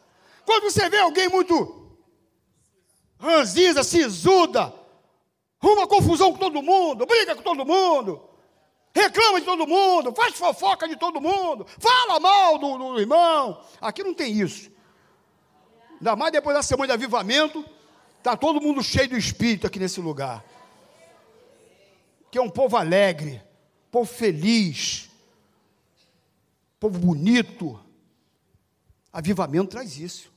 Quando 0.45 0.63
você 0.63 0.89
vê 0.89 0.99
alguém 0.99 1.27
muito 1.29 1.97
ranziza, 3.19 3.83
sisuda, 3.83 4.73
uma 5.71 5.87
confusão 5.87 6.31
com 6.31 6.37
todo 6.37 6.61
mundo, 6.61 7.05
briga 7.05 7.35
com 7.35 7.41
todo 7.41 7.65
mundo, 7.65 8.21
reclama 8.93 9.39
de 9.39 9.45
todo 9.45 9.67
mundo, 9.67 10.13
faz 10.13 10.35
fofoca 10.35 10.87
de 10.87 10.95
todo 10.95 11.21
mundo, 11.21 11.65
fala 11.79 12.19
mal 12.19 12.57
do, 12.57 12.77
do 12.77 12.99
irmão. 12.99 13.63
Aqui 13.79 14.03
não 14.03 14.13
tem 14.13 14.33
isso. 14.33 14.71
Ainda 15.97 16.15
mais 16.15 16.31
depois 16.31 16.55
da 16.55 16.61
semana 16.61 16.87
de 16.87 16.93
avivamento, 16.93 17.65
está 18.17 18.35
todo 18.35 18.61
mundo 18.61 18.83
cheio 18.83 19.09
do 19.09 19.17
espírito 19.17 19.67
aqui 19.67 19.79
nesse 19.79 20.01
lugar. 20.01 20.43
Que 22.29 22.37
é 22.37 22.41
um 22.41 22.49
povo 22.49 22.75
alegre, 22.75 23.41
povo 23.91 24.11
feliz, 24.11 25.09
povo 26.79 26.99
bonito. 26.99 27.79
Avivamento 29.11 29.69
traz 29.71 29.97
isso 29.97 30.33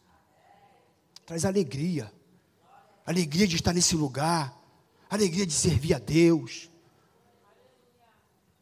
traz 1.26 1.44
alegria. 1.44 2.10
Alegria 3.04 3.46
de 3.46 3.56
estar 3.56 3.72
nesse 3.72 3.96
lugar, 3.96 4.55
alegria 5.08 5.46
de 5.46 5.52
servir 5.52 5.94
a 5.94 5.98
Deus. 5.98 6.70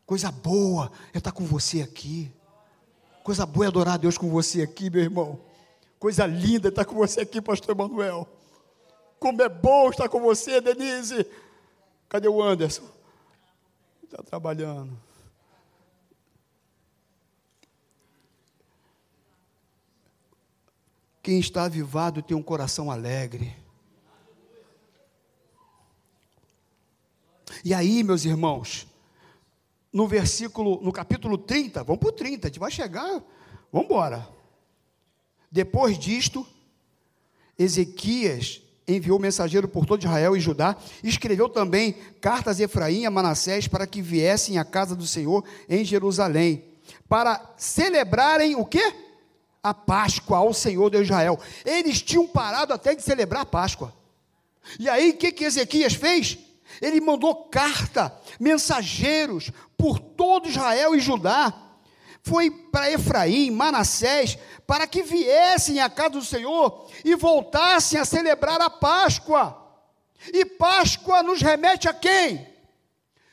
Coisa 0.06 0.30
boa 0.30 0.92
é 1.12 1.18
estar 1.18 1.32
com 1.32 1.44
você 1.44 1.80
aqui. 1.80 2.30
Coisa 3.22 3.46
boa 3.46 3.66
é 3.66 3.68
adorar 3.68 3.94
a 3.94 3.98
Deus 3.98 4.18
com 4.18 4.28
você 4.28 4.62
aqui, 4.62 4.90
meu 4.90 5.00
irmão. 5.02 5.40
Coisa 5.98 6.26
linda 6.26 6.68
é 6.68 6.70
estar 6.70 6.84
com 6.84 6.94
você 6.94 7.22
aqui, 7.22 7.40
pastor 7.40 7.74
Emanuel. 7.74 8.28
Como 9.18 9.40
é 9.42 9.48
bom 9.48 9.88
estar 9.88 10.08
com 10.08 10.20
você, 10.20 10.60
Denise. 10.60 11.26
Cadê 12.08 12.28
o 12.28 12.42
Anderson? 12.42 12.84
Está 14.02 14.22
trabalhando. 14.22 14.96
Quem 21.22 21.40
está 21.40 21.64
avivado 21.64 22.22
tem 22.22 22.36
um 22.36 22.42
coração 22.42 22.90
alegre. 22.90 23.56
E 27.64 27.72
aí, 27.72 28.02
meus 28.02 28.26
irmãos, 28.26 28.86
no 29.90 30.06
versículo, 30.06 30.80
no 30.82 30.92
capítulo 30.92 31.38
30, 31.38 31.82
vamos 31.82 32.00
para 32.00 32.10
o 32.10 32.12
30, 32.12 32.46
a 32.46 32.50
gente 32.50 32.60
vai 32.60 32.70
chegar, 32.70 33.22
vamos 33.72 33.86
embora. 33.86 34.28
Depois 35.50 35.98
disto, 35.98 36.46
Ezequias 37.58 38.60
enviou 38.86 39.18
mensageiro 39.18 39.66
por 39.66 39.86
todo 39.86 40.02
Israel 40.02 40.36
e 40.36 40.40
Judá, 40.40 40.76
escreveu 41.02 41.48
também 41.48 41.92
cartas 42.20 42.60
a 42.60 42.64
Efraim 42.64 43.00
e 43.00 43.06
a 43.06 43.10
Manassés 43.10 43.66
para 43.66 43.86
que 43.86 44.02
viessem 44.02 44.58
à 44.58 44.64
casa 44.64 44.94
do 44.94 45.06
Senhor 45.06 45.42
em 45.66 45.84
Jerusalém, 45.86 46.64
para 47.08 47.54
celebrarem 47.56 48.54
o 48.56 48.66
quê? 48.66 48.92
a 49.62 49.72
Páscoa 49.72 50.36
ao 50.36 50.52
Senhor 50.52 50.90
de 50.90 51.00
Israel. 51.00 51.40
Eles 51.64 52.02
tinham 52.02 52.26
parado 52.26 52.74
até 52.74 52.94
de 52.94 53.02
celebrar 53.02 53.40
a 53.40 53.46
Páscoa. 53.46 53.94
E 54.78 54.90
aí, 54.90 55.12
o 55.12 55.16
que, 55.16 55.32
que 55.32 55.44
Ezequias 55.44 55.94
fez? 55.94 56.38
Ele 56.80 57.00
mandou 57.00 57.48
carta, 57.48 58.16
mensageiros 58.40 59.50
por 59.76 59.98
todo 59.98 60.48
Israel 60.48 60.94
e 60.94 61.00
Judá. 61.00 61.52
Foi 62.22 62.50
para 62.50 62.90
Efraim, 62.90 63.50
Manassés, 63.50 64.38
para 64.66 64.86
que 64.86 65.02
viessem 65.02 65.80
à 65.80 65.90
casa 65.90 66.10
do 66.10 66.24
Senhor 66.24 66.88
e 67.04 67.14
voltassem 67.14 68.00
a 68.00 68.04
celebrar 68.04 68.60
a 68.60 68.70
Páscoa. 68.70 69.62
E 70.32 70.44
Páscoa 70.44 71.22
nos 71.22 71.42
remete 71.42 71.88
a 71.88 71.92
quem? 71.92 72.48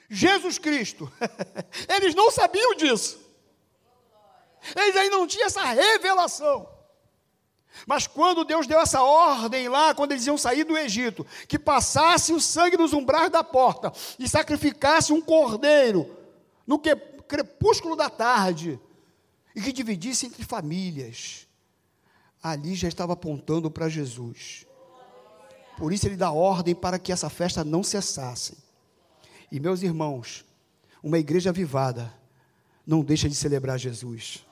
Jesus 0.09 0.57
Cristo. 0.57 1.11
Eles 1.87 2.13
não 2.13 2.29
sabiam 2.29 2.75
disso. 2.75 3.19
Eles 4.75 4.95
ainda 4.95 5.15
não 5.15 5.25
tinham 5.25 5.47
essa 5.47 5.63
revelação. 5.63 6.70
Mas 7.87 8.05
quando 8.07 8.43
Deus 8.43 8.67
deu 8.67 8.79
essa 8.79 9.01
ordem 9.01 9.67
lá, 9.67 9.93
quando 9.95 10.11
eles 10.11 10.25
iam 10.27 10.37
sair 10.37 10.63
do 10.63 10.77
Egito, 10.77 11.25
que 11.47 11.57
passasse 11.57 12.33
o 12.33 12.39
sangue 12.39 12.77
nos 12.77 12.93
umbrais 12.93 13.31
da 13.31 13.43
porta 13.43 13.91
e 14.19 14.27
sacrificasse 14.27 15.11
um 15.13 15.21
cordeiro 15.21 16.17
no 16.67 16.79
crepúsculo 16.79 17.95
da 17.95 18.09
tarde 18.09 18.79
e 19.55 19.61
que 19.61 19.71
dividisse 19.71 20.25
entre 20.25 20.43
famílias, 20.43 21.47
ali 22.41 22.75
já 22.75 22.87
estava 22.87 23.13
apontando 23.13 23.69
para 23.69 23.89
Jesus. 23.89 24.65
Por 25.77 25.91
isso 25.91 26.07
ele 26.07 26.15
dá 26.15 26.31
ordem 26.31 26.75
para 26.75 26.99
que 26.99 27.11
essa 27.11 27.29
festa 27.29 27.63
não 27.63 27.83
cessasse. 27.83 28.57
E 29.51 29.59
meus 29.59 29.81
irmãos, 29.81 30.45
uma 31.01 31.17
igreja 31.17 31.49
avivada 31.49 32.13
não 32.85 33.01
deixa 33.01 33.27
de 33.27 33.35
celebrar 33.35 33.79
Jesus. 33.79 34.45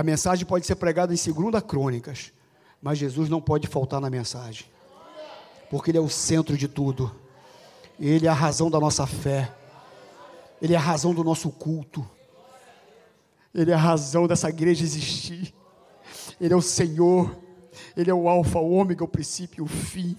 A 0.00 0.02
mensagem 0.02 0.46
pode 0.46 0.64
ser 0.64 0.76
pregada 0.76 1.12
em 1.12 1.16
segunda 1.18 1.60
crônicas, 1.60 2.32
mas 2.80 2.96
Jesus 2.96 3.28
não 3.28 3.38
pode 3.38 3.66
faltar 3.66 4.00
na 4.00 4.08
mensagem. 4.08 4.64
Porque 5.68 5.90
ele 5.90 5.98
é 5.98 6.00
o 6.00 6.08
centro 6.08 6.56
de 6.56 6.66
tudo. 6.66 7.14
Ele 7.98 8.26
é 8.26 8.30
a 8.30 8.32
razão 8.32 8.70
da 8.70 8.80
nossa 8.80 9.06
fé. 9.06 9.54
Ele 10.62 10.72
é 10.72 10.76
a 10.78 10.80
razão 10.80 11.12
do 11.12 11.22
nosso 11.22 11.50
culto. 11.50 12.08
Ele 13.54 13.72
é 13.72 13.74
a 13.74 13.76
razão 13.76 14.26
dessa 14.26 14.48
igreja 14.48 14.82
existir. 14.82 15.54
Ele 16.40 16.54
é 16.54 16.56
o 16.56 16.62
Senhor. 16.62 17.36
Ele 17.94 18.10
é 18.10 18.14
o 18.14 18.26
alfa, 18.26 18.58
o 18.58 18.72
ômega, 18.72 19.04
o 19.04 19.08
princípio 19.08 19.60
e 19.60 19.64
o 19.64 19.68
fim. 19.68 20.16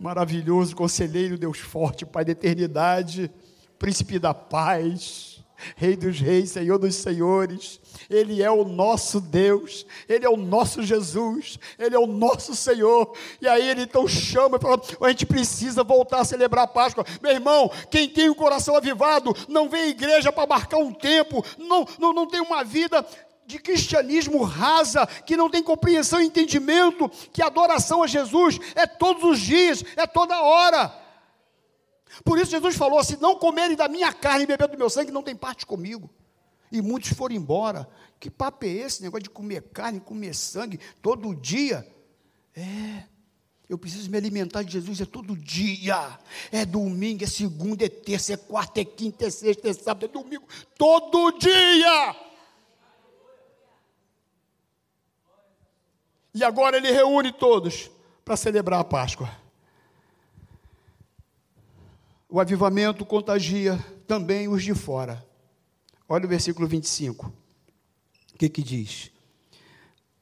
Maravilhoso, 0.00 0.74
conselheiro, 0.74 1.36
Deus 1.36 1.58
forte, 1.58 2.06
Pai 2.06 2.24
da 2.24 2.32
eternidade, 2.32 3.30
príncipe 3.78 4.18
da 4.18 4.32
paz. 4.32 5.33
Rei 5.76 5.96
dos 5.96 6.20
reis, 6.20 6.50
Senhor 6.50 6.78
dos 6.78 6.94
senhores. 6.94 7.80
Ele 8.10 8.42
é 8.42 8.50
o 8.50 8.64
nosso 8.64 9.20
Deus, 9.20 9.86
Ele 10.08 10.24
é 10.24 10.28
o 10.28 10.36
nosso 10.36 10.82
Jesus, 10.82 11.58
Ele 11.78 11.94
é 11.94 11.98
o 11.98 12.06
nosso 12.06 12.54
Senhor. 12.54 13.14
E 13.40 13.48
aí 13.48 13.68
Ele 13.68 13.82
então 13.82 14.06
chama 14.06 14.56
e 14.56 14.60
fala: 14.60 14.80
a 15.00 15.08
gente 15.08 15.26
precisa 15.26 15.82
voltar 15.82 16.20
a 16.20 16.24
celebrar 16.24 16.64
a 16.64 16.68
Páscoa. 16.68 17.04
Meu 17.22 17.32
irmão, 17.32 17.70
quem 17.90 18.08
tem 18.08 18.28
o 18.28 18.34
coração 18.34 18.76
avivado, 18.76 19.34
não 19.48 19.68
vem 19.68 19.82
à 19.82 19.88
igreja 19.88 20.32
para 20.32 20.46
marcar 20.46 20.78
um 20.78 20.92
tempo, 20.92 21.44
não, 21.58 21.86
não, 21.98 22.12
não 22.12 22.26
tem 22.26 22.40
uma 22.40 22.64
vida 22.64 23.04
de 23.46 23.58
cristianismo 23.58 24.42
rasa, 24.42 25.06
que 25.06 25.36
não 25.36 25.50
tem 25.50 25.62
compreensão 25.62 26.20
e 26.20 26.26
entendimento, 26.26 27.10
que 27.32 27.42
adoração 27.42 28.02
a 28.02 28.06
Jesus 28.06 28.58
é 28.74 28.86
todos 28.86 29.22
os 29.22 29.38
dias, 29.38 29.84
é 29.96 30.06
toda 30.06 30.40
hora. 30.42 31.03
Por 32.22 32.38
isso 32.38 32.50
Jesus 32.50 32.76
falou: 32.76 33.02
se 33.02 33.16
não 33.20 33.36
comerem 33.36 33.76
da 33.76 33.88
minha 33.88 34.12
carne 34.12 34.44
e 34.44 34.46
beber 34.46 34.68
do 34.68 34.78
meu 34.78 34.90
sangue, 34.90 35.10
não 35.10 35.22
tem 35.22 35.34
parte 35.34 35.64
comigo. 35.64 36.10
E 36.70 36.82
muitos 36.82 37.12
foram 37.12 37.34
embora. 37.34 37.88
Que 38.20 38.30
papo 38.30 38.64
é 38.64 38.68
esse? 38.68 39.02
Negócio 39.02 39.24
de 39.24 39.30
comer 39.30 39.62
carne, 39.72 40.00
comer 40.00 40.34
sangue 40.34 40.78
todo 41.00 41.34
dia. 41.34 41.86
É. 42.54 43.04
Eu 43.68 43.78
preciso 43.78 44.10
me 44.10 44.18
alimentar 44.18 44.62
de 44.62 44.72
Jesus 44.72 45.00
é 45.00 45.06
todo 45.06 45.36
dia. 45.36 46.18
É 46.52 46.64
domingo, 46.66 47.24
é 47.24 47.26
segunda, 47.26 47.84
é 47.84 47.88
terça, 47.88 48.34
é 48.34 48.36
quarta, 48.36 48.80
é 48.80 48.84
quinta, 48.84 49.26
é 49.26 49.30
sexta, 49.30 49.68
é 49.68 49.72
sábado, 49.72 50.06
é 50.06 50.08
domingo. 50.08 50.46
Todo 50.76 51.32
dia. 51.38 52.16
E 56.34 56.42
agora 56.42 56.76
ele 56.76 56.90
reúne 56.90 57.32
todos 57.32 57.90
para 58.24 58.36
celebrar 58.36 58.80
a 58.80 58.84
Páscoa. 58.84 59.43
O 62.34 62.40
avivamento 62.40 63.06
contagia 63.06 63.78
também 64.08 64.48
os 64.48 64.64
de 64.64 64.74
fora. 64.74 65.24
Olha 66.08 66.26
o 66.26 66.28
versículo 66.28 66.66
25. 66.66 67.26
O 67.26 68.36
que 68.36 68.48
que 68.48 68.60
diz? 68.60 69.12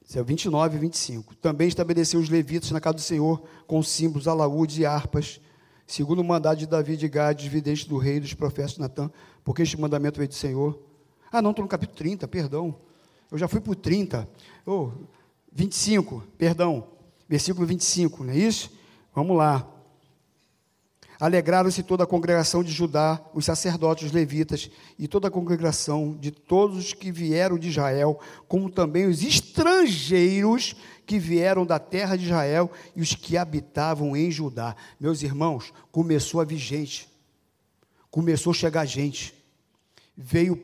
Isso 0.07 0.19
é 0.19 0.21
o 0.21 0.23
29 0.23 0.77
e 0.77 0.79
25. 0.79 1.35
Também 1.37 1.67
estabeleceu 1.67 2.19
os 2.19 2.29
levitas 2.29 2.69
na 2.69 2.79
casa 2.79 2.97
do 2.97 3.01
Senhor 3.01 3.41
com 3.65 3.81
símbolos, 3.81 4.27
alaúdes 4.27 4.77
e 4.77 4.85
harpas, 4.85 5.41
segundo 5.87 6.19
o 6.19 6.23
mandado 6.23 6.59
de 6.59 6.67
Davi 6.67 6.95
de 6.97 7.09
Gade, 7.09 7.49
vidente 7.49 7.89
do 7.89 7.97
rei 7.97 8.19
dos 8.19 8.35
profetas 8.35 8.77
Natan, 8.77 9.11
porque 9.43 9.63
este 9.63 9.81
mandamento 9.81 10.17
veio 10.17 10.29
do 10.29 10.35
Senhor. 10.35 10.79
Ah, 11.31 11.41
não, 11.41 11.49
estou 11.49 11.63
no 11.63 11.69
capítulo 11.69 11.97
30, 11.97 12.27
perdão. 12.27 12.75
Eu 13.31 13.39
já 13.39 13.47
fui 13.47 13.59
para 13.59 13.71
o 13.71 13.75
30. 13.75 14.29
Oh, 14.67 14.91
25, 15.51 16.23
perdão. 16.37 16.89
Versículo 17.27 17.65
25, 17.65 18.23
não 18.23 18.33
é 18.33 18.37
isso? 18.37 18.71
Vamos 19.15 19.35
lá. 19.35 19.72
Alegraram-se 21.23 21.81
toda 21.83 22.03
a 22.03 22.05
congregação 22.05 22.61
de 22.61 22.73
Judá, 22.73 23.17
os 23.33 23.45
sacerdotes, 23.45 24.07
os 24.07 24.11
levitas 24.11 24.69
e 24.99 25.07
toda 25.07 25.29
a 25.29 25.31
congregação 25.31 26.17
de 26.19 26.31
todos 26.31 26.77
os 26.77 26.93
que 26.93 27.13
vieram 27.13 27.57
de 27.57 27.69
Israel, 27.69 28.19
como 28.45 28.69
também 28.69 29.05
os 29.05 29.23
estrangeiros 29.23 30.75
que 31.05 31.17
vieram 31.17 31.65
da 31.65 31.79
terra 31.79 32.17
de 32.17 32.25
Israel 32.25 32.69
e 32.93 33.01
os 33.01 33.15
que 33.15 33.37
habitavam 33.37 34.17
em 34.17 34.29
Judá. 34.29 34.75
Meus 34.99 35.21
irmãos, 35.21 35.71
começou 35.93 36.41
a 36.41 36.43
vir 36.43 36.57
gente, 36.57 37.07
começou 38.11 38.51
a 38.51 38.55
chegar 38.55 38.85
gente, 38.85 39.33
veio 40.17 40.61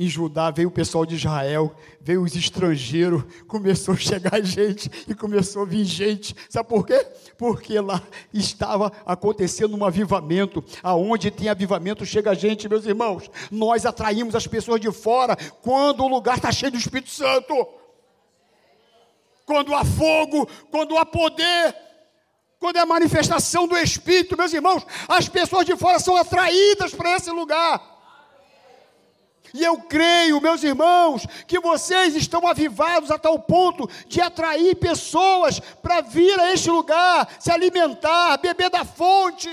em 0.00 0.08
Judá 0.08 0.50
veio 0.50 0.68
o 0.68 0.72
pessoal 0.72 1.04
de 1.04 1.14
Israel, 1.14 1.76
veio 2.00 2.22
os 2.22 2.34
estrangeiros, 2.34 3.22
começou 3.46 3.92
a 3.92 3.98
chegar 3.98 4.42
gente 4.42 4.90
e 5.06 5.14
começou 5.14 5.60
a 5.60 5.66
vir 5.66 5.84
gente. 5.84 6.34
Sabe 6.48 6.70
por 6.70 6.86
quê? 6.86 7.06
Porque 7.36 7.78
lá 7.78 8.02
estava 8.32 8.90
acontecendo 9.04 9.76
um 9.76 9.84
avivamento. 9.84 10.64
Aonde 10.82 11.30
tem 11.30 11.50
avivamento 11.50 12.06
chega 12.06 12.34
gente, 12.34 12.66
meus 12.66 12.86
irmãos. 12.86 13.30
Nós 13.50 13.84
atraímos 13.84 14.34
as 14.34 14.46
pessoas 14.46 14.80
de 14.80 14.90
fora 14.90 15.36
quando 15.60 16.02
o 16.02 16.08
lugar 16.08 16.38
está 16.38 16.50
cheio 16.50 16.72
do 16.72 16.78
Espírito 16.78 17.10
Santo. 17.10 17.68
Quando 19.44 19.74
há 19.74 19.84
fogo, 19.84 20.48
quando 20.70 20.96
há 20.96 21.04
poder, 21.04 21.76
quando 22.58 22.76
é 22.76 22.80
a 22.80 22.86
manifestação 22.86 23.68
do 23.68 23.76
Espírito, 23.76 24.34
meus 24.34 24.54
irmãos, 24.54 24.82
as 25.06 25.28
pessoas 25.28 25.66
de 25.66 25.76
fora 25.76 25.98
são 25.98 26.16
atraídas 26.16 26.94
para 26.94 27.16
esse 27.16 27.30
lugar. 27.30 27.89
E 29.52 29.62
eu 29.62 29.78
creio, 29.78 30.40
meus 30.40 30.62
irmãos, 30.62 31.26
que 31.46 31.58
vocês 31.60 32.14
estão 32.14 32.46
avivados 32.46 33.10
a 33.10 33.18
tal 33.18 33.38
ponto 33.38 33.88
de 34.06 34.20
atrair 34.20 34.76
pessoas 34.76 35.58
para 35.60 36.00
vir 36.00 36.38
a 36.38 36.52
este 36.52 36.70
lugar, 36.70 37.28
se 37.38 37.50
alimentar, 37.50 38.36
beber 38.38 38.70
da 38.70 38.84
fonte. 38.84 39.48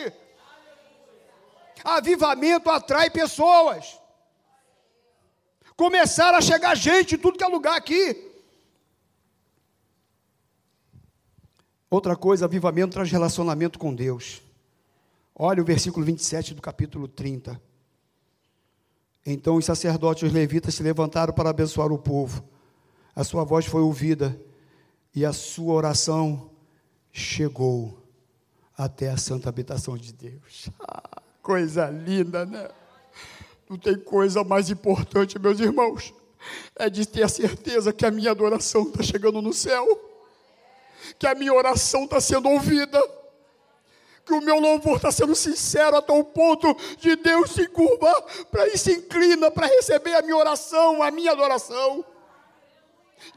Avivamento 1.83 2.69
atrai 2.69 3.09
pessoas. 3.09 3.99
Começaram 5.75 6.37
a 6.37 6.41
chegar 6.41 6.75
gente 6.75 7.17
tudo 7.17 7.37
que 7.37 7.43
é 7.43 7.47
lugar 7.47 7.77
aqui. 7.77 8.25
Outra 11.89 12.15
coisa, 12.15 12.45
avivamento 12.45 12.93
traz 12.93 13.09
relacionamento 13.09 13.79
com 13.79 13.95
Deus. 13.95 14.41
Olha 15.33 15.61
o 15.61 15.65
versículo 15.65 16.05
27 16.05 16.53
do 16.53 16.61
capítulo 16.61 17.07
30. 17.07 17.61
Então 19.29 19.57
os 19.57 19.65
sacerdotes 19.65 20.23
e 20.23 20.25
os 20.25 20.31
levitas 20.31 20.73
se 20.73 20.81
levantaram 20.81 21.33
para 21.33 21.49
abençoar 21.49 21.91
o 21.91 21.97
povo. 21.97 22.41
A 23.13 23.25
sua 23.25 23.43
voz 23.43 23.65
foi 23.65 23.81
ouvida 23.81 24.39
e 25.13 25.25
a 25.25 25.33
sua 25.33 25.73
oração 25.73 26.49
chegou 27.11 28.01
até 28.77 29.09
a 29.09 29.17
santa 29.17 29.49
habitação 29.49 29.97
de 29.97 30.13
Deus. 30.13 30.69
Ah, 30.79 31.21
coisa 31.41 31.89
linda, 31.89 32.45
né? 32.45 32.69
Não 33.69 33.77
tem 33.77 33.99
coisa 33.99 34.45
mais 34.45 34.69
importante, 34.69 35.37
meus 35.37 35.59
irmãos, 35.59 36.13
é 36.77 36.89
de 36.89 37.05
ter 37.05 37.23
a 37.23 37.27
certeza 37.27 37.91
que 37.91 38.05
a 38.05 38.11
minha 38.11 38.31
adoração 38.31 38.83
está 38.83 39.03
chegando 39.03 39.41
no 39.41 39.51
céu, 39.51 39.85
que 41.19 41.27
a 41.27 41.35
minha 41.35 41.53
oração 41.53 42.05
está 42.05 42.21
sendo 42.21 42.47
ouvida 42.47 42.97
que 44.27 44.33
o 44.33 44.41
meu 44.41 44.59
louvor 44.59 44.97
está 44.97 45.09
sendo 45.09 45.33
sincero 45.33 45.95
a 45.95 46.01
tal 46.01 46.21
ponto 46.21 46.75
de 46.97 47.15
Deus 47.15 47.51
se 47.51 47.65
curva 47.67 48.13
para 48.51 48.67
e 48.67 48.77
se 48.77 48.91
inclina 48.91 49.49
para 49.49 49.67
receber 49.67 50.15
a 50.15 50.21
minha 50.21 50.35
oração, 50.35 51.01
a 51.01 51.09
minha 51.09 51.31
adoração. 51.31 52.03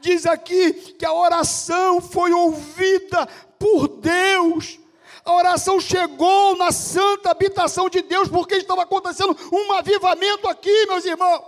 Diz 0.00 0.26
aqui 0.26 0.72
que 0.72 1.06
a 1.06 1.12
oração 1.12 2.00
foi 2.00 2.32
ouvida 2.32 3.26
por 3.58 3.86
Deus. 3.86 4.80
A 5.24 5.32
oração 5.32 5.78
chegou 5.78 6.56
na 6.56 6.72
santa 6.72 7.30
habitação 7.30 7.88
de 7.88 8.02
Deus, 8.02 8.28
porque 8.28 8.56
estava 8.56 8.82
acontecendo 8.82 9.36
um 9.52 9.72
avivamento 9.72 10.48
aqui, 10.48 10.86
meus 10.86 11.04
irmãos. 11.04 11.44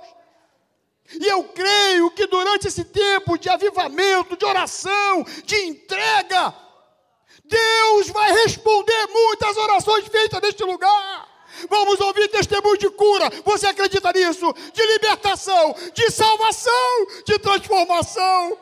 E 1.21 1.27
eu 1.27 1.45
creio 1.45 2.11
que 2.13 2.27
durante 2.27 2.69
esse 2.69 2.85
tempo 2.85 3.37
de 3.37 3.49
avivamento, 3.49 4.37
de 4.37 4.45
oração, 4.45 5.25
de 5.45 5.57
entrega, 5.57 6.55
Deus 7.45 8.09
vai 8.09 8.33
responder 8.33 9.07
muitas 9.09 9.57
orações 9.57 10.07
feitas 10.09 10.41
neste 10.41 10.63
lugar. 10.65 11.29
Vamos 11.69 12.01
ouvir 12.01 12.29
testemunho 12.29 12.79
de 12.79 12.91
cura. 12.91 13.31
Você 13.45 13.67
acredita 13.67 14.13
nisso? 14.13 14.53
De 14.73 14.87
libertação, 14.87 15.75
de 15.93 16.11
salvação, 16.11 17.07
de 17.27 17.39
transformação. 17.39 18.59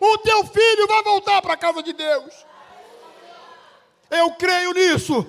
O 0.00 0.18
teu 0.18 0.44
filho 0.46 0.86
vai 0.86 1.02
voltar 1.02 1.42
para 1.42 1.54
a 1.54 1.56
casa 1.56 1.82
de 1.82 1.92
Deus. 1.92 2.46
Eu 4.10 4.32
creio 4.32 4.72
nisso. 4.72 5.26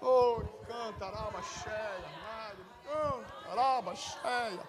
Oh, 0.00 0.40
canta, 0.66 1.06
raba 1.06 1.42
cheia, 1.42 2.54
canta, 2.84 3.54
raba 3.54 3.94
cheia, 3.96 4.60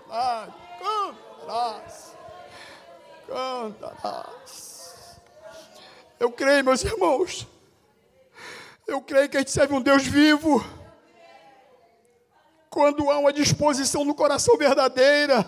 canta, 0.88 1.60
canta, 3.28 3.96
eu 6.20 6.32
creio, 6.32 6.64
meus 6.64 6.84
irmãos. 6.84 7.48
Eu 8.86 9.02
creio 9.02 9.30
que 9.30 9.38
a 9.38 9.40
gente 9.40 9.52
serve 9.52 9.74
um 9.74 9.82
Deus 9.82 10.06
vivo. 10.06 10.66
Quando 12.70 13.10
há 13.10 13.20
uma 13.20 13.32
disposição 13.32 14.04
no 14.04 14.14
coração 14.14 14.58
verdadeira, 14.58 15.48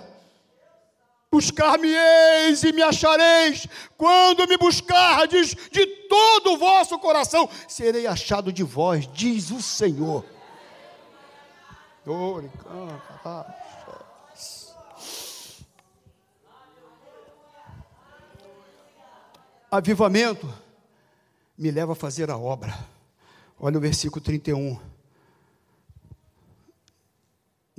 buscar-me-eis 1.31 2.63
e 2.63 2.71
me 2.71 2.83
achareis. 2.83 3.67
Quando 3.97 4.47
me 4.47 4.57
buscardes 4.57 5.55
de 5.71 5.85
todo 6.07 6.53
o 6.53 6.57
vosso 6.57 6.99
coração, 6.99 7.49
serei 7.67 8.05
achado 8.05 8.51
de 8.51 8.63
vós, 8.63 9.07
diz 9.11 9.49
o 9.49 9.61
Senhor. 9.61 10.23
Avivamento 19.71 20.60
me 21.61 21.69
leva 21.69 21.91
a 21.91 21.95
fazer 21.95 22.31
a 22.31 22.37
obra. 22.39 22.75
Olha 23.59 23.77
o 23.77 23.79
versículo 23.79 24.19
31. 24.19 24.79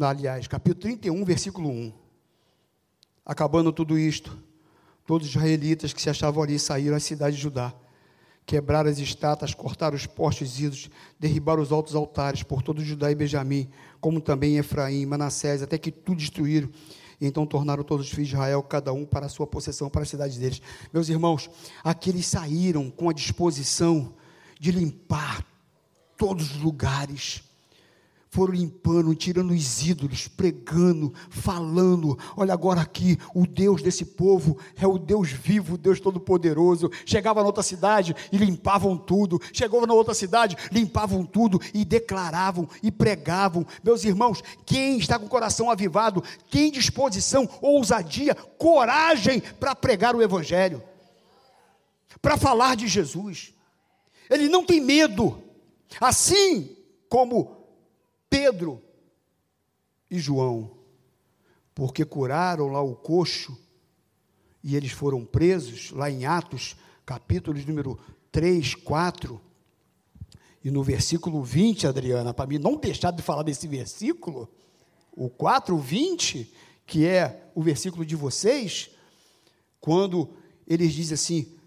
Aliás, 0.00 0.46
capítulo 0.46 0.82
31, 0.82 1.24
versículo 1.24 1.68
1. 1.68 1.92
Acabando 3.26 3.72
tudo 3.72 3.98
isto, 3.98 4.38
todos 5.04 5.26
os 5.26 5.34
israelitas 5.34 5.92
que 5.92 6.00
se 6.00 6.08
achavam 6.08 6.44
ali 6.44 6.60
saíram 6.60 6.96
à 6.96 7.00
cidade 7.00 7.34
de 7.34 7.42
Judá, 7.42 7.74
quebrar 8.46 8.86
as 8.86 8.98
estátuas, 8.98 9.52
cortar 9.52 9.94
os 9.94 10.06
postes 10.06 10.60
ídolos, 10.60 10.88
derribar 11.18 11.58
os 11.58 11.72
altos 11.72 11.96
altares 11.96 12.44
por 12.44 12.62
todo 12.62 12.84
Judá 12.84 13.10
e 13.10 13.16
Benjamim, 13.16 13.68
como 14.00 14.20
também 14.20 14.58
Efraim, 14.58 15.04
Manassés, 15.06 15.60
até 15.60 15.76
que 15.76 15.90
tudo 15.90 16.18
destruíram. 16.18 16.70
Então 17.24 17.46
tornaram 17.46 17.84
todos 17.84 18.06
os 18.06 18.12
filhos 18.12 18.28
de 18.28 18.34
Israel, 18.34 18.62
cada 18.62 18.92
um 18.92 19.06
para 19.06 19.26
a 19.26 19.28
sua 19.28 19.46
possessão, 19.46 19.88
para 19.88 20.02
a 20.02 20.06
cidade 20.06 20.38
deles. 20.38 20.60
Meus 20.92 21.08
irmãos, 21.08 21.48
aqueles 21.84 22.26
saíram 22.26 22.90
com 22.90 23.08
a 23.08 23.12
disposição 23.12 24.14
de 24.58 24.72
limpar 24.72 25.46
todos 26.16 26.50
os 26.56 26.60
lugares 26.60 27.44
foram 28.32 28.54
limpando, 28.54 29.14
tirando 29.14 29.50
os 29.50 29.86
ídolos, 29.86 30.26
pregando, 30.26 31.12
falando. 31.28 32.18
Olha 32.34 32.54
agora 32.54 32.80
aqui, 32.80 33.18
o 33.34 33.46
Deus 33.46 33.82
desse 33.82 34.06
povo 34.06 34.56
é 34.74 34.86
o 34.86 34.96
Deus 34.96 35.30
vivo, 35.30 35.74
o 35.74 35.78
Deus 35.78 36.00
todo-poderoso. 36.00 36.90
Chegava 37.04 37.40
na 37.40 37.46
outra 37.46 37.62
cidade 37.62 38.16
e 38.32 38.38
limpavam 38.38 38.96
tudo. 38.96 39.38
Chegava 39.52 39.86
na 39.86 39.92
outra 39.92 40.14
cidade, 40.14 40.56
limpavam 40.72 41.26
tudo 41.26 41.60
e 41.74 41.84
declaravam 41.84 42.66
e 42.82 42.90
pregavam. 42.90 43.66
Meus 43.84 44.02
irmãos, 44.02 44.42
quem 44.64 44.96
está 44.96 45.18
com 45.18 45.26
o 45.26 45.28
coração 45.28 45.70
avivado, 45.70 46.24
tem 46.50 46.72
disposição, 46.72 47.46
ousadia, 47.60 48.34
coragem 48.34 49.42
para 49.60 49.74
pregar 49.74 50.16
o 50.16 50.22
Evangelho, 50.22 50.82
para 52.22 52.38
falar 52.38 52.76
de 52.76 52.88
Jesus. 52.88 53.52
Ele 54.30 54.48
não 54.48 54.64
tem 54.64 54.80
medo. 54.80 55.36
Assim 56.00 56.74
como 57.10 57.61
Pedro 58.32 58.82
e 60.10 60.18
João, 60.18 60.70
porque 61.74 62.02
curaram 62.02 62.68
lá 62.68 62.80
o 62.80 62.96
coxo 62.96 63.54
e 64.64 64.74
eles 64.74 64.90
foram 64.90 65.22
presos, 65.22 65.90
lá 65.90 66.10
em 66.10 66.24
Atos, 66.24 66.74
capítulo 67.04 67.60
número 67.66 68.00
3, 68.30 68.74
4. 68.76 69.38
E 70.64 70.70
no 70.70 70.82
versículo 70.82 71.42
20, 71.42 71.86
Adriana, 71.86 72.32
para 72.32 72.46
mim 72.46 72.56
não 72.56 72.78
deixar 72.78 73.10
de 73.10 73.20
falar 73.20 73.42
desse 73.42 73.68
versículo, 73.68 74.48
o 75.14 75.28
4, 75.28 75.76
20, 75.76 76.50
que 76.86 77.04
é 77.04 77.50
o 77.54 77.60
versículo 77.60 78.06
de 78.06 78.16
vocês, 78.16 78.92
quando 79.78 80.30
eles 80.66 80.94
dizem 80.94 81.16
assim: 81.16 81.58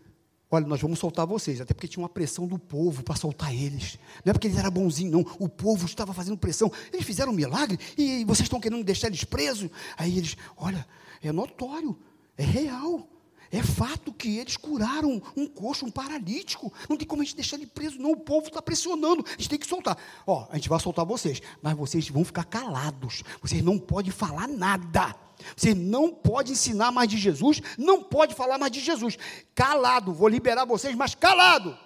Olha, 0.55 0.65
nós 0.65 0.79
vamos 0.79 0.99
soltar 0.99 1.27
vocês, 1.27 1.59
até 1.59 1.73
porque 1.73 1.85
tinha 1.85 2.01
uma 2.01 2.07
pressão 2.07 2.47
do 2.47 2.57
povo 2.57 3.03
para 3.03 3.13
soltar 3.17 3.53
eles. 3.53 3.99
Não 4.23 4.31
é 4.31 4.33
porque 4.33 4.47
eles 4.47 4.57
eram 4.57 4.71
bonzinhos, 4.71 5.11
não. 5.11 5.25
O 5.37 5.49
povo 5.49 5.85
estava 5.85 6.13
fazendo 6.13 6.37
pressão. 6.37 6.71
Eles 6.93 7.05
fizeram 7.05 7.33
um 7.33 7.35
milagre 7.35 7.77
e 7.97 8.23
vocês 8.23 8.45
estão 8.45 8.57
querendo 8.57 8.81
deixar 8.81 9.07
eles 9.07 9.25
presos. 9.25 9.69
Aí 9.97 10.17
eles, 10.17 10.37
olha, 10.55 10.87
é 11.21 11.29
notório, 11.29 11.97
é 12.37 12.43
real. 12.45 13.05
É 13.51 13.61
fato 13.61 14.13
que 14.13 14.37
eles 14.37 14.55
curaram 14.55 15.21
um 15.35 15.45
coxo, 15.45 15.85
um 15.85 15.91
paralítico. 15.91 16.71
Não 16.89 16.95
tem 16.95 17.05
como 17.05 17.21
a 17.21 17.25
gente 17.25 17.35
deixar 17.35 17.57
ele 17.57 17.67
preso, 17.67 17.99
não. 17.99 18.11
O 18.11 18.17
povo 18.17 18.47
está 18.47 18.61
pressionando. 18.61 19.25
A 19.27 19.31
gente 19.31 19.49
tem 19.49 19.59
que 19.59 19.67
soltar. 19.67 19.97
Ó, 20.25 20.47
a 20.49 20.55
gente 20.55 20.69
vai 20.69 20.79
soltar 20.79 21.05
vocês, 21.05 21.41
mas 21.61 21.75
vocês 21.75 22.07
vão 22.07 22.23
ficar 22.23 22.45
calados. 22.45 23.23
Vocês 23.41 23.61
não 23.61 23.77
podem 23.77 24.11
falar 24.11 24.47
nada. 24.47 25.24
Você 25.55 25.73
não 25.73 26.13
pode 26.13 26.51
ensinar 26.51 26.91
mais 26.91 27.09
de 27.09 27.17
Jesus, 27.17 27.61
não 27.77 28.03
pode 28.03 28.33
falar 28.33 28.57
mais 28.57 28.71
de 28.71 28.79
Jesus. 28.79 29.17
Calado, 29.53 30.13
vou 30.13 30.27
liberar 30.27 30.65
vocês, 30.65 30.95
mas 30.95 31.13
calado. 31.13 31.77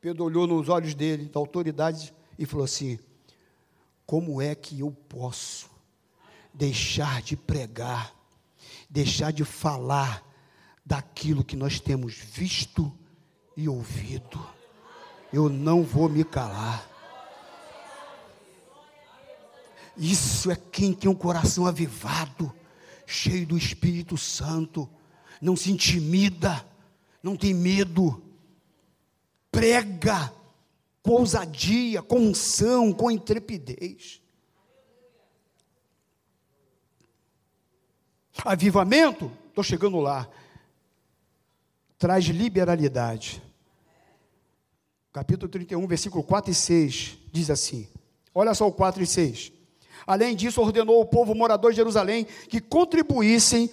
Pedro 0.00 0.24
olhou 0.24 0.46
nos 0.46 0.68
olhos 0.68 0.94
dele, 0.94 1.28
da 1.28 1.40
autoridade, 1.40 2.14
e 2.38 2.46
falou 2.46 2.64
assim: 2.64 2.98
Como 4.04 4.40
é 4.40 4.54
que 4.54 4.80
eu 4.80 4.90
posso 5.08 5.70
deixar 6.52 7.22
de 7.22 7.36
pregar, 7.36 8.14
deixar 8.88 9.32
de 9.32 9.44
falar 9.44 10.24
daquilo 10.84 11.44
que 11.44 11.56
nós 11.56 11.80
temos 11.80 12.14
visto 12.14 12.92
e 13.56 13.68
ouvido? 13.68 14.44
Eu 15.32 15.48
não 15.48 15.82
vou 15.82 16.08
me 16.08 16.24
calar. 16.24 16.88
Isso 19.96 20.50
é 20.50 20.56
quem 20.56 20.92
tem 20.92 21.10
um 21.10 21.14
coração 21.14 21.66
avivado, 21.66 22.52
cheio 23.06 23.46
do 23.46 23.56
Espírito 23.56 24.18
Santo, 24.18 24.88
não 25.40 25.56
se 25.56 25.70
intimida, 25.70 26.66
não 27.22 27.36
tem 27.36 27.54
medo, 27.54 28.22
prega 29.50 30.32
com 31.02 31.12
ousadia, 31.12 32.02
com 32.02 32.18
unção, 32.18 32.92
com 32.92 33.10
intrepidez. 33.10 34.20
Avivamento, 38.44 39.30
estou 39.48 39.64
chegando 39.64 39.98
lá, 39.98 40.28
traz 41.98 42.24
liberalidade. 42.26 43.42
Capítulo 45.12 45.48
31, 45.48 45.86
versículo 45.86 46.22
4 46.22 46.50
e 46.50 46.54
6 46.54 47.18
diz 47.32 47.48
assim: 47.48 47.88
Olha 48.34 48.52
só 48.52 48.68
o 48.68 48.72
4 48.72 49.02
e 49.02 49.06
6. 49.06 49.55
Além 50.06 50.36
disso, 50.36 50.60
ordenou 50.60 50.98
ao 50.98 51.04
povo 51.04 51.34
morador 51.34 51.72
de 51.72 51.76
Jerusalém 51.76 52.26
que 52.48 52.60
contribuíssem 52.60 53.70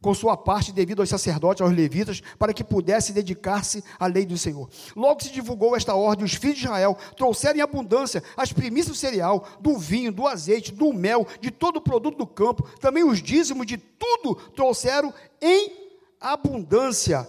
com 0.00 0.14
sua 0.14 0.36
parte 0.36 0.72
devido 0.72 1.00
aos 1.00 1.08
sacerdotes, 1.08 1.60
aos 1.60 1.72
levitas, 1.72 2.22
para 2.38 2.54
que 2.54 2.64
pudesse 2.64 3.12
dedicar-se 3.12 3.84
à 3.98 4.06
lei 4.06 4.24
do 4.24 4.38
Senhor. 4.38 4.68
Logo 4.96 5.22
se 5.22 5.30
divulgou 5.30 5.76
esta 5.76 5.94
ordem, 5.94 6.24
os 6.24 6.34
filhos 6.34 6.58
de 6.58 6.64
Israel 6.64 6.96
trouxeram 7.16 7.58
em 7.58 7.62
abundância 7.62 8.22
as 8.36 8.52
primícias 8.52 8.96
do 8.96 8.98
cereal, 8.98 9.46
do 9.60 9.76
vinho, 9.76 10.12
do 10.12 10.26
azeite, 10.26 10.72
do 10.72 10.92
mel, 10.92 11.26
de 11.40 11.50
todo 11.50 11.76
o 11.76 11.82
produto 11.82 12.16
do 12.16 12.26
campo, 12.26 12.68
também 12.80 13.04
os 13.04 13.22
dízimos 13.22 13.66
de 13.66 13.76
tudo 13.76 14.36
trouxeram 14.54 15.12
em 15.40 15.70
abundância 16.18 17.28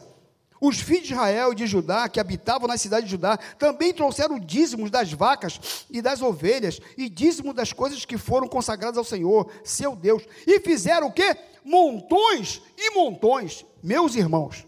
os 0.62 0.80
filhos 0.80 1.08
de 1.08 1.14
Israel 1.14 1.52
e 1.52 1.56
de 1.56 1.66
Judá, 1.66 2.08
que 2.08 2.20
habitavam 2.20 2.68
na 2.68 2.78
cidade 2.78 3.06
de 3.06 3.12
Judá, 3.12 3.36
também 3.58 3.92
trouxeram 3.92 4.40
dízimos 4.40 4.92
das 4.92 5.12
vacas 5.12 5.88
e 5.90 6.04
das 6.04 6.22
ovelhas, 6.22 6.80
e 6.96 7.10
dízimo 7.10 7.52
das 7.52 7.74
coisas 7.74 8.06
que 8.06 8.16
foram 8.16 8.48
consagradas 8.48 9.00
ao 9.00 9.04
Senhor, 9.04 9.52
seu 9.64 9.96
Deus, 9.96 10.24
e 10.46 10.60
fizeram 10.60 11.08
o 11.08 11.12
quê? 11.12 11.36
Montões 11.66 12.62
e 12.78 12.92
montões, 12.92 13.66
meus 13.82 14.16
irmãos. 14.16 14.68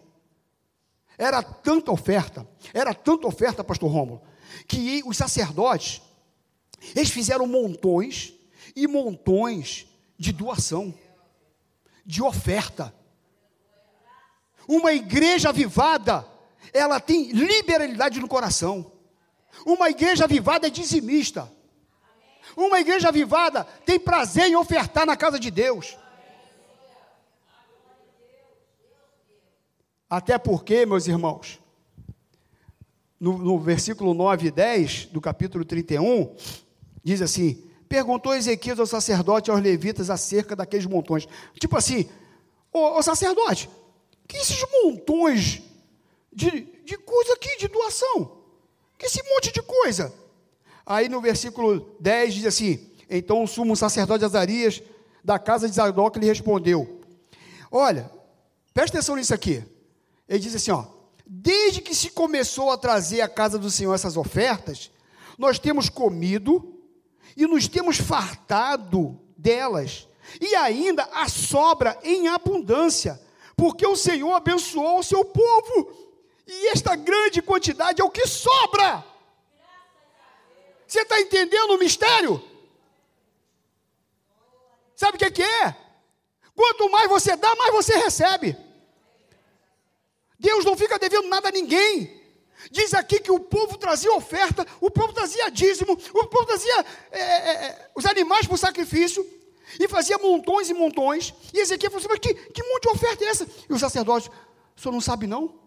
Era 1.16 1.44
tanta 1.44 1.92
oferta, 1.92 2.48
era 2.74 2.92
tanta 2.92 3.28
oferta, 3.28 3.64
pastor 3.64 3.92
Rômulo, 3.92 4.22
que 4.68 5.04
os 5.06 5.16
sacerdotes, 5.16 6.02
eles 6.96 7.12
fizeram 7.12 7.46
montões 7.46 8.34
e 8.76 8.88
montões 8.88 9.86
de 10.18 10.32
doação, 10.32 10.92
de 12.04 12.24
oferta. 12.24 12.94
Uma 14.68 14.94
igreja 14.94 15.50
avivada, 15.50 16.26
ela 16.74 17.00
tem 17.00 17.32
liberalidade 17.32 18.20
no 18.20 18.28
coração. 18.28 18.92
Uma 19.66 19.90
igreja 19.90 20.26
avivada 20.26 20.68
é 20.68 20.70
dizimista. 20.70 21.52
Uma 22.56 22.80
igreja 22.80 23.10
avivada 23.10 23.64
tem 23.86 24.00
prazer 24.00 24.48
em 24.48 24.56
ofertar 24.56 25.06
na 25.06 25.16
casa 25.16 25.40
de 25.40 25.50
Deus. 25.50 25.98
Até 30.10 30.38
porque, 30.38 30.86
meus 30.86 31.08
irmãos, 31.08 31.60
no, 33.20 33.38
no, 33.38 33.60
versículo 33.60 34.14
9 34.14 34.48
e 34.48 34.52
10 34.52 35.06
do 35.08 35.20
capítulo 35.20 35.66
31, 35.66 36.36
diz 37.04 37.22
assim: 37.22 37.64
Perguntou 37.90 38.36
Ezequias 38.36 38.80
ao 38.80 38.86
sacerdote 38.86 39.50
e 39.50 39.52
aos 39.52 39.62
levitas 39.62 40.10
acerca 40.10 40.56
daqueles 40.56 40.86
montões. 40.86 41.28
Tipo 41.60 41.78
assim, 41.78 42.08
ô, 42.72 42.98
ô 42.98 43.02
sacerdote, 43.02 43.70
que 44.34 44.40
esses 44.40 44.66
montões 44.84 45.62
de, 46.32 46.50
de 46.84 46.98
coisa 46.98 47.34
aqui, 47.34 47.56
de 47.58 47.68
doação? 47.68 48.40
Que 48.98 49.06
esse 49.06 49.22
monte 49.30 49.52
de 49.52 49.62
coisa? 49.62 50.12
Aí 50.84 51.08
no 51.08 51.22
versículo 51.22 51.96
10 52.00 52.34
diz 52.34 52.46
assim: 52.48 52.90
Então 53.08 53.44
o 53.44 53.48
sumo 53.48 53.76
sacerdote 53.76 54.26
Azarias, 54.26 54.82
da 55.24 55.38
casa 55.38 55.70
de 55.70 55.76
Zadok, 55.76 56.18
lhe 56.18 56.26
respondeu: 56.26 57.00
Olha, 57.72 58.10
presta 58.74 58.98
atenção 58.98 59.16
nisso 59.16 59.36
aqui. 59.36 59.64
Ele 60.28 60.40
diz 60.40 60.56
assim: 60.56 60.72
ó, 60.72 60.86
Desde 61.26 61.80
que 61.80 61.94
se 61.94 62.10
começou 62.10 62.72
a 62.72 62.78
trazer 62.78 63.22
à 63.22 63.30
casa 63.30 63.60
do 63.60 63.70
Senhor 63.70 63.94
essas 63.94 64.18
ofertas, 64.18 64.90
nós 65.38 65.60
temos 65.60 65.90
comido 65.90 66.82
e 67.38 67.46
nos 67.46 67.68
temos 67.68 67.98
fartado 67.98 69.20
delas, 69.38 70.08
e 70.42 70.56
ainda 70.56 71.04
a 71.14 71.30
sobra 71.30 72.00
em 72.04 72.28
abundância 72.28 73.22
porque 73.56 73.86
o 73.86 73.96
Senhor 73.96 74.34
abençoou 74.34 75.00
o 75.00 75.04
seu 75.04 75.24
povo, 75.24 75.92
e 76.46 76.68
esta 76.70 76.96
grande 76.96 77.42
quantidade 77.42 78.02
é 78.02 78.04
o 78.04 78.10
que 78.10 78.28
sobra. 78.28 79.06
Você 80.88 81.02
está 81.02 81.20
entendendo 81.20 81.72
o 81.72 81.80
mistério? 81.80 82.44
Sabe 84.96 85.16
o 85.16 85.20
que, 85.20 85.32
que 85.32 85.44
é? 85.44 85.76
Quanto 86.56 86.90
mais 86.90 87.10
você 87.10 87.36
dá, 87.36 87.56
mais 87.56 87.74
você 87.74 87.96
recebe. 87.98 88.56
Deus 90.38 90.66
não 90.66 90.78
fica 90.78 91.00
devendo 91.00 91.28
nada 91.28 91.50
a 91.50 91.52
ninguém. 91.52 92.22
Diz 92.70 92.94
aqui 92.94 93.20
que 93.20 93.32
o 93.32 93.40
povo 93.40 93.78
trazia 93.78 94.14
oferta, 94.14 94.66
o 94.80 94.90
povo 94.90 95.14
trazia 95.14 95.50
dízimo, 95.50 95.94
o 95.94 96.28
povo 96.28 96.46
trazia 96.46 96.86
é, 97.12 97.20
é, 97.20 97.66
é 97.66 97.92
os 97.96 98.06
animais 98.06 98.46
para 98.46 98.56
o 98.56 98.58
sacrifício, 98.58 99.26
e 99.80 99.88
fazia 99.88 100.18
montões 100.18 100.70
e 100.70 100.74
montões. 100.74 101.34
E 101.54 101.60
Ezequiel 101.60 101.92
falou 101.92 102.06
assim: 102.06 102.10
Mas 102.10 102.20
que, 102.20 102.34
que 102.52 102.64
monte 102.64 102.84
de 102.84 102.90
oferta 102.90 103.24
é 103.24 103.28
essa? 103.28 103.48
E 103.70 103.74
o 103.74 103.80
sacerdote, 103.80 104.30
o 104.76 104.82
senhor 104.82 104.94
não 104.94 105.02
sabe 105.02 105.28
não? 105.28 105.64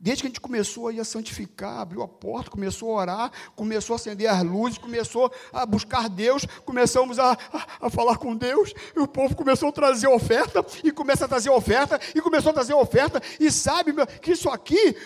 Desde 0.00 0.22
que 0.22 0.28
a 0.28 0.30
gente 0.30 0.40
começou 0.40 0.88
a, 0.88 1.04
santificar, 1.04 1.80
abriu 1.80 2.02
a 2.02 2.08
porta, 2.08 2.48
começou 2.48 2.92
a 2.92 3.00
orar, 3.00 3.32
começou 3.56 3.94
a 3.94 3.96
acender 3.96 4.30
as 4.30 4.44
luzes, 4.44 4.78
começou 4.78 5.32
a 5.52 5.66
buscar 5.66 6.08
Deus, 6.08 6.46
começamos 6.64 7.18
a, 7.18 7.32
a, 7.32 7.86
a, 7.86 7.90
falar 7.90 8.16
com 8.16 8.36
Deus, 8.36 8.72
e 8.94 9.00
o 9.00 9.08
povo 9.08 9.34
começou 9.34 9.70
a 9.70 9.72
trazer 9.72 10.06
oferta, 10.06 10.64
e 10.84 10.92
começa 10.92 11.24
a 11.24 11.28
trazer 11.28 11.50
oferta, 11.50 12.00
e 12.14 12.20
começou 12.20 12.50
a 12.50 12.52
trazer 12.52 12.74
oferta, 12.74 13.20
e 13.40 13.50
sabe 13.50 13.92
que 14.22 14.30
isso 14.30 14.48
aqui, 14.48 14.96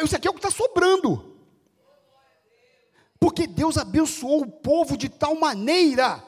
isso 0.00 0.14
aqui 0.14 0.28
é 0.28 0.30
o 0.30 0.34
que 0.34 0.38
está 0.38 0.50
sobrando. 0.50 1.34
Porque 3.18 3.48
Deus 3.48 3.76
abençoou 3.76 4.42
o 4.42 4.50
povo 4.50 4.96
de 4.96 5.08
tal 5.08 5.34
maneira 5.34 6.22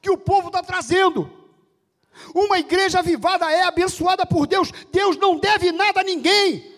que 0.00 0.10
o 0.10 0.18
povo 0.18 0.48
está 0.48 0.62
trazendo. 0.62 1.30
Uma 2.34 2.58
igreja 2.58 2.98
avivada 2.98 3.50
é 3.50 3.62
abençoada 3.62 4.26
por 4.26 4.46
Deus. 4.46 4.70
Deus 4.92 5.16
não 5.16 5.38
deve 5.38 5.72
nada 5.72 6.00
a 6.00 6.04
ninguém. 6.04 6.70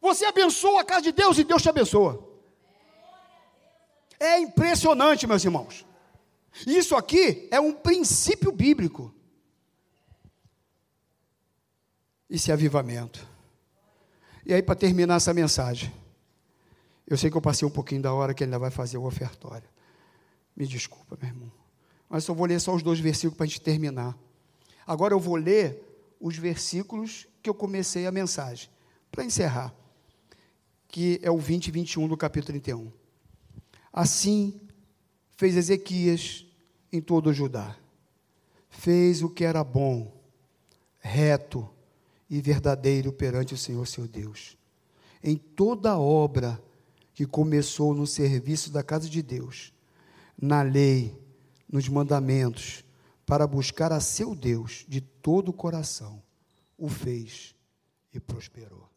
Você 0.00 0.24
abençoa 0.24 0.80
a 0.80 0.84
casa 0.84 1.02
de 1.02 1.12
Deus 1.12 1.38
e 1.38 1.44
Deus 1.44 1.62
te 1.62 1.68
abençoa. 1.68 2.28
É 4.18 4.38
impressionante, 4.38 5.26
meus 5.26 5.44
irmãos. 5.44 5.84
Isso 6.66 6.94
aqui 6.94 7.48
é 7.50 7.60
um 7.60 7.72
princípio 7.72 8.52
bíblico. 8.52 9.14
Esse 12.28 12.52
avivamento. 12.52 13.26
E 14.44 14.52
aí, 14.52 14.62
para 14.62 14.74
terminar 14.74 15.16
essa 15.16 15.32
mensagem, 15.32 15.92
eu 17.06 17.16
sei 17.16 17.30
que 17.30 17.36
eu 17.36 17.42
passei 17.42 17.66
um 17.66 17.70
pouquinho 17.70 18.02
da 18.02 18.12
hora 18.12 18.34
que 18.34 18.42
ele 18.42 18.48
ainda 18.48 18.58
vai 18.58 18.70
fazer 18.70 18.98
o 18.98 19.04
ofertório. 19.04 19.68
Me 20.56 20.66
desculpa, 20.66 21.16
meu 21.20 21.30
irmão. 21.30 21.52
Mas 22.08 22.24
só 22.24 22.34
vou 22.34 22.46
ler 22.46 22.60
só 22.60 22.74
os 22.74 22.82
dois 22.82 23.00
versículos 23.00 23.36
para 23.36 23.44
a 23.44 23.48
gente 23.48 23.60
terminar. 23.60 24.16
Agora 24.86 25.14
eu 25.14 25.20
vou 25.20 25.36
ler 25.36 26.14
os 26.20 26.36
versículos 26.36 27.26
que 27.42 27.50
eu 27.50 27.54
comecei 27.54 28.06
a 28.06 28.12
mensagem, 28.12 28.68
para 29.10 29.24
encerrar 29.24 29.74
que 30.92 31.18
é 31.22 31.30
o 31.30 31.38
20 31.38 31.68
e 31.68 31.70
21 31.70 32.06
do 32.06 32.16
capítulo 32.18 32.60
31. 32.60 32.92
Assim 33.90 34.60
fez 35.36 35.56
Ezequias 35.56 36.46
em 36.92 37.00
todo 37.00 37.30
o 37.30 37.32
Judá. 37.32 37.74
Fez 38.68 39.22
o 39.22 39.30
que 39.30 39.42
era 39.42 39.64
bom, 39.64 40.12
reto 40.98 41.68
e 42.28 42.42
verdadeiro 42.42 43.10
perante 43.10 43.54
o 43.54 43.58
Senhor 43.58 43.86
seu 43.86 44.06
Deus. 44.06 44.56
Em 45.24 45.36
toda 45.36 45.92
a 45.92 45.98
obra 45.98 46.62
que 47.14 47.24
começou 47.24 47.94
no 47.94 48.06
serviço 48.06 48.70
da 48.70 48.82
casa 48.82 49.08
de 49.08 49.22
Deus, 49.22 49.72
na 50.40 50.62
lei, 50.62 51.16
nos 51.70 51.88
mandamentos, 51.88 52.84
para 53.24 53.46
buscar 53.46 53.92
a 53.92 54.00
seu 54.00 54.34
Deus 54.34 54.84
de 54.88 55.00
todo 55.00 55.48
o 55.48 55.52
coração, 55.52 56.22
o 56.76 56.88
fez 56.88 57.54
e 58.12 58.20
prosperou. 58.20 58.91